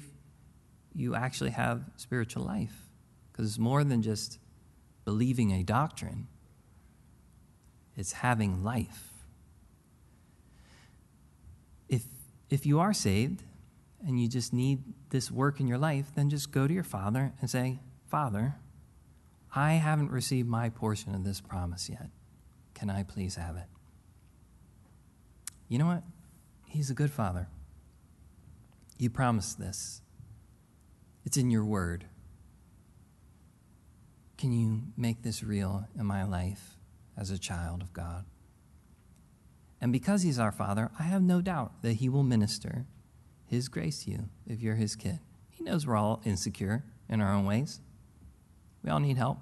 you 0.93 1.15
actually 1.15 1.51
have 1.51 1.83
spiritual 1.95 2.43
life? 2.43 2.89
Because 3.31 3.47
it's 3.47 3.59
more 3.59 3.83
than 3.83 4.01
just 4.01 4.39
believing 5.05 5.51
a 5.51 5.63
doctrine, 5.63 6.27
it's 7.95 8.13
having 8.13 8.63
life. 8.63 9.09
If, 11.89 12.03
if 12.49 12.65
you 12.65 12.79
are 12.79 12.93
saved 12.93 13.43
and 14.05 14.21
you 14.21 14.27
just 14.27 14.53
need 14.53 14.83
this 15.09 15.29
work 15.29 15.59
in 15.59 15.67
your 15.67 15.77
life, 15.77 16.11
then 16.15 16.29
just 16.29 16.51
go 16.51 16.67
to 16.67 16.73
your 16.73 16.83
Father 16.83 17.33
and 17.41 17.49
say, 17.49 17.79
Father, 18.07 18.55
I 19.53 19.73
haven't 19.73 20.11
received 20.11 20.47
my 20.47 20.69
portion 20.69 21.13
of 21.13 21.23
this 21.23 21.41
promise 21.41 21.89
yet. 21.89 22.09
Can 22.73 22.89
I 22.89 23.03
please 23.03 23.35
have 23.35 23.57
it? 23.57 23.67
You 25.67 25.77
know 25.77 25.87
what? 25.87 26.03
He's 26.65 26.89
a 26.89 26.93
good 26.93 27.11
Father. 27.11 27.47
You 28.97 29.09
promised 29.09 29.59
this, 29.59 30.01
it's 31.25 31.37
in 31.37 31.49
your 31.49 31.65
word. 31.65 32.05
Can 34.37 34.51
you 34.51 34.83
make 34.97 35.21
this 35.21 35.43
real 35.43 35.87
in 35.97 36.05
my 36.05 36.23
life 36.23 36.77
as 37.17 37.29
a 37.29 37.37
child 37.37 37.81
of 37.81 37.93
God? 37.93 38.25
And 39.79 39.91
because 39.91 40.21
He's 40.21 40.39
our 40.39 40.51
Father, 40.51 40.91
I 40.99 41.03
have 41.03 41.21
no 41.21 41.41
doubt 41.41 41.81
that 41.81 41.93
He 41.93 42.09
will 42.09 42.23
minister 42.23 42.85
His 43.45 43.67
grace 43.67 44.03
to 44.03 44.11
you 44.11 44.29
if 44.47 44.61
you're 44.61 44.75
His 44.75 44.95
kid. 44.95 45.19
He 45.49 45.63
knows 45.63 45.85
we're 45.85 45.97
all 45.97 46.21
insecure 46.25 46.83
in 47.09 47.21
our 47.21 47.33
own 47.33 47.45
ways, 47.45 47.81
we 48.83 48.89
all 48.89 48.99
need 48.99 49.17
help. 49.17 49.39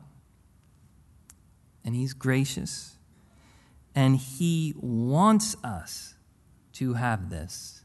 And 1.83 1.95
He's 1.95 2.13
gracious. 2.13 2.97
And 3.95 4.17
He 4.17 4.73
wants 4.77 5.55
us 5.63 6.15
to 6.73 6.93
have 6.93 7.29
this, 7.29 7.83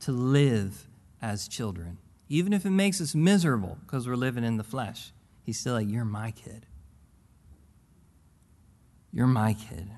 to 0.00 0.12
live 0.12 0.88
as 1.20 1.48
children, 1.48 1.98
even 2.28 2.52
if 2.52 2.64
it 2.64 2.70
makes 2.70 3.00
us 3.00 3.14
miserable 3.14 3.78
because 3.84 4.08
we're 4.08 4.16
living 4.16 4.44
in 4.44 4.56
the 4.56 4.64
flesh. 4.64 5.12
He's 5.44 5.58
still 5.58 5.74
like, 5.74 5.88
You're 5.88 6.04
my 6.04 6.30
kid. 6.30 6.66
You're 9.12 9.26
my 9.26 9.54
kid. 9.54 9.88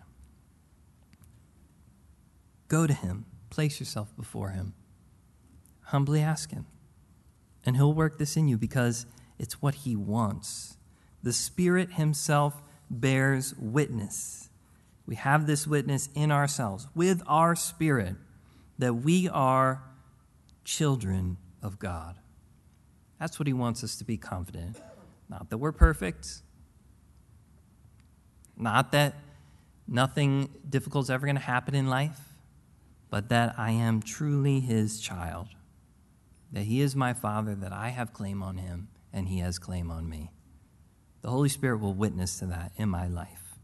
Go 2.68 2.86
to 2.86 2.92
him, 2.92 3.24
place 3.50 3.80
yourself 3.80 4.14
before 4.14 4.50
him, 4.50 4.74
humbly 5.86 6.20
ask 6.20 6.52
him. 6.52 6.66
And 7.64 7.74
he'll 7.74 7.94
work 7.94 8.18
this 8.18 8.36
in 8.36 8.46
you 8.46 8.56
because 8.56 9.06
it's 9.38 9.62
what 9.62 9.74
he 9.76 9.96
wants. 9.96 10.76
The 11.22 11.32
Spirit 11.32 11.92
himself 11.92 12.62
bears 12.90 13.54
witness. 13.58 14.48
We 15.06 15.14
have 15.16 15.46
this 15.46 15.66
witness 15.66 16.08
in 16.14 16.30
ourselves, 16.30 16.86
with 16.94 17.22
our 17.26 17.56
spirit, 17.56 18.16
that 18.78 18.94
we 18.94 19.28
are 19.28 19.82
children 20.64 21.38
of 21.62 21.78
God. 21.78 22.16
That's 23.18 23.38
what 23.38 23.46
he 23.46 23.52
wants 23.52 23.82
us 23.82 23.96
to 23.96 24.04
be 24.04 24.16
confident. 24.16 24.76
Not 25.28 25.50
that 25.50 25.58
we're 25.58 25.72
perfect, 25.72 26.42
not 28.56 28.92
that 28.92 29.14
nothing 29.86 30.50
difficult 30.68 31.06
is 31.06 31.10
ever 31.10 31.26
going 31.26 31.36
to 31.36 31.42
happen 31.42 31.74
in 31.74 31.88
life, 31.88 32.20
but 33.10 33.28
that 33.30 33.54
I 33.58 33.70
am 33.70 34.02
truly 34.02 34.60
his 34.60 35.00
child, 35.00 35.48
that 36.52 36.64
he 36.64 36.80
is 36.80 36.94
my 36.94 37.14
father, 37.14 37.54
that 37.54 37.72
I 37.72 37.88
have 37.88 38.12
claim 38.12 38.42
on 38.42 38.58
him, 38.58 38.88
and 39.12 39.28
he 39.28 39.38
has 39.38 39.58
claim 39.58 39.90
on 39.90 40.08
me. 40.08 40.30
The 41.22 41.30
Holy 41.30 41.48
Spirit 41.48 41.78
will 41.78 41.94
witness 41.94 42.38
to 42.38 42.46
that 42.46 42.72
in 42.76 42.88
my 42.88 43.06
life. 43.06 43.58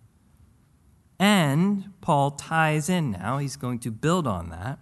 And 1.19 1.93
Paul 2.01 2.33
ties 2.33 2.89
in 2.89 3.13
now, 3.13 3.39
he's 3.39 3.57
going 3.57 3.79
to 3.81 3.91
build 3.91 4.27
on 4.27 4.51
that. 4.51 4.79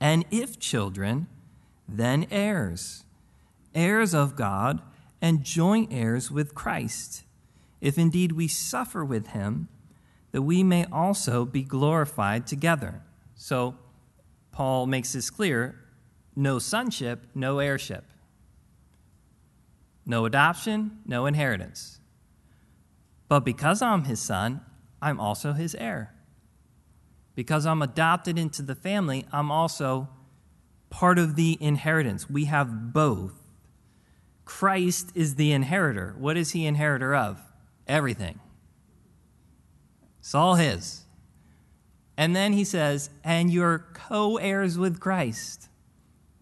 And 0.00 0.24
if 0.30 0.58
children, 0.58 1.28
then 1.88 2.26
heirs, 2.30 3.04
heirs 3.74 4.14
of 4.14 4.36
God 4.36 4.80
and 5.20 5.44
joint 5.44 5.92
heirs 5.92 6.30
with 6.30 6.54
Christ, 6.54 7.24
if 7.80 7.98
indeed 7.98 8.32
we 8.32 8.48
suffer 8.48 9.04
with 9.04 9.28
him, 9.28 9.68
that 10.32 10.42
we 10.42 10.62
may 10.62 10.84
also 10.86 11.44
be 11.44 11.62
glorified 11.62 12.46
together. 12.46 13.02
So, 13.34 13.76
Paul 14.52 14.86
makes 14.86 15.12
this 15.12 15.30
clear 15.30 15.76
no 16.36 16.58
sonship, 16.58 17.26
no 17.34 17.60
heirship. 17.60 18.04
No 20.06 20.24
adoption, 20.26 20.98
no 21.06 21.26
inheritance. 21.26 22.00
But 23.28 23.40
because 23.40 23.82
I'm 23.82 24.04
his 24.04 24.20
son, 24.20 24.60
I'm 25.00 25.18
also 25.18 25.52
his 25.52 25.74
heir. 25.74 26.14
Because 27.34 27.66
I'm 27.66 27.82
adopted 27.82 28.38
into 28.38 28.62
the 28.62 28.74
family, 28.74 29.26
I'm 29.32 29.50
also 29.50 30.08
part 30.90 31.18
of 31.18 31.36
the 31.36 31.58
inheritance. 31.60 32.30
We 32.30 32.44
have 32.44 32.92
both. 32.92 33.34
Christ 34.44 35.10
is 35.14 35.34
the 35.34 35.52
inheritor. 35.52 36.14
What 36.18 36.36
is 36.36 36.52
he 36.52 36.66
inheritor 36.66 37.14
of? 37.14 37.40
Everything. 37.88 38.40
It's 40.20 40.34
all 40.34 40.54
his. 40.54 41.02
And 42.16 42.34
then 42.36 42.52
he 42.52 42.64
says, 42.64 43.10
and 43.24 43.52
you're 43.52 43.86
co 43.92 44.36
heirs 44.36 44.78
with 44.78 45.00
Christ, 45.00 45.68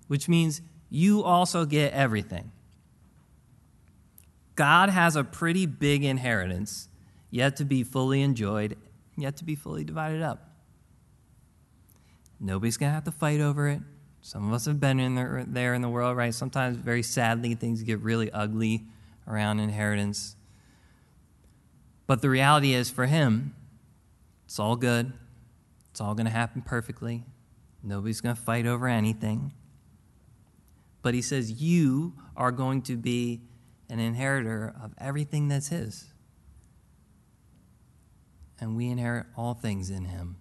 which 0.08 0.28
means 0.28 0.60
you 0.90 1.22
also 1.24 1.64
get 1.64 1.92
everything. 1.92 2.51
God 4.54 4.90
has 4.90 5.16
a 5.16 5.24
pretty 5.24 5.66
big 5.66 6.04
inheritance 6.04 6.88
yet 7.30 7.56
to 7.56 7.64
be 7.64 7.82
fully 7.82 8.22
enjoyed, 8.22 8.76
yet 9.16 9.36
to 9.38 9.44
be 9.44 9.54
fully 9.54 9.84
divided 9.84 10.22
up. 10.22 10.50
Nobody's 12.38 12.76
going 12.76 12.90
to 12.90 12.94
have 12.94 13.04
to 13.04 13.12
fight 13.12 13.40
over 13.40 13.68
it. 13.68 13.80
Some 14.20 14.46
of 14.46 14.52
us 14.52 14.66
have 14.66 14.78
been 14.78 15.00
in 15.00 15.14
there, 15.14 15.44
there 15.46 15.74
in 15.74 15.82
the 15.82 15.88
world, 15.88 16.16
right? 16.16 16.34
Sometimes, 16.34 16.76
very 16.76 17.02
sadly, 17.02 17.54
things 17.54 17.82
get 17.82 18.00
really 18.00 18.30
ugly 18.30 18.84
around 19.26 19.60
inheritance. 19.60 20.36
But 22.06 22.20
the 22.20 22.28
reality 22.28 22.74
is, 22.74 22.90
for 22.90 23.06
him, 23.06 23.54
it's 24.44 24.58
all 24.58 24.76
good. 24.76 25.12
It's 25.90 26.00
all 26.00 26.14
going 26.14 26.26
to 26.26 26.32
happen 26.32 26.62
perfectly. 26.62 27.24
Nobody's 27.82 28.20
going 28.20 28.36
to 28.36 28.40
fight 28.40 28.66
over 28.66 28.86
anything. 28.86 29.52
But 31.02 31.14
he 31.14 31.22
says, 31.22 31.62
You 31.62 32.14
are 32.36 32.52
going 32.52 32.82
to 32.82 32.96
be 32.96 33.42
an 33.92 34.00
inheritor 34.00 34.74
of 34.82 34.92
everything 34.98 35.48
that's 35.48 35.68
his. 35.68 36.06
And 38.60 38.76
we 38.76 38.88
inherit 38.88 39.26
all 39.36 39.54
things 39.54 39.90
in 39.90 40.06
him 40.06 40.36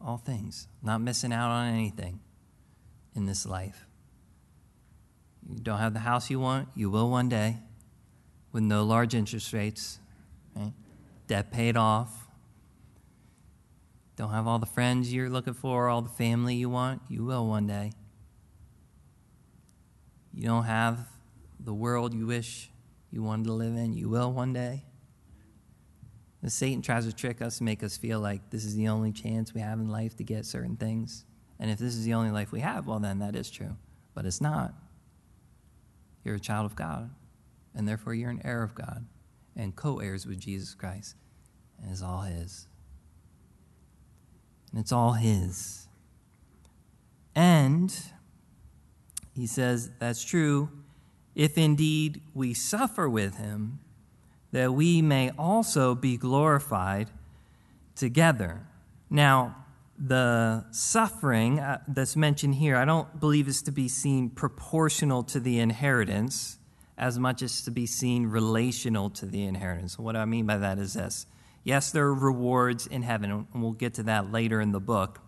all 0.00 0.18
things, 0.18 0.68
not 0.82 1.00
missing 1.00 1.32
out 1.32 1.50
on 1.50 1.72
anything 1.72 2.20
in 3.14 3.26
this 3.26 3.44
life. 3.44 3.86
You 5.48 5.58
don't 5.58 5.78
have 5.78 5.94
the 5.94 6.00
house 6.00 6.30
you 6.30 6.38
want, 6.38 6.68
you 6.74 6.90
will 6.90 7.10
one 7.10 7.28
day 7.28 7.58
with 8.52 8.62
no 8.62 8.84
large 8.84 9.14
interest 9.14 9.52
rates, 9.52 9.98
Right? 10.54 10.72
Debt 11.26 11.50
paid 11.52 11.76
off. 11.76 12.28
Don't 14.16 14.30
have 14.30 14.46
all 14.46 14.58
the 14.58 14.66
friends 14.66 15.12
you're 15.12 15.28
looking 15.28 15.54
for, 15.54 15.88
all 15.88 16.00
the 16.00 16.08
family 16.08 16.54
you 16.54 16.70
want. 16.70 17.02
You 17.08 17.24
will 17.24 17.46
one 17.46 17.66
day. 17.66 17.92
You 20.32 20.44
don't 20.44 20.64
have 20.64 21.06
the 21.66 21.74
world 21.74 22.14
you 22.14 22.26
wish 22.26 22.70
you 23.10 23.22
wanted 23.22 23.44
to 23.44 23.52
live 23.52 23.74
in. 23.74 23.92
You 23.92 24.08
will 24.08 24.32
one 24.32 24.52
day. 24.52 24.84
And 26.40 26.52
Satan 26.52 26.80
tries 26.80 27.06
to 27.06 27.12
trick 27.12 27.42
us 27.42 27.58
and 27.58 27.64
make 27.64 27.82
us 27.82 27.96
feel 27.96 28.20
like 28.20 28.50
this 28.50 28.64
is 28.64 28.76
the 28.76 28.88
only 28.88 29.10
chance 29.10 29.52
we 29.52 29.60
have 29.60 29.80
in 29.80 29.88
life 29.88 30.16
to 30.16 30.24
get 30.24 30.46
certain 30.46 30.76
things. 30.76 31.24
And 31.58 31.70
if 31.70 31.78
this 31.78 31.94
is 31.94 32.04
the 32.04 32.14
only 32.14 32.30
life 32.30 32.52
we 32.52 32.60
have, 32.60 32.86
well, 32.86 33.00
then 33.00 33.18
that 33.18 33.34
is 33.34 33.50
true. 33.50 33.76
But 34.14 34.26
it's 34.26 34.40
not. 34.40 34.74
You're 36.24 36.36
a 36.36 36.40
child 36.40 36.66
of 36.66 36.76
God, 36.76 37.10
and 37.74 37.86
therefore 37.86 38.14
you're 38.14 38.30
an 38.30 38.42
heir 38.44 38.62
of 38.62 38.74
God 38.74 39.06
and 39.56 39.74
co 39.74 39.98
heirs 39.98 40.26
with 40.26 40.38
Jesus 40.38 40.74
Christ. 40.74 41.16
And 41.82 41.90
it's 41.90 42.02
all 42.02 42.22
His. 42.22 42.68
And 44.70 44.80
it's 44.80 44.92
all 44.92 45.12
His. 45.14 45.88
And 47.34 47.94
he 49.34 49.46
says, 49.46 49.90
that's 49.98 50.24
true 50.24 50.70
if 51.36 51.56
indeed 51.56 52.20
we 52.34 52.54
suffer 52.54 53.08
with 53.08 53.36
Him, 53.36 53.78
that 54.50 54.72
we 54.72 55.02
may 55.02 55.30
also 55.38 55.94
be 55.94 56.16
glorified 56.16 57.10
together. 57.94 58.66
Now, 59.10 59.64
the 59.98 60.64
suffering 60.70 61.60
uh, 61.60 61.80
that's 61.86 62.16
mentioned 62.16 62.56
here, 62.56 62.76
I 62.76 62.84
don't 62.84 63.20
believe 63.20 63.48
is 63.48 63.62
to 63.62 63.72
be 63.72 63.86
seen 63.88 64.30
proportional 64.30 65.22
to 65.24 65.38
the 65.38 65.58
inheritance 65.60 66.58
as 66.98 67.18
much 67.18 67.42
as 67.42 67.62
to 67.62 67.70
be 67.70 67.86
seen 67.86 68.26
relational 68.26 69.10
to 69.10 69.26
the 69.26 69.44
inheritance. 69.44 69.98
What 69.98 70.16
I 70.16 70.24
mean 70.24 70.46
by 70.46 70.56
that 70.58 70.78
is 70.78 70.94
this 70.94 71.26
yes, 71.64 71.90
there 71.90 72.04
are 72.06 72.14
rewards 72.14 72.86
in 72.86 73.02
heaven, 73.02 73.30
and 73.30 73.62
we'll 73.62 73.72
get 73.72 73.94
to 73.94 74.04
that 74.04 74.32
later 74.32 74.60
in 74.60 74.72
the 74.72 74.80
book. 74.80 75.20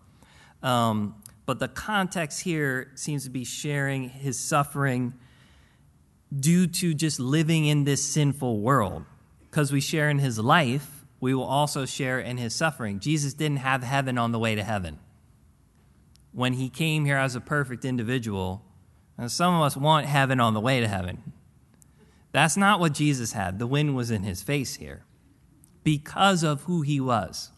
Um, 0.63 1.15
but 1.45 1.59
the 1.59 1.67
context 1.67 2.41
here 2.41 2.91
seems 2.95 3.25
to 3.25 3.29
be 3.29 3.43
sharing 3.43 4.09
his 4.09 4.39
suffering 4.39 5.13
due 6.37 6.67
to 6.67 6.93
just 6.93 7.19
living 7.19 7.65
in 7.65 7.83
this 7.83 8.03
sinful 8.03 8.59
world. 8.59 9.05
Because 9.49 9.71
we 9.71 9.81
share 9.81 10.09
in 10.09 10.19
his 10.19 10.37
life, 10.37 11.05
we 11.19 11.33
will 11.33 11.43
also 11.43 11.85
share 11.85 12.19
in 12.19 12.37
his 12.37 12.53
suffering. 12.53 12.99
Jesus 12.99 13.33
didn't 13.33 13.57
have 13.57 13.83
heaven 13.83 14.17
on 14.17 14.31
the 14.31 14.39
way 14.39 14.55
to 14.55 14.63
heaven. 14.63 14.99
When 16.31 16.53
he 16.53 16.69
came 16.69 17.05
here 17.05 17.17
as 17.17 17.35
a 17.35 17.41
perfect 17.41 17.83
individual, 17.83 18.63
and 19.17 19.31
some 19.31 19.55
of 19.55 19.61
us 19.61 19.75
want 19.75 20.05
heaven 20.05 20.39
on 20.39 20.53
the 20.53 20.59
way 20.59 20.79
to 20.79 20.87
heaven. 20.87 21.33
That's 22.31 22.55
not 22.55 22.79
what 22.79 22.93
Jesus 22.93 23.33
had. 23.33 23.59
The 23.59 23.67
wind 23.67 23.95
was 23.95 24.11
in 24.11 24.23
his 24.23 24.43
face 24.43 24.75
here 24.75 25.03
because 25.83 26.43
of 26.43 26.63
who 26.63 26.83
he 26.83 26.99
was. 26.99 27.49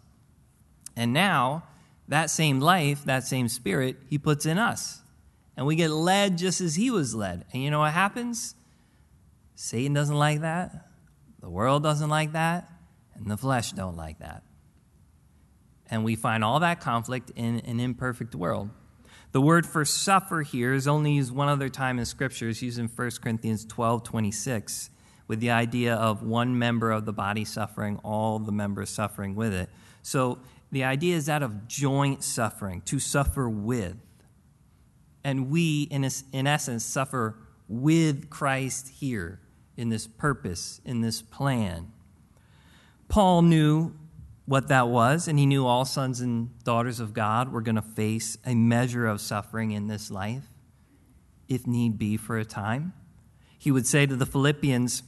And 0.95 1.13
now, 1.13 1.63
that 2.07 2.29
same 2.29 2.59
life, 2.59 3.03
that 3.05 3.25
same 3.25 3.47
spirit, 3.47 3.97
he 4.09 4.17
puts 4.17 4.45
in 4.45 4.57
us. 4.57 5.01
And 5.55 5.65
we 5.65 5.75
get 5.75 5.91
led 5.91 6.37
just 6.37 6.61
as 6.61 6.75
he 6.75 6.89
was 6.89 7.13
led. 7.13 7.45
And 7.53 7.61
you 7.61 7.69
know 7.69 7.79
what 7.79 7.93
happens? 7.93 8.55
Satan 9.63 9.93
doesn't 9.93 10.17
like 10.17 10.41
that. 10.41 10.87
The 11.39 11.47
world 11.47 11.83
doesn't 11.83 12.09
like 12.09 12.31
that 12.31 12.67
and 13.13 13.29
the 13.29 13.37
flesh 13.37 13.73
don't 13.73 13.95
like 13.95 14.17
that. 14.17 14.41
And 15.87 16.03
we 16.03 16.15
find 16.15 16.43
all 16.43 16.61
that 16.61 16.79
conflict 16.79 17.31
in 17.35 17.59
an 17.59 17.79
imperfect 17.79 18.33
world. 18.33 18.71
The 19.33 19.39
word 19.39 19.67
for 19.67 19.85
suffer 19.85 20.41
here 20.41 20.73
is 20.73 20.87
only 20.87 21.11
used 21.11 21.31
one 21.31 21.47
other 21.47 21.69
time 21.69 21.99
in 21.99 22.05
Scripture. 22.05 22.49
It's 22.49 22.63
used 22.63 22.79
in 22.79 22.87
1 22.87 23.11
Corinthians 23.21 23.63
12 23.65 24.03
26, 24.03 24.89
with 25.27 25.39
the 25.39 25.51
idea 25.51 25.93
of 25.93 26.23
one 26.23 26.57
member 26.57 26.89
of 26.89 27.05
the 27.05 27.13
body 27.13 27.45
suffering, 27.45 27.99
all 28.03 28.39
the 28.39 28.51
members 28.51 28.89
suffering 28.89 29.35
with 29.35 29.53
it. 29.53 29.69
So 30.01 30.39
the 30.71 30.85
idea 30.85 31.15
is 31.15 31.27
that 31.27 31.43
of 31.43 31.67
joint 31.67 32.23
suffering, 32.23 32.81
to 32.85 32.97
suffer 32.97 33.47
with. 33.47 33.95
And 35.23 35.51
we, 35.51 35.83
in, 35.83 36.09
in 36.33 36.47
essence, 36.47 36.83
suffer 36.83 37.35
with 37.67 38.31
Christ 38.31 38.89
here 38.89 39.39
in 39.81 39.89
this 39.89 40.07
purpose, 40.07 40.79
in 40.85 41.01
this 41.01 41.21
plan. 41.21 41.91
Paul 43.09 43.41
knew 43.41 43.93
what 44.45 44.67
that 44.67 44.87
was, 44.87 45.27
and 45.27 45.39
he 45.39 45.45
knew 45.45 45.65
all 45.65 45.85
sons 45.85 46.21
and 46.21 46.57
daughters 46.63 46.99
of 46.99 47.13
God 47.13 47.51
were 47.51 47.61
going 47.61 47.75
to 47.75 47.81
face 47.81 48.37
a 48.45 48.53
measure 48.53 49.07
of 49.07 49.19
suffering 49.19 49.71
in 49.71 49.87
this 49.87 50.11
life, 50.11 50.45
if 51.49 51.65
need 51.65 51.97
be, 51.97 52.15
for 52.15 52.37
a 52.37 52.45
time. 52.45 52.93
He 53.57 53.71
would 53.71 53.87
say 53.87 54.05
to 54.05 54.15
the 54.15 54.25
Philippians, 54.25 55.03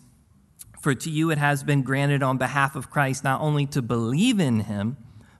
For 0.82 0.96
to 0.96 1.10
you 1.10 1.30
it 1.30 1.38
has 1.38 1.64
been 1.64 1.84
granted 1.84 2.24
on 2.24 2.38
behalf 2.38 2.76
of 2.76 2.90
Christ 2.90 3.24
not 3.24 3.42
only 3.42 3.66
to 3.68 3.82
believe 3.82 4.40
in 4.40 4.62
him, 4.62 4.98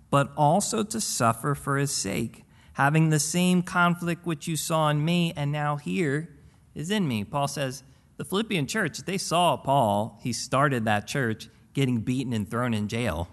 but 0.10 0.32
also 0.38 0.84
to 0.84 1.02
suffer 1.02 1.56
for 1.56 1.78
his 1.78 1.92
sake, 1.92 2.44
having 2.74 3.10
the 3.10 3.20
same 3.20 3.64
conflict 3.64 4.26
which 4.26 4.48
you 4.48 4.56
saw 4.56 4.90
in 4.90 5.04
me 5.04 5.34
and 5.36 5.52
now 5.52 5.76
here 5.78 6.30
is 6.76 6.92
in 6.92 7.08
me. 7.08 7.24
Paul 7.24 7.48
says, 7.48 7.84
the 8.24 8.30
Philippian 8.30 8.68
church, 8.68 9.00
they 9.00 9.18
saw 9.18 9.58
Paul, 9.58 10.18
he 10.22 10.32
started 10.32 10.86
that 10.86 11.08
church 11.08 11.50
getting 11.74 12.00
beaten 12.00 12.32
and 12.32 12.50
thrown 12.50 12.74
in 12.74 12.88
jail. 12.88 13.28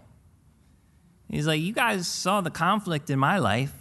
He's 1.29 1.47
like, 1.47 1.61
You 1.61 1.73
guys 1.73 2.09
saw 2.09 2.41
the 2.41 2.51
conflict 2.51 3.09
in 3.09 3.17
my 3.17 3.39
life. 3.39 3.73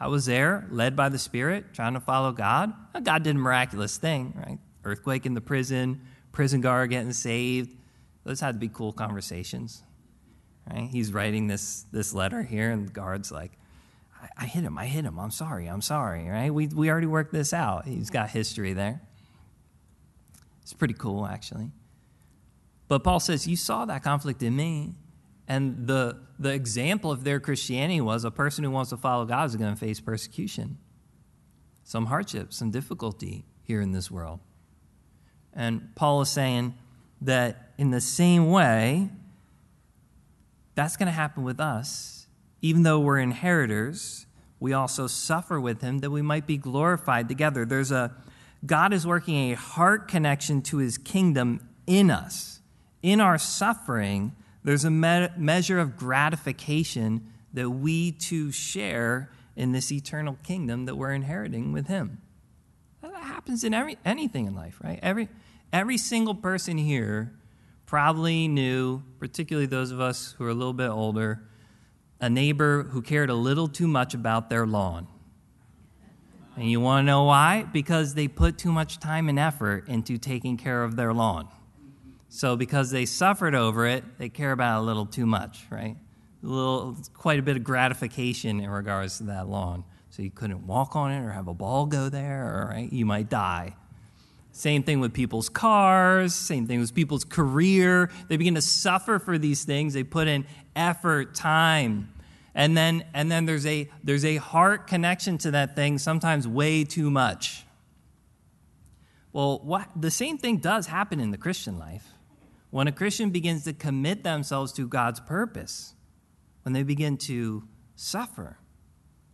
I 0.00 0.08
was 0.08 0.24
there, 0.24 0.66
led 0.70 0.96
by 0.96 1.10
the 1.10 1.18
Spirit, 1.18 1.74
trying 1.74 1.92
to 1.92 2.00
follow 2.00 2.32
God. 2.32 2.72
God 3.02 3.22
did 3.22 3.36
a 3.36 3.38
miraculous 3.38 3.98
thing, 3.98 4.32
right? 4.34 4.58
Earthquake 4.84 5.26
in 5.26 5.34
the 5.34 5.42
prison, 5.42 6.00
prison 6.32 6.62
guard 6.62 6.88
getting 6.88 7.12
saved. 7.12 7.76
Those 8.24 8.40
had 8.40 8.54
to 8.54 8.58
be 8.58 8.68
cool 8.68 8.94
conversations, 8.94 9.82
right? 10.68 10.88
He's 10.90 11.12
writing 11.12 11.46
this, 11.46 11.84
this 11.92 12.14
letter 12.14 12.42
here, 12.42 12.70
and 12.70 12.88
the 12.88 12.92
guard's 12.92 13.30
like, 13.30 13.52
I, 14.20 14.28
I 14.38 14.46
hit 14.46 14.64
him, 14.64 14.78
I 14.78 14.86
hit 14.86 15.04
him, 15.04 15.18
I'm 15.18 15.30
sorry, 15.30 15.66
I'm 15.66 15.82
sorry, 15.82 16.26
right? 16.26 16.52
We, 16.52 16.68
we 16.68 16.90
already 16.90 17.06
worked 17.06 17.34
this 17.34 17.52
out. 17.52 17.84
He's 17.84 18.08
got 18.08 18.30
history 18.30 18.72
there. 18.72 19.02
It's 20.62 20.72
pretty 20.72 20.94
cool, 20.94 21.26
actually. 21.26 21.70
But 22.88 23.04
Paul 23.04 23.20
says, 23.20 23.46
You 23.46 23.56
saw 23.56 23.84
that 23.86 24.02
conflict 24.02 24.42
in 24.42 24.56
me. 24.56 24.94
And 25.48 25.86
the, 25.86 26.18
the 26.38 26.52
example 26.52 27.10
of 27.10 27.24
their 27.24 27.40
Christianity 27.40 28.00
was 28.00 28.24
a 28.24 28.30
person 28.30 28.64
who 28.64 28.70
wants 28.70 28.90
to 28.90 28.96
follow 28.96 29.24
God 29.24 29.48
is 29.48 29.56
going 29.56 29.72
to 29.72 29.78
face 29.78 30.00
persecution, 30.00 30.78
some 31.84 32.06
hardship, 32.06 32.52
some 32.52 32.70
difficulty 32.70 33.44
here 33.62 33.80
in 33.80 33.92
this 33.92 34.10
world. 34.10 34.40
And 35.52 35.94
Paul 35.94 36.22
is 36.22 36.30
saying 36.30 36.74
that 37.20 37.72
in 37.76 37.90
the 37.90 38.00
same 38.00 38.50
way, 38.50 39.10
that's 40.74 40.96
going 40.96 41.06
to 41.06 41.12
happen 41.12 41.42
with 41.44 41.60
us. 41.60 42.26
Even 42.62 42.84
though 42.84 43.00
we're 43.00 43.18
inheritors, 43.18 44.26
we 44.60 44.72
also 44.72 45.06
suffer 45.06 45.60
with 45.60 45.80
him 45.80 45.98
that 45.98 46.10
we 46.10 46.22
might 46.22 46.46
be 46.46 46.56
glorified 46.56 47.28
together. 47.28 47.64
There's 47.64 47.90
a 47.90 48.14
God 48.64 48.92
is 48.92 49.06
working 49.06 49.52
a 49.52 49.54
heart 49.54 50.08
connection 50.08 50.62
to 50.62 50.78
his 50.78 50.98
kingdom 50.98 51.68
in 51.86 52.10
us 52.10 52.52
in 53.02 53.20
our 53.20 53.38
suffering, 53.38 54.34
there's 54.64 54.84
a 54.84 54.90
me- 54.90 55.28
measure 55.36 55.78
of 55.78 55.96
gratification 55.96 57.32
that 57.52 57.68
we 57.68 58.12
too 58.12 58.52
share 58.52 59.30
in 59.56 59.72
this 59.72 59.92
eternal 59.92 60.38
kingdom 60.44 60.86
that 60.86 60.96
we're 60.96 61.12
inheriting 61.12 61.72
with 61.72 61.88
Him. 61.88 62.22
That 63.02 63.14
happens 63.14 63.64
in 63.64 63.74
every, 63.74 63.98
anything 64.04 64.46
in 64.46 64.54
life, 64.54 64.78
right? 64.82 64.98
Every, 65.02 65.28
every 65.72 65.98
single 65.98 66.34
person 66.34 66.78
here 66.78 67.34
probably 67.84 68.48
knew, 68.48 69.02
particularly 69.18 69.66
those 69.66 69.90
of 69.90 70.00
us 70.00 70.34
who 70.38 70.44
are 70.44 70.50
a 70.50 70.54
little 70.54 70.72
bit 70.72 70.88
older, 70.88 71.42
a 72.20 72.30
neighbor 72.30 72.84
who 72.84 73.02
cared 73.02 73.28
a 73.28 73.34
little 73.34 73.68
too 73.68 73.88
much 73.88 74.14
about 74.14 74.48
their 74.48 74.66
lawn. 74.66 75.08
And 76.56 76.70
you 76.70 76.80
want 76.80 77.04
to 77.04 77.06
know 77.06 77.24
why? 77.24 77.66
Because 77.72 78.14
they 78.14 78.28
put 78.28 78.58
too 78.58 78.72
much 78.72 78.98
time 78.98 79.28
and 79.28 79.38
effort 79.38 79.88
into 79.88 80.18
taking 80.18 80.56
care 80.56 80.84
of 80.84 80.96
their 80.96 81.14
lawn. 81.14 81.48
So 82.28 82.56
because 82.56 82.90
they 82.90 83.06
suffered 83.06 83.54
over 83.54 83.86
it, 83.86 84.18
they 84.18 84.28
care 84.28 84.52
about 84.52 84.78
it 84.78 84.82
a 84.82 84.84
little 84.84 85.06
too 85.06 85.26
much, 85.26 85.64
right? 85.70 85.96
A 86.42 86.46
little, 86.46 86.96
quite 87.14 87.38
a 87.38 87.42
bit 87.42 87.56
of 87.56 87.64
gratification 87.64 88.60
in 88.60 88.68
regards 88.68 89.18
to 89.18 89.24
that 89.24 89.48
lawn. 89.48 89.84
So 90.10 90.22
you 90.22 90.30
couldn't 90.30 90.66
walk 90.66 90.94
on 90.94 91.10
it 91.10 91.24
or 91.24 91.30
have 91.30 91.48
a 91.48 91.54
ball 91.54 91.86
go 91.86 92.08
there, 92.08 92.44
or 92.46 92.68
right, 92.68 92.92
you 92.92 93.06
might 93.06 93.30
die. 93.30 93.76
Same 94.50 94.82
thing 94.82 95.00
with 95.00 95.14
people's 95.14 95.48
cars, 95.48 96.34
same 96.34 96.66
thing 96.66 96.80
with 96.80 96.94
people's 96.94 97.24
career. 97.24 98.10
They 98.28 98.36
begin 98.36 98.54
to 98.56 98.60
suffer 98.60 99.18
for 99.18 99.38
these 99.38 99.64
things. 99.64 99.94
They 99.94 100.04
put 100.04 100.28
in 100.28 100.44
effort, 100.76 101.34
time. 101.34 102.12
And 102.54 102.76
then 102.76 103.04
and 103.14 103.30
then 103.30 103.46
there's 103.46 103.66
a 103.66 103.88
there's 104.04 104.24
a 104.24 104.36
heart 104.36 104.86
connection 104.86 105.38
to 105.38 105.52
that 105.52 105.74
thing, 105.74 105.98
sometimes 105.98 106.46
way 106.46 106.84
too 106.84 107.10
much. 107.10 107.64
Well, 109.32 109.60
what 109.64 109.88
the 109.96 110.10
same 110.10 110.36
thing 110.36 110.58
does 110.58 110.86
happen 110.86 111.18
in 111.18 111.30
the 111.30 111.38
Christian 111.38 111.78
life. 111.78 112.06
When 112.70 112.88
a 112.88 112.92
Christian 112.92 113.30
begins 113.30 113.64
to 113.64 113.72
commit 113.72 114.24
themselves 114.24 114.72
to 114.74 114.86
God's 114.86 115.20
purpose, 115.20 115.94
when 116.62 116.72
they 116.72 116.82
begin 116.82 117.16
to 117.18 117.64
suffer, 117.96 118.58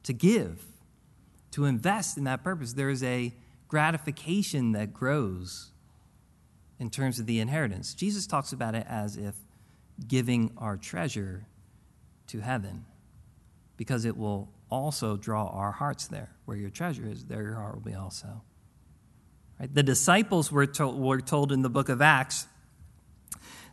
to 0.04 0.12
give, 0.12 0.64
to 1.52 1.64
invest 1.64 2.16
in 2.16 2.24
that 2.24 2.42
purpose, 2.42 2.72
there 2.72 2.90
is 2.90 3.02
a 3.02 3.32
gratification 3.68 4.72
that 4.72 4.92
grows 4.92 5.70
in 6.78 6.90
terms 6.90 7.18
of 7.18 7.26
the 7.26 7.38
inheritance. 7.40 7.94
Jesus 7.94 8.26
talks 8.26 8.52
about 8.52 8.74
it 8.74 8.86
as 8.88 9.16
if 9.16 9.34
giving 10.06 10.52
our 10.56 10.76
treasure 10.76 11.46
to 12.28 12.40
heaven 12.40 12.84
because 13.78 14.04
it 14.04 14.18
will 14.18 14.50
also 14.70 15.16
draw 15.16 15.46
our 15.46 15.72
hearts 15.72 16.08
there. 16.08 16.28
Where 16.44 16.56
your 16.58 16.68
treasure 16.68 17.06
is, 17.06 17.24
there 17.24 17.42
your 17.42 17.54
heart 17.54 17.76
will 17.76 17.90
be 17.90 17.94
also. 17.94 18.42
Right? 19.58 19.72
The 19.72 19.82
disciples 19.82 20.52
were, 20.52 20.66
to- 20.66 20.88
were 20.88 21.22
told 21.22 21.50
in 21.50 21.62
the 21.62 21.70
book 21.70 21.88
of 21.88 22.02
Acts 22.02 22.46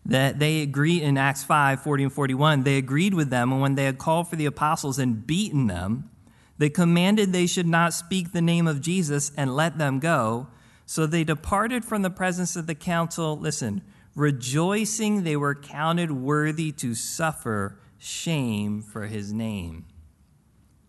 that 0.05 0.39
they 0.39 0.61
agreed 0.61 1.01
in 1.01 1.17
Acts 1.17 1.43
5 1.43 1.81
40 1.81 2.03
and 2.03 2.13
41, 2.13 2.63
they 2.63 2.77
agreed 2.77 3.13
with 3.13 3.29
them, 3.29 3.51
and 3.51 3.59
when 3.59 3.75
they 3.75 3.85
had 3.85 3.97
called 3.97 4.29
for 4.29 4.35
the 4.35 4.45
apostles 4.45 4.99
and 4.99 5.25
beaten 5.25 5.67
them, 5.67 6.09
they 6.57 6.69
commanded 6.69 7.33
they 7.33 7.47
should 7.47 7.67
not 7.67 7.93
speak 7.93 8.31
the 8.31 8.41
name 8.41 8.67
of 8.67 8.79
Jesus 8.81 9.31
and 9.35 9.55
let 9.55 9.77
them 9.77 9.99
go. 9.99 10.47
So 10.85 11.07
they 11.07 11.23
departed 11.23 11.83
from 11.83 12.03
the 12.03 12.11
presence 12.11 12.55
of 12.55 12.67
the 12.67 12.75
council, 12.75 13.37
listen, 13.37 13.81
rejoicing 14.13 15.23
they 15.23 15.35
were 15.35 15.55
counted 15.55 16.11
worthy 16.11 16.71
to 16.73 16.93
suffer 16.93 17.79
shame 17.97 18.83
for 18.83 19.07
his 19.07 19.33
name. 19.33 19.85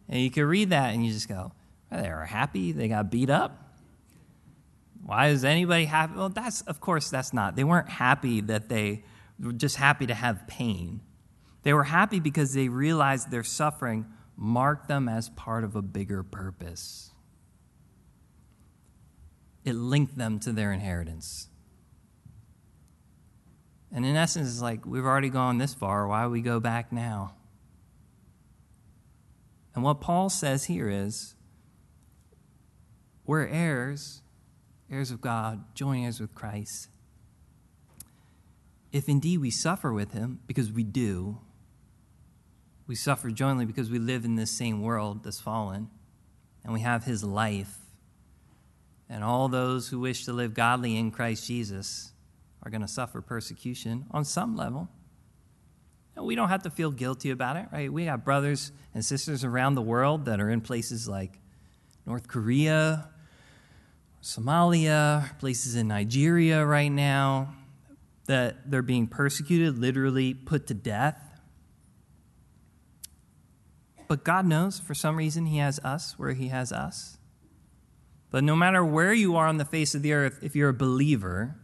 And 0.09 0.21
you 0.21 0.31
can 0.31 0.45
read 0.45 0.71
that 0.71 0.95
and 0.95 1.05
you 1.05 1.13
just 1.13 1.29
go, 1.29 1.53
they 1.91 2.09
were 2.09 2.25
happy, 2.25 2.73
they 2.73 2.89
got 2.89 3.11
beat 3.11 3.31
up. 3.31 3.63
Why 5.05 5.29
is 5.29 5.45
anybody 5.45 5.85
happy? 5.85 6.15
Well, 6.17 6.29
that's, 6.29 6.63
of 6.63 6.81
course, 6.81 7.11
that's 7.11 7.33
not. 7.33 7.55
They 7.55 7.65
weren't 7.65 7.89
happy 7.89 8.41
that 8.41 8.69
they 8.69 9.05
were 9.39 9.53
just 9.53 9.77
happy 9.77 10.07
to 10.07 10.15
have 10.15 10.49
pain. 10.49 11.01
They 11.63 11.73
were 11.73 11.85
happy 11.85 12.19
because 12.19 12.55
they 12.55 12.69
realized 12.69 13.31
their 13.31 13.45
suffering 13.45 14.07
marked 14.37 14.89
them 14.89 15.09
as 15.09 15.29
part 15.31 15.63
of 15.63 15.77
a 15.77 15.83
bigger 15.83 16.23
purpose. 16.25 17.13
It 19.65 19.75
linked 19.75 20.19
them 20.19 20.41
to 20.41 20.53
their 20.53 20.73
inheritance. 20.73 21.49
And 23.93 24.05
in 24.05 24.17
essence, 24.17 24.49
it's 24.49 24.61
like, 24.61 24.85
we've 24.85 25.05
already 25.05 25.31
gone 25.31 25.59
this 25.59 25.73
far. 25.73 26.09
Why 26.09 26.27
we 26.27 26.41
go 26.41 26.59
back 26.59 26.93
now? 26.93 27.36
And 29.77 29.85
what 29.85 30.01
Paul 30.01 30.29
says 30.29 30.65
here 30.65 30.89
is, 30.89 31.37
we're 33.25 33.47
heirs 33.47 34.23
heirs 34.91 35.11
of 35.11 35.21
God, 35.21 35.65
joint 35.75 36.05
heirs 36.05 36.21
with 36.21 36.35
Christ. 36.35 36.89
If 38.93 39.09
indeed 39.09 39.39
we 39.39 39.51
suffer 39.51 39.93
with 39.93 40.13
him, 40.13 40.41
because 40.47 40.73
we 40.73 40.85
do, 40.85 41.39
we 42.87 42.95
suffer 42.95 43.31
jointly 43.31 43.65
because 43.65 43.91
we 43.91 43.99
live 43.99 44.25
in 44.25 44.37
this 44.37 44.51
same 44.51 44.81
world 44.81 45.25
that's 45.25 45.41
fallen, 45.41 45.89
and 46.63 46.73
we 46.73 46.81
have 46.81 47.05
his 47.05 47.25
life. 47.25 47.79
And 49.09 49.23
all 49.23 49.49
those 49.49 49.89
who 49.89 50.01
wish 50.01 50.25
to 50.25 50.33
live 50.33 50.55
godly 50.55 50.97
in 50.97 51.11
Christ 51.11 51.47
Jesus 51.47 52.13
are 52.63 52.71
going 52.71 52.81
to 52.81 52.89
suffer 52.89 53.21
persecution 53.21 54.07
on 54.11 54.25
some 54.25 54.57
level. 54.57 54.89
We 56.17 56.35
don't 56.35 56.49
have 56.49 56.63
to 56.63 56.71
feel 56.71 56.91
guilty 56.91 57.31
about 57.31 57.57
it, 57.57 57.67
right? 57.73 57.93
We 57.93 58.05
have 58.05 58.25
brothers 58.25 58.73
and 58.95 59.05
sisters 59.05 59.45
around 59.45 59.75
the 59.75 59.83
world 59.83 60.25
that 60.25 60.41
are 60.41 60.49
in 60.49 60.63
places 60.63 61.07
like 61.07 61.39
North 62.07 62.27
Korea, 62.27 63.09
Somalia, 64.23 65.39
places 65.39 65.77
in 65.77 65.89
Nigeria 65.89 66.65
right 66.65 66.91
now, 66.91 67.55
that 68.27 68.71
they're 68.71 68.83
being 68.83 69.07
persecuted, 69.07 69.79
literally 69.79 70.33
put 70.35 70.67
to 70.69 70.75
death. 70.75 71.23
But 74.09 74.25
God 74.25 74.47
knows 74.47 74.79
for 74.79 74.95
some 74.95 75.17
reason 75.17 75.47
He 75.47 75.59
has 75.59 75.79
us 75.81 76.19
where 76.19 76.33
He 76.33 76.49
has 76.49 76.73
us. 76.73 77.19
But 78.31 78.43
no 78.43 78.57
matter 78.57 78.85
where 78.85 79.13
you 79.13 79.37
are 79.37 79.47
on 79.47 79.59
the 79.59 79.65
face 79.65 79.95
of 79.95 80.03
the 80.03 80.13
earth, 80.13 80.39
if 80.43 80.57
you're 80.57 80.71
a 80.71 80.75
believer, 80.75 81.57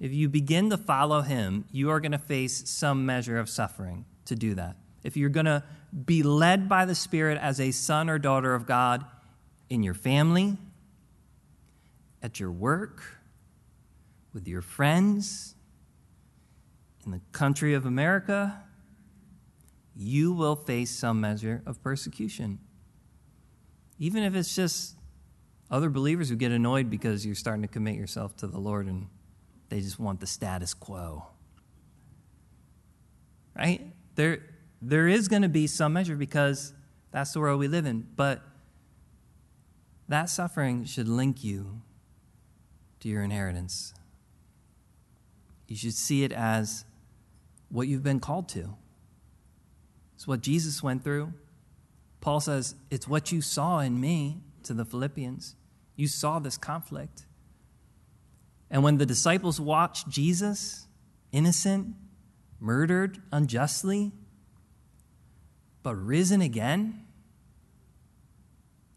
if 0.00 0.12
you 0.12 0.28
begin 0.28 0.70
to 0.70 0.76
follow 0.76 1.22
Him, 1.22 1.64
you 1.70 1.90
are 1.90 2.00
going 2.00 2.12
to 2.12 2.18
face 2.18 2.68
some 2.68 3.06
measure 3.06 3.38
of 3.38 3.48
suffering 3.48 4.04
to 4.26 4.34
do 4.34 4.54
that. 4.54 4.76
If 5.02 5.16
you're 5.16 5.28
going 5.28 5.46
to 5.46 5.62
be 6.04 6.22
led 6.22 6.68
by 6.68 6.84
the 6.84 6.94
Spirit 6.94 7.38
as 7.38 7.60
a 7.60 7.70
son 7.70 8.08
or 8.10 8.18
daughter 8.18 8.54
of 8.54 8.66
God 8.66 9.04
in 9.68 9.82
your 9.82 9.94
family, 9.94 10.56
at 12.22 12.40
your 12.40 12.50
work, 12.50 13.02
with 14.32 14.48
your 14.48 14.62
friends, 14.62 15.54
in 17.04 17.12
the 17.12 17.20
country 17.32 17.74
of 17.74 17.86
America, 17.86 18.62
you 19.94 20.32
will 20.32 20.56
face 20.56 20.90
some 20.90 21.20
measure 21.20 21.62
of 21.66 21.82
persecution. 21.82 22.58
Even 23.98 24.22
if 24.22 24.34
it's 24.34 24.54
just 24.54 24.96
other 25.70 25.90
believers 25.90 26.28
who 26.28 26.36
get 26.36 26.50
annoyed 26.50 26.90
because 26.90 27.24
you're 27.24 27.34
starting 27.34 27.62
to 27.62 27.68
commit 27.68 27.94
yourself 27.94 28.36
to 28.36 28.46
the 28.46 28.58
Lord 28.58 28.86
and 28.86 29.06
they 29.68 29.80
just 29.80 29.98
want 29.98 30.20
the 30.20 30.26
status 30.26 30.74
quo. 30.74 31.26
Right? 33.56 33.80
There, 34.14 34.40
there 34.82 35.08
is 35.08 35.28
going 35.28 35.42
to 35.42 35.48
be 35.48 35.66
some 35.66 35.92
measure 35.92 36.16
because 36.16 36.72
that's 37.10 37.32
the 37.32 37.40
world 37.40 37.60
we 37.60 37.68
live 37.68 37.86
in. 37.86 38.06
But 38.16 38.42
that 40.08 40.28
suffering 40.28 40.84
should 40.84 41.08
link 41.08 41.42
you 41.42 41.80
to 43.00 43.08
your 43.08 43.22
inheritance. 43.22 43.94
You 45.68 45.76
should 45.76 45.94
see 45.94 46.24
it 46.24 46.32
as 46.32 46.84
what 47.68 47.88
you've 47.88 48.02
been 48.02 48.20
called 48.20 48.48
to. 48.50 48.76
It's 50.14 50.26
what 50.26 50.40
Jesus 50.40 50.82
went 50.82 51.02
through. 51.02 51.32
Paul 52.20 52.40
says, 52.40 52.74
It's 52.90 53.08
what 53.08 53.32
you 53.32 53.42
saw 53.42 53.80
in 53.80 54.00
me 54.00 54.38
to 54.62 54.74
the 54.74 54.84
Philippians. 54.84 55.56
You 55.96 56.08
saw 56.08 56.38
this 56.38 56.56
conflict. 56.56 57.26
And 58.70 58.82
when 58.82 58.98
the 58.98 59.06
disciples 59.06 59.60
watched 59.60 60.08
Jesus, 60.08 60.86
innocent, 61.32 61.94
murdered 62.58 63.20
unjustly, 63.30 64.12
but 65.82 65.94
risen 65.94 66.40
again 66.40 67.04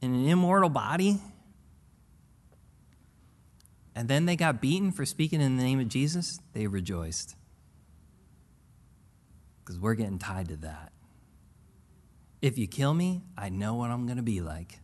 in 0.02 0.14
an 0.14 0.28
immortal 0.28 0.70
body, 0.70 1.20
and 3.96 4.08
then 4.08 4.26
they 4.26 4.36
got 4.36 4.62
beaten 4.62 4.92
for 4.92 5.06
speaking 5.06 5.42
in 5.42 5.58
the 5.58 5.64
name 5.64 5.80
of 5.80 5.90
Jesus, 5.90 6.40
they 6.54 6.68
rejoiced. 6.68 7.36
Because 9.60 9.80
we're 9.80 9.96
getting 9.96 10.20
tied 10.20 10.48
to 10.50 10.56
that. 10.58 10.92
If 12.42 12.58
you 12.58 12.68
kill 12.68 12.94
me, 12.94 13.24
I 13.38 13.50
know 13.50 13.74
what 13.74 13.90
I'm 13.90 14.06
going 14.06 14.18
to 14.18 14.24
be 14.24 14.40
like. 14.40 14.80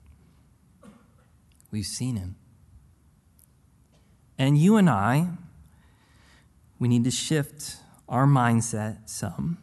We've 1.71 1.86
seen 1.86 2.15
him. 2.15 2.36
And 4.38 4.57
you 4.57 4.77
and 4.77 4.89
I, 4.89 5.27
we 6.79 6.88
need 6.88 7.03
to 7.03 7.11
shift 7.11 7.77
our 8.09 8.25
mindset 8.25 9.09
some. 9.09 9.57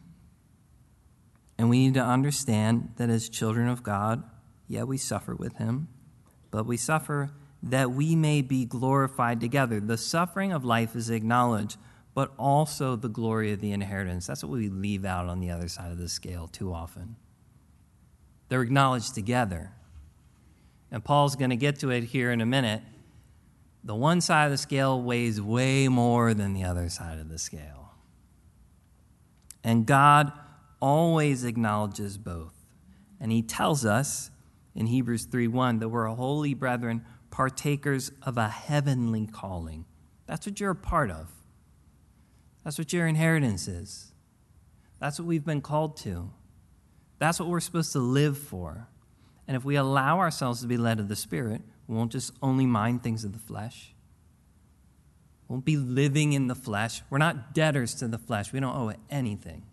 And 1.58 1.68
we 1.68 1.78
need 1.84 1.94
to 1.94 2.04
understand 2.04 2.94
that 2.96 3.10
as 3.10 3.28
children 3.28 3.68
of 3.68 3.82
God, 3.82 4.22
yeah, 4.66 4.84
we 4.84 4.96
suffer 4.96 5.34
with 5.34 5.56
him, 5.56 5.88
but 6.50 6.64
we 6.64 6.76
suffer 6.76 7.30
that 7.62 7.90
we 7.90 8.16
may 8.16 8.40
be 8.40 8.64
glorified 8.64 9.40
together. 9.40 9.80
The 9.80 9.98
suffering 9.98 10.52
of 10.52 10.64
life 10.64 10.96
is 10.96 11.10
acknowledged, 11.10 11.76
but 12.14 12.32
also 12.38 12.96
the 12.96 13.08
glory 13.08 13.52
of 13.52 13.60
the 13.60 13.72
inheritance. 13.72 14.26
That's 14.26 14.42
what 14.42 14.52
we 14.52 14.68
leave 14.68 15.04
out 15.04 15.26
on 15.26 15.40
the 15.40 15.50
other 15.50 15.68
side 15.68 15.92
of 15.92 15.98
the 15.98 16.08
scale 16.08 16.48
too 16.48 16.72
often. 16.72 17.16
They're 18.48 18.62
acknowledged 18.62 19.14
together. 19.14 19.72
And 20.90 21.04
Paul's 21.04 21.36
going 21.36 21.50
to 21.50 21.56
get 21.56 21.78
to 21.80 21.90
it 21.90 22.04
here 22.04 22.32
in 22.32 22.40
a 22.40 22.46
minute. 22.46 22.82
The 23.82 23.94
one 23.94 24.20
side 24.20 24.44
of 24.44 24.50
the 24.50 24.58
scale 24.58 25.02
weighs 25.02 25.40
way 25.40 25.88
more 25.88 26.34
than 26.34 26.52
the 26.52 26.64
other 26.64 26.88
side 26.88 27.18
of 27.18 27.28
the 27.28 27.38
scale. 27.38 27.94
And 29.64 29.86
God 29.86 30.32
always 30.80 31.44
acknowledges 31.44 32.18
both. 32.18 32.54
And 33.20 33.30
he 33.32 33.42
tells 33.42 33.84
us 33.84 34.30
in 34.74 34.86
Hebrews 34.86 35.26
3:1 35.26 35.78
that 35.80 35.88
we're 35.88 36.06
holy 36.06 36.54
brethren 36.54 37.04
partakers 37.30 38.10
of 38.22 38.36
a 38.36 38.48
heavenly 38.48 39.26
calling. 39.26 39.84
That's 40.26 40.46
what 40.46 40.60
you're 40.60 40.70
a 40.70 40.76
part 40.76 41.10
of. 41.10 41.30
That's 42.64 42.78
what 42.78 42.92
your 42.92 43.06
inheritance 43.06 43.68
is. 43.68 44.12
That's 44.98 45.18
what 45.18 45.26
we've 45.26 45.44
been 45.44 45.62
called 45.62 45.96
to. 45.98 46.30
That's 47.18 47.40
what 47.40 47.48
we're 47.48 47.60
supposed 47.60 47.92
to 47.92 47.98
live 47.98 48.36
for. 48.36 48.88
And 49.46 49.56
if 49.56 49.64
we 49.64 49.76
allow 49.76 50.18
ourselves 50.18 50.60
to 50.60 50.66
be 50.66 50.76
led 50.76 51.00
of 51.00 51.08
the 51.08 51.16
Spirit, 51.16 51.62
won't 51.94 52.12
just 52.12 52.32
only 52.42 52.66
mind 52.66 53.02
things 53.02 53.24
of 53.24 53.32
the 53.32 53.38
flesh. 53.38 53.94
Won't 55.48 55.64
be 55.64 55.76
living 55.76 56.32
in 56.32 56.46
the 56.46 56.54
flesh. 56.54 57.02
We're 57.10 57.18
not 57.18 57.54
debtors 57.54 57.94
to 57.96 58.08
the 58.08 58.18
flesh. 58.18 58.52
We 58.52 58.60
don't 58.60 58.76
owe 58.76 58.88
it 58.88 59.00
anything. 59.10 59.64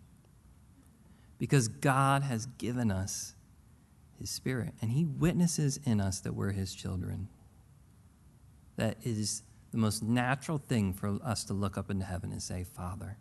Because 1.38 1.68
God 1.68 2.22
has 2.24 2.46
given 2.46 2.90
us 2.90 3.34
His 4.18 4.30
Spirit, 4.30 4.74
and 4.82 4.90
He 4.90 5.04
witnesses 5.04 5.78
in 5.84 6.00
us 6.00 6.18
that 6.20 6.34
we're 6.34 6.50
His 6.50 6.74
children 6.74 7.28
that 8.76 8.96
is 9.02 9.42
the 9.72 9.78
most 9.78 10.02
natural 10.02 10.58
thing 10.58 10.92
for 10.92 11.18
us 11.22 11.44
to 11.44 11.52
look 11.52 11.76
up 11.76 11.90
into 11.90 12.04
heaven 12.04 12.32
and 12.32 12.42
say, 12.42 12.64
Father. 12.64 13.18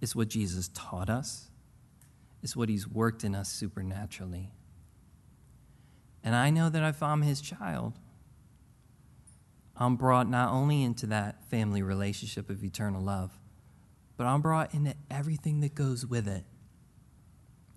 It's 0.00 0.16
what 0.16 0.28
Jesus 0.28 0.70
taught 0.72 1.10
us, 1.10 1.50
it's 2.42 2.56
what 2.56 2.68
He's 2.68 2.88
worked 2.88 3.24
in 3.24 3.34
us 3.34 3.50
supernaturally. 3.50 4.50
And 6.22 6.34
I 6.34 6.50
know 6.50 6.68
that 6.68 6.82
if 6.82 7.02
I'm 7.02 7.22
His 7.22 7.40
child, 7.40 7.98
I'm 9.76 9.96
brought 9.96 10.28
not 10.28 10.52
only 10.52 10.82
into 10.82 11.06
that 11.06 11.42
family 11.48 11.82
relationship 11.82 12.50
of 12.50 12.62
eternal 12.62 13.02
love, 13.02 13.38
but 14.16 14.26
I'm 14.26 14.42
brought 14.42 14.74
into 14.74 14.94
everything 15.10 15.60
that 15.60 15.74
goes 15.74 16.04
with 16.04 16.28
it. 16.28 16.44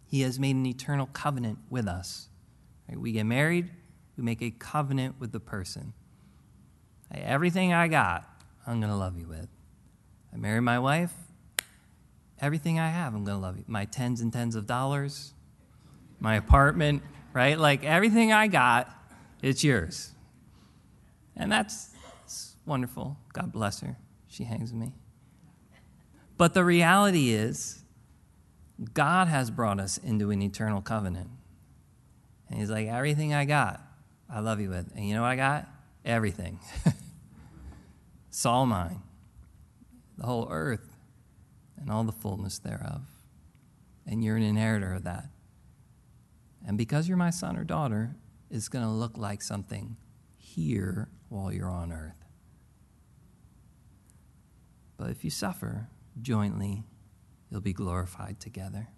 He 0.05 0.21
has 0.21 0.37
made 0.37 0.57
an 0.57 0.65
eternal 0.65 1.05
covenant 1.05 1.59
with 1.69 1.87
us. 1.87 2.27
Right? 2.89 2.99
We 2.99 3.13
get 3.13 3.25
married, 3.25 3.69
we 4.17 4.23
make 4.23 4.41
a 4.41 4.51
covenant 4.51 5.15
with 5.19 5.31
the 5.31 5.39
person. 5.39 5.93
Everything 7.13 7.73
I 7.73 7.87
got, 7.87 8.27
I'm 8.67 8.81
going 8.81 8.91
to 8.91 8.97
love 8.97 9.17
you 9.17 9.27
with. 9.27 9.47
I 10.33 10.37
marry 10.37 10.59
my 10.59 10.79
wife, 10.79 11.13
everything 12.41 12.79
I 12.79 12.89
have, 12.89 13.13
I'm 13.15 13.23
going 13.23 13.37
to 13.37 13.41
love 13.41 13.57
you. 13.57 13.63
My 13.67 13.85
tens 13.85 14.19
and 14.19 14.33
tens 14.33 14.55
of 14.55 14.67
dollars, 14.67 15.33
my 16.19 16.35
apartment, 16.35 17.03
right? 17.33 17.57
Like 17.59 17.83
everything 17.83 18.31
I 18.31 18.47
got, 18.47 18.89
it's 19.41 19.63
yours. 19.63 20.11
And 21.35 21.51
that's, 21.51 21.89
wonderful. 22.65 23.17
God 23.33 23.51
bless 23.51 23.81
her. 23.81 23.97
She 24.27 24.45
hangs 24.45 24.71
with 24.71 24.81
me. 24.81 24.93
But 26.37 26.53
the 26.53 26.63
reality 26.63 27.31
is, 27.31 27.83
God 28.93 29.27
has 29.27 29.51
brought 29.51 29.79
us 29.79 29.97
into 29.97 30.31
an 30.31 30.41
eternal 30.41 30.81
covenant. 30.81 31.29
And 32.49 32.59
He's 32.59 32.69
like, 32.69 32.87
everything 32.87 33.33
I 33.33 33.45
got, 33.45 33.81
I 34.29 34.39
love 34.39 34.59
you 34.59 34.69
with. 34.69 34.91
And 34.95 35.07
you 35.07 35.13
know 35.13 35.21
what 35.21 35.27
I 35.27 35.35
got? 35.35 35.67
Everything. 36.03 36.59
it's 38.29 38.45
all 38.45 38.65
mine. 38.65 39.01
The 40.17 40.25
whole 40.25 40.47
earth 40.49 40.95
and 41.79 41.91
all 41.91 42.03
the 42.03 42.11
fullness 42.11 42.59
thereof. 42.59 43.01
And 44.05 44.23
you're 44.23 44.35
an 44.35 44.43
inheritor 44.43 44.93
of 44.93 45.03
that. 45.03 45.25
And 46.65 46.77
because 46.77 47.07
you're 47.07 47.17
my 47.17 47.29
son 47.29 47.57
or 47.57 47.63
daughter, 47.63 48.15
it's 48.49 48.69
going 48.69 48.85
to 48.85 48.91
look 48.91 49.17
like 49.17 49.41
something 49.41 49.97
here 50.37 51.09
while 51.29 51.51
you're 51.51 51.69
on 51.69 51.91
earth. 51.91 52.23
But 54.97 55.09
if 55.09 55.23
you 55.23 55.29
suffer 55.29 55.89
jointly, 56.21 56.83
you'll 57.49 57.61
be 57.61 57.73
glorified 57.73 58.39
together. 58.39 58.89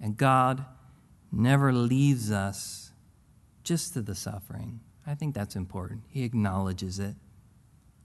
And 0.00 0.16
God 0.16 0.64
never 1.32 1.72
leaves 1.72 2.30
us 2.30 2.92
just 3.64 3.94
to 3.94 4.02
the 4.02 4.14
suffering. 4.14 4.80
I 5.06 5.14
think 5.14 5.34
that's 5.34 5.56
important. 5.56 6.02
He 6.08 6.24
acknowledges 6.24 6.98
it 6.98 7.14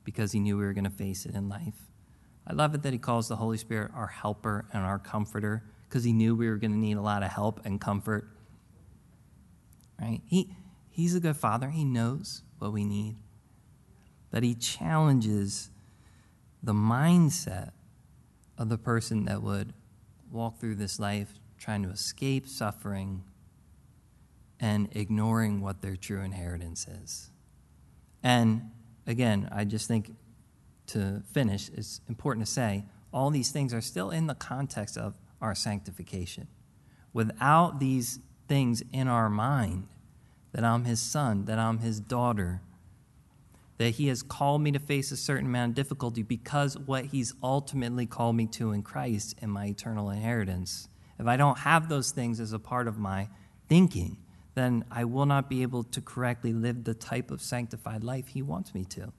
because 0.03 0.31
he 0.31 0.39
knew 0.39 0.57
we 0.57 0.65
were 0.65 0.73
going 0.73 0.83
to 0.83 0.89
face 0.89 1.25
it 1.25 1.35
in 1.35 1.49
life. 1.49 1.89
I 2.45 2.53
love 2.53 2.75
it 2.75 2.83
that 2.83 2.93
he 2.93 2.99
calls 2.99 3.27
the 3.27 3.37
Holy 3.37 3.57
Spirit 3.57 3.91
our 3.95 4.07
helper 4.07 4.65
and 4.73 4.83
our 4.83 4.99
comforter 4.99 5.63
because 5.93 6.03
he 6.03 6.11
knew 6.11 6.33
we 6.33 6.49
were 6.49 6.55
going 6.55 6.71
to 6.71 6.77
need 6.77 6.97
a 6.97 7.01
lot 7.03 7.21
of 7.21 7.29
help 7.29 7.63
and 7.65 7.79
comfort. 7.79 8.27
Right? 10.01 10.21
He, 10.25 10.49
he's 10.89 11.13
a 11.13 11.19
good 11.19 11.37
father. 11.37 11.69
He 11.69 11.85
knows 11.85 12.41
what 12.57 12.73
we 12.73 12.83
need. 12.83 13.15
That 14.31 14.41
he 14.41 14.55
challenges 14.55 15.69
the 16.63 16.73
mindset 16.73 17.73
of 18.57 18.69
the 18.69 18.77
person 18.79 19.25
that 19.25 19.43
would 19.43 19.75
walk 20.31 20.59
through 20.59 20.75
this 20.75 20.99
life 20.99 21.39
trying 21.59 21.83
to 21.83 21.89
escape 21.89 22.47
suffering 22.47 23.23
and 24.59 24.89
ignoring 24.93 25.61
what 25.61 25.83
their 25.83 25.95
true 25.95 26.21
inheritance 26.21 26.87
is. 26.87 27.29
And 28.23 28.71
again, 29.05 29.47
I 29.51 29.63
just 29.63 29.87
think 29.87 30.15
to 30.87 31.21
finish, 31.33 31.69
it's 31.69 32.01
important 32.09 32.47
to 32.47 32.51
say 32.51 32.85
all 33.13 33.29
these 33.29 33.51
things 33.51 33.75
are 33.75 33.81
still 33.81 34.09
in 34.09 34.25
the 34.25 34.33
context 34.33 34.97
of 34.97 35.19
our 35.43 35.53
sanctification. 35.53 36.47
Without 37.11 37.79
these 37.79 38.19
things 38.47 38.81
in 38.91 39.07
our 39.07 39.29
mind, 39.29 39.87
that 40.53 40.63
I'm 40.63 40.85
his 40.85 41.01
son, 41.01 41.45
that 41.45 41.59
I'm 41.59 41.79
his 41.79 41.99
daughter, 41.99 42.61
that 43.77 43.91
he 43.91 44.07
has 44.07 44.23
called 44.23 44.61
me 44.61 44.71
to 44.71 44.79
face 44.79 45.11
a 45.11 45.17
certain 45.17 45.47
amount 45.47 45.71
of 45.71 45.75
difficulty 45.75 46.23
because 46.23 46.77
what 46.77 47.05
he's 47.05 47.33
ultimately 47.43 48.05
called 48.05 48.35
me 48.35 48.45
to 48.47 48.71
in 48.71 48.83
Christ 48.83 49.35
and 49.41 49.51
my 49.51 49.65
eternal 49.65 50.09
inheritance. 50.09 50.87
If 51.19 51.27
I 51.27 51.37
don't 51.37 51.59
have 51.59 51.89
those 51.89 52.11
things 52.11 52.39
as 52.39 52.53
a 52.53 52.59
part 52.59 52.87
of 52.87 52.97
my 52.97 53.29
thinking, 53.67 54.17
then 54.55 54.85
I 54.91 55.05
will 55.05 55.25
not 55.25 55.49
be 55.49 55.63
able 55.63 55.83
to 55.83 56.01
correctly 56.01 56.53
live 56.53 56.83
the 56.83 56.93
type 56.93 57.31
of 57.31 57.41
sanctified 57.41 58.03
life 58.03 58.27
he 58.27 58.41
wants 58.41 58.73
me 58.73 58.85
to. 58.85 59.11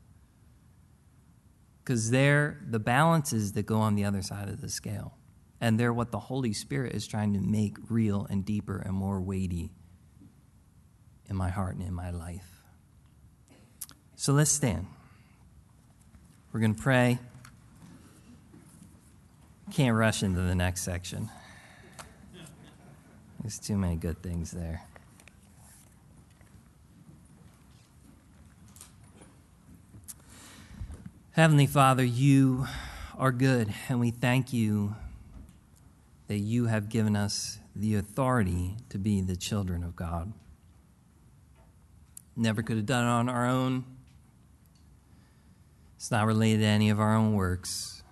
Because 1.83 2.11
they're 2.11 2.61
the 2.67 2.79
balances 2.79 3.53
that 3.53 3.67
go 3.67 3.79
on 3.79 3.97
the 3.97 4.05
other 4.05 4.23
side 4.23 4.49
of 4.49 4.61
the 4.61 4.69
scale. 4.69 5.19
And 5.65 5.81
they're 5.81 5.95
what 5.95 6.11
the 6.11 6.19
Holy 6.19 6.53
Spirit 6.53 6.95
is 6.95 7.07
trying 7.07 7.33
to 7.33 7.41
make 7.41 7.79
real 7.89 8.27
and 8.29 8.45
deeper 8.45 8.77
and 8.77 8.93
more 8.93 9.19
weighty 9.19 9.71
in 11.27 11.37
my 11.37 11.49
heart 11.49 11.77
and 11.77 11.83
in 11.83 11.95
my 11.95 12.11
life. 12.11 12.61
So 14.15 14.35
let's 14.35 14.51
stand. 14.51 14.87
We're 16.53 16.61
going 16.61 16.75
to 16.75 16.83
pray. 16.83 17.19
Can't 19.73 19.97
rush 19.97 20.23
into 20.23 20.43
the 20.43 20.55
next 20.55 20.83
section. 20.83 21.31
There's 23.41 23.59
too 23.59 23.79
many 23.79 23.97
good 23.97 24.23
things 24.23 24.51
there. 24.51 24.83
Heavenly 31.31 31.67
Father, 31.67 32.05
you 32.05 32.67
are 33.17 33.33
good, 33.33 33.73
and 33.89 33.99
we 33.99 34.11
thank 34.11 34.53
you 34.53 34.95
that 36.27 36.39
you 36.39 36.67
have 36.67 36.89
given 36.89 37.17
us 37.17 37.59
the 37.77 37.97
authority 37.97 38.77
to 38.89 38.99
be 38.99 39.21
the 39.21 39.37
children 39.37 39.83
of 39.83 39.95
God. 39.95 40.33
Never 42.37 42.63
could 42.63 42.77
have 42.77 42.87
done 42.87 43.05
it 43.05 43.11
on 43.11 43.29
our 43.29 43.47
own. 43.47 43.85
It's 45.97 46.11
not 46.11 46.27
related 46.27 46.61
to 46.61 46.67
any 46.67 46.91
of 46.91 46.99
our 47.01 47.15
own 47.15 47.35
works. 47.35 48.03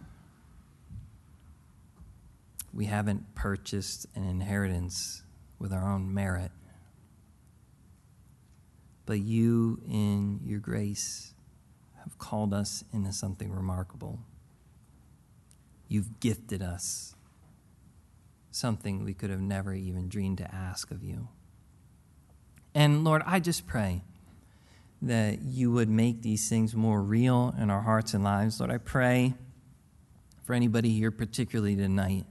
We 2.73 2.87
haven't 2.87 3.35
purchased 3.35 4.07
an 4.15 4.25
inheritance 4.25 5.23
with 5.59 5.73
our 5.73 5.91
own 5.91 6.13
merit. 6.13 6.51
But 9.05 9.21
you, 9.21 9.83
in 9.89 10.41
your 10.45 10.61
grace, 10.61 11.35
have 12.03 12.19
called 12.19 12.55
us 12.55 12.85
into 12.93 13.13
something 13.13 13.51
remarkable. 13.51 14.21
You've 15.89 16.21
gifted 16.21 16.63
us 16.63 17.15
something 18.53 19.05
we 19.05 19.14
could 19.14 19.30
have 19.30 19.40
never 19.40 19.74
even 19.74 20.09
dreamed 20.09 20.38
to 20.38 20.55
ask 20.55 20.90
of 20.90 21.03
you. 21.03 21.28
And 22.74 23.03
Lord, 23.05 23.22
I 23.26 23.40
just 23.40 23.66
pray 23.66 24.03
that 25.03 25.42
you 25.42 25.72
would 25.72 25.88
make 25.88 26.22
these 26.22 26.48
things 26.48 26.76
more 26.76 27.03
real 27.03 27.55
in 27.59 27.70
our 27.70 27.80
hearts 27.80 28.14
and 28.14 28.22
lives. 28.22 28.61
Lord, 28.61 28.70
I 28.70 28.78
pray 28.78 29.34
for 30.44 30.55
anybody 30.55 30.90
here, 30.90 31.11
particularly 31.11 31.74
tonight, 31.74 32.24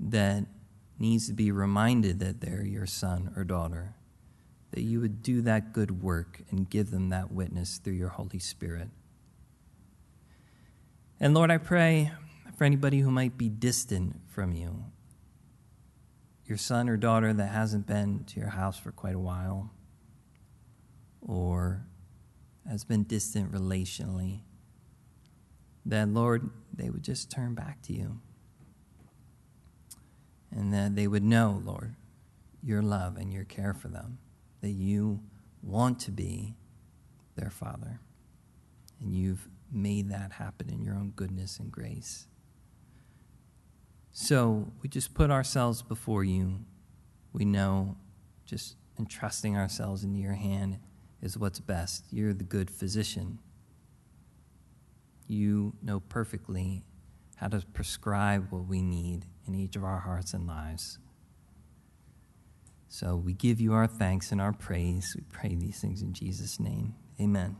that 0.00 0.46
needs 0.98 1.26
to 1.26 1.34
be 1.34 1.50
reminded 1.50 2.18
that 2.20 2.40
they're 2.40 2.64
your 2.64 2.86
son 2.86 3.32
or 3.36 3.44
daughter, 3.44 3.94
that 4.70 4.82
you 4.82 5.00
would 5.00 5.22
do 5.22 5.42
that 5.42 5.72
good 5.72 6.02
work 6.02 6.40
and 6.50 6.68
give 6.70 6.90
them 6.90 7.10
that 7.10 7.30
witness 7.30 7.78
through 7.78 7.92
your 7.92 8.08
Holy 8.08 8.38
Spirit. 8.38 8.88
And 11.20 11.34
Lord, 11.34 11.50
I 11.50 11.58
pray 11.58 12.12
for 12.56 12.64
anybody 12.64 13.00
who 13.00 13.10
might 13.10 13.36
be 13.36 13.48
distant 13.48 14.20
from 14.28 14.52
you, 14.52 14.84
your 16.46 16.58
son 16.58 16.88
or 16.88 16.96
daughter 16.96 17.32
that 17.32 17.48
hasn't 17.48 17.86
been 17.86 18.24
to 18.24 18.40
your 18.40 18.50
house 18.50 18.78
for 18.78 18.92
quite 18.92 19.14
a 19.14 19.18
while 19.18 19.70
or 21.20 21.86
has 22.68 22.84
been 22.84 23.02
distant 23.04 23.50
relationally, 23.50 24.40
that, 25.86 26.08
Lord, 26.08 26.50
they 26.72 26.90
would 26.90 27.02
just 27.02 27.30
turn 27.30 27.54
back 27.54 27.82
to 27.82 27.92
you. 27.92 28.20
And 30.50 30.72
that 30.72 30.94
they 30.94 31.08
would 31.08 31.24
know, 31.24 31.60
Lord, 31.64 31.96
your 32.62 32.82
love 32.82 33.16
and 33.16 33.32
your 33.32 33.44
care 33.44 33.74
for 33.74 33.88
them, 33.88 34.18
that 34.60 34.70
you 34.70 35.20
want 35.62 35.98
to 36.00 36.10
be 36.10 36.54
their 37.34 37.50
Father. 37.50 38.00
And 39.00 39.12
you've 39.12 39.48
made 39.72 40.10
that 40.10 40.32
happen 40.32 40.70
in 40.70 40.82
your 40.82 40.94
own 40.94 41.12
goodness 41.16 41.58
and 41.58 41.72
grace. 41.72 42.28
So 44.16 44.70
we 44.80 44.88
just 44.88 45.12
put 45.12 45.32
ourselves 45.32 45.82
before 45.82 46.22
you. 46.22 46.60
We 47.32 47.44
know 47.44 47.96
just 48.46 48.76
entrusting 48.96 49.56
ourselves 49.56 50.04
into 50.04 50.20
your 50.20 50.34
hand 50.34 50.78
is 51.20 51.36
what's 51.36 51.58
best. 51.58 52.04
You're 52.12 52.32
the 52.32 52.44
good 52.44 52.70
physician. 52.70 53.40
You 55.26 55.74
know 55.82 55.98
perfectly 55.98 56.84
how 57.36 57.48
to 57.48 57.64
prescribe 57.72 58.52
what 58.52 58.68
we 58.68 58.82
need 58.82 59.26
in 59.48 59.54
each 59.56 59.74
of 59.74 59.82
our 59.82 59.98
hearts 59.98 60.32
and 60.32 60.46
lives. 60.46 61.00
So 62.88 63.16
we 63.16 63.32
give 63.32 63.60
you 63.60 63.72
our 63.72 63.88
thanks 63.88 64.30
and 64.30 64.40
our 64.40 64.52
praise. 64.52 65.16
We 65.16 65.24
pray 65.32 65.56
these 65.56 65.80
things 65.80 66.02
in 66.02 66.12
Jesus' 66.12 66.60
name. 66.60 66.94
Amen. 67.20 67.56